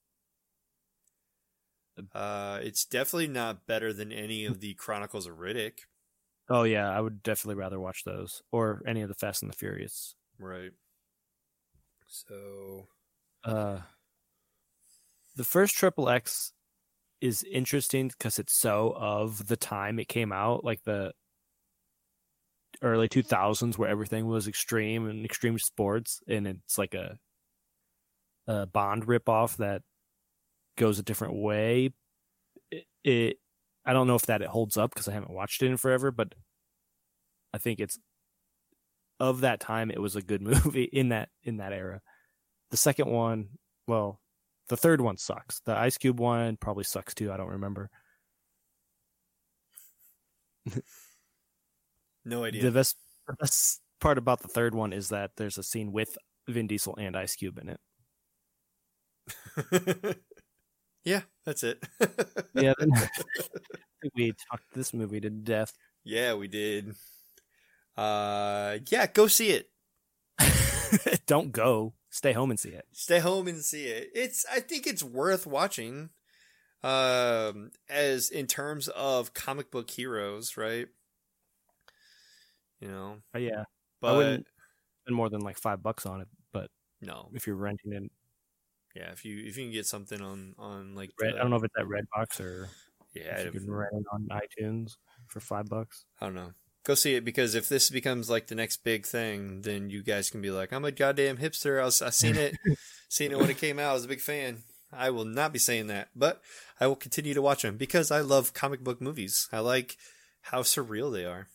Uh 2.14 2.58
it's 2.62 2.84
definitely 2.84 3.28
not 3.28 3.66
better 3.66 3.92
than 3.92 4.12
any 4.12 4.44
of 4.46 4.60
the 4.60 4.74
Chronicles 4.74 5.26
of 5.26 5.36
Riddick. 5.36 5.80
Oh 6.48 6.62
yeah, 6.62 6.88
I 6.88 7.00
would 7.00 7.22
definitely 7.24 7.56
rather 7.56 7.80
watch 7.80 8.04
those 8.04 8.42
or 8.52 8.82
any 8.86 9.02
of 9.02 9.08
the 9.08 9.14
Fast 9.16 9.42
and 9.42 9.50
the 9.52 9.56
Furious. 9.56 10.14
Right. 10.38 10.72
So 12.06 12.86
Uh, 13.44 13.80
the 15.36 15.44
first 15.44 15.74
Triple 15.74 16.08
X 16.08 16.52
is 17.20 17.44
interesting 17.44 18.08
because 18.08 18.38
it's 18.38 18.54
so 18.54 18.94
of 18.96 19.46
the 19.46 19.56
time 19.56 19.98
it 19.98 20.08
came 20.08 20.32
out, 20.32 20.64
like 20.64 20.82
the 20.84 21.12
early 22.82 23.08
2000s, 23.08 23.78
where 23.78 23.88
everything 23.88 24.26
was 24.26 24.48
extreme 24.48 25.08
and 25.08 25.24
extreme 25.24 25.58
sports, 25.58 26.20
and 26.28 26.46
it's 26.46 26.78
like 26.78 26.94
a 26.94 27.18
a 28.48 28.66
Bond 28.66 29.06
ripoff 29.06 29.56
that 29.58 29.82
goes 30.76 30.98
a 30.98 31.02
different 31.04 31.34
way. 31.34 31.90
It, 32.70 32.84
it 33.04 33.36
I 33.84 33.92
don't 33.92 34.06
know 34.06 34.16
if 34.16 34.26
that 34.26 34.42
it 34.42 34.48
holds 34.48 34.76
up 34.76 34.90
because 34.92 35.08
I 35.08 35.12
haven't 35.12 35.32
watched 35.32 35.62
it 35.62 35.66
in 35.66 35.76
forever, 35.76 36.10
but 36.10 36.34
I 37.54 37.58
think 37.58 37.80
it's 37.80 37.98
of 39.20 39.42
that 39.42 39.60
time. 39.60 39.90
It 39.90 40.00
was 40.00 40.16
a 40.16 40.22
good 40.22 40.42
movie 40.42 40.84
in 40.84 41.10
that 41.10 41.28
in 41.44 41.58
that 41.58 41.72
era. 41.72 42.00
The 42.70 42.76
second 42.76 43.08
one, 43.08 43.50
well, 43.86 44.18
the 44.72 44.76
third 44.78 45.02
one 45.02 45.18
sucks. 45.18 45.60
The 45.66 45.76
Ice 45.76 45.98
Cube 45.98 46.18
one 46.18 46.56
probably 46.56 46.84
sucks 46.84 47.12
too. 47.12 47.30
I 47.30 47.36
don't 47.36 47.50
remember. 47.50 47.90
no 52.24 52.44
idea. 52.44 52.62
The 52.62 52.70
best, 52.70 52.96
the 53.28 53.34
best 53.38 53.82
part 54.00 54.16
about 54.16 54.40
the 54.40 54.48
third 54.48 54.74
one 54.74 54.94
is 54.94 55.10
that 55.10 55.32
there's 55.36 55.58
a 55.58 55.62
scene 55.62 55.92
with 55.92 56.16
Vin 56.48 56.68
Diesel 56.68 56.96
and 56.96 57.18
Ice 57.18 57.36
Cube 57.36 57.58
in 57.58 57.76
it. 59.68 60.16
yeah, 61.04 61.20
that's 61.44 61.62
it. 61.64 61.84
Yeah, 62.54 62.72
we 64.16 64.32
talked 64.50 64.72
this 64.74 64.94
movie 64.94 65.20
to 65.20 65.28
death. 65.28 65.74
yeah, 66.02 66.32
we 66.32 66.48
did. 66.48 66.94
Uh 67.94 68.78
yeah, 68.88 69.06
go 69.06 69.26
see 69.26 69.50
it. 69.50 69.68
don't 71.26 71.52
go. 71.52 71.92
Stay 72.14 72.32
home 72.34 72.50
and 72.50 72.60
see 72.60 72.68
it. 72.70 72.84
stay 72.92 73.18
home 73.20 73.48
and 73.48 73.64
see 73.64 73.86
it. 73.86 74.10
It's 74.14 74.44
I 74.52 74.60
think 74.60 74.86
it's 74.86 75.02
worth 75.02 75.46
watching. 75.46 76.10
Um 76.82 77.70
as 77.88 78.28
in 78.30 78.46
terms 78.46 78.88
of 78.88 79.32
comic 79.34 79.70
book 79.70 79.90
heroes, 79.90 80.56
right? 80.56 80.88
You 82.80 82.88
know, 82.88 83.22
But 83.32 83.42
yeah, 83.42 83.64
but 84.00 84.16
wouldn't- 84.16 84.46
spend 85.04 85.16
more 85.16 85.30
than 85.30 85.40
like 85.40 85.56
five 85.58 85.82
bucks 85.82 86.04
on 86.06 86.20
it. 86.20 86.28
But 86.52 86.70
no. 87.00 87.30
if 87.32 87.46
you're 87.46 87.56
renting 87.56 87.92
it, 87.92 88.10
Yeah, 88.94 89.10
if 89.12 89.24
you 89.24 89.38
if 89.46 89.56
you 89.56 89.64
can 89.64 89.72
get 89.72 89.86
something 89.86 90.20
on 90.20 90.54
on 90.58 90.94
like 90.94 91.10
Red, 91.20 91.34
the- 91.34 91.38
I 91.38 91.42
don't 91.42 91.50
know 91.50 91.56
if 91.56 91.64
it's 91.64 91.74
at 91.78 91.86
Redbox 91.86 92.40
or 92.40 92.68
Yeah, 93.14 93.38
if 93.38 93.44
you 93.46 93.60
if- 93.60 93.64
can 93.64 93.70
rent 93.72 93.94
it 93.94 94.04
on 94.12 94.28
iTunes 94.28 94.96
for 95.28 95.40
five 95.40 95.66
bucks. 95.66 96.04
I 96.20 96.26
don't 96.26 96.34
know. 96.34 96.52
Go 96.84 96.94
see 96.94 97.14
it 97.14 97.24
because 97.24 97.54
if 97.54 97.68
this 97.68 97.90
becomes 97.90 98.28
like 98.28 98.48
the 98.48 98.56
next 98.56 98.78
big 98.82 99.06
thing, 99.06 99.62
then 99.62 99.88
you 99.88 100.02
guys 100.02 100.30
can 100.30 100.42
be 100.42 100.50
like, 100.50 100.72
"I'm 100.72 100.84
a 100.84 100.90
goddamn 100.90 101.38
hipster. 101.38 101.80
I 101.80 101.84
was 101.84 102.02
I 102.02 102.10
seen 102.10 102.36
it, 102.36 102.56
seen 103.08 103.30
it 103.30 103.38
when 103.38 103.50
it 103.50 103.58
came 103.58 103.78
out. 103.78 103.90
I 103.90 103.94
was 103.94 104.04
a 104.04 104.08
big 104.08 104.20
fan." 104.20 104.64
I 104.94 105.08
will 105.08 105.24
not 105.24 105.54
be 105.54 105.58
saying 105.58 105.86
that, 105.86 106.08
but 106.14 106.42
I 106.78 106.86
will 106.86 106.96
continue 106.96 107.32
to 107.32 107.40
watch 107.40 107.62
them 107.62 107.78
because 107.78 108.10
I 108.10 108.20
love 108.20 108.52
comic 108.52 108.84
book 108.84 109.00
movies. 109.00 109.48
I 109.50 109.60
like 109.60 109.96
how 110.42 110.60
surreal 110.60 111.10
they 111.10 111.24
are. 111.24 111.48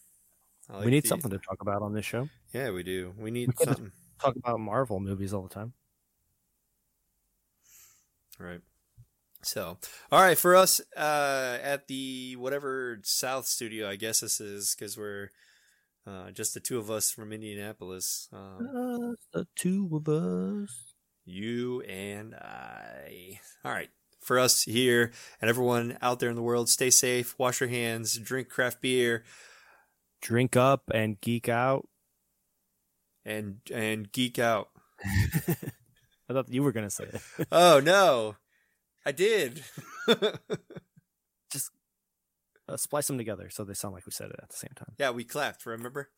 Like 0.70 0.86
we 0.86 0.92
need 0.92 1.04
the- 1.04 1.10
something 1.10 1.30
to 1.30 1.38
talk 1.38 1.62
about 1.62 1.84
on 1.84 1.94
this 1.94 2.06
show. 2.06 2.30
Yeah, 2.52 2.72
we 2.72 2.82
do. 2.82 3.14
We 3.18 3.30
need 3.30 3.54
We 3.60 3.66
something. 3.66 3.92
Talk 4.20 4.36
about 4.38 4.60
Marvel 4.60 5.00
movies 5.00 5.34
all 5.34 5.44
the 5.44 5.54
time. 5.54 5.74
Right. 8.40 8.62
So, 9.44 9.78
all 10.12 10.22
right, 10.22 10.38
for 10.38 10.56
us 10.56 10.82
uh, 10.96 11.58
at 11.62 11.88
the 11.88 12.36
whatever 12.38 13.00
South 13.04 13.46
studio, 13.46 13.88
I 13.90 13.96
guess 13.96 14.20
this 14.22 14.42
is 14.42 14.76
because 14.76 14.98
we're 14.98 15.30
uh, 16.08 16.32
just 16.32 16.54
the 16.54 16.60
two 16.60 16.80
of 16.80 16.90
us 16.90 17.12
from 17.12 17.32
Indianapolis. 17.32 18.28
Um, 18.34 19.16
Just 19.16 19.32
the 19.34 19.48
two 19.56 19.90
of 19.94 20.10
us. 20.10 20.94
you 21.26 21.82
and 21.82 22.34
I. 22.36 23.40
All 23.64 23.72
right. 23.72 23.90
For 24.22 24.40
us 24.40 24.64
here 24.64 25.12
and 25.40 25.50
everyone 25.50 25.98
out 26.02 26.20
there 26.20 26.30
in 26.30 26.36
the 26.36 26.42
world, 26.42 26.68
stay 26.68 26.90
safe, 26.90 27.36
wash 27.40 27.62
your 27.62 27.70
hands, 27.70 28.18
drink 28.18 28.50
craft 28.50 28.82
beer, 28.82 29.24
Drink 30.22 30.58
up 30.58 30.90
and 30.94 31.22
geek 31.22 31.48
out. 31.48 31.88
and 33.24 33.58
and 33.72 34.12
geek 34.12 34.40
out. 34.40 34.70
I 35.06 36.34
thought 36.34 36.50
you 36.50 36.64
were 36.64 36.72
gonna 36.74 36.90
say 36.90 37.06
it. 37.06 37.22
Oh 37.52 37.80
no, 37.80 38.36
I 39.08 39.12
did. 39.14 39.64
Uh, 42.70 42.76
splice 42.76 43.08
them 43.08 43.18
together 43.18 43.50
so 43.50 43.64
they 43.64 43.74
sound 43.74 43.94
like 43.94 44.06
we 44.06 44.12
said 44.12 44.30
it 44.30 44.36
at 44.44 44.50
the 44.50 44.58
same 44.58 44.74
time. 44.76 44.94
yeah, 45.00 45.12
we 45.12 45.24
clapped. 45.24 45.66
Remember? 45.66 46.10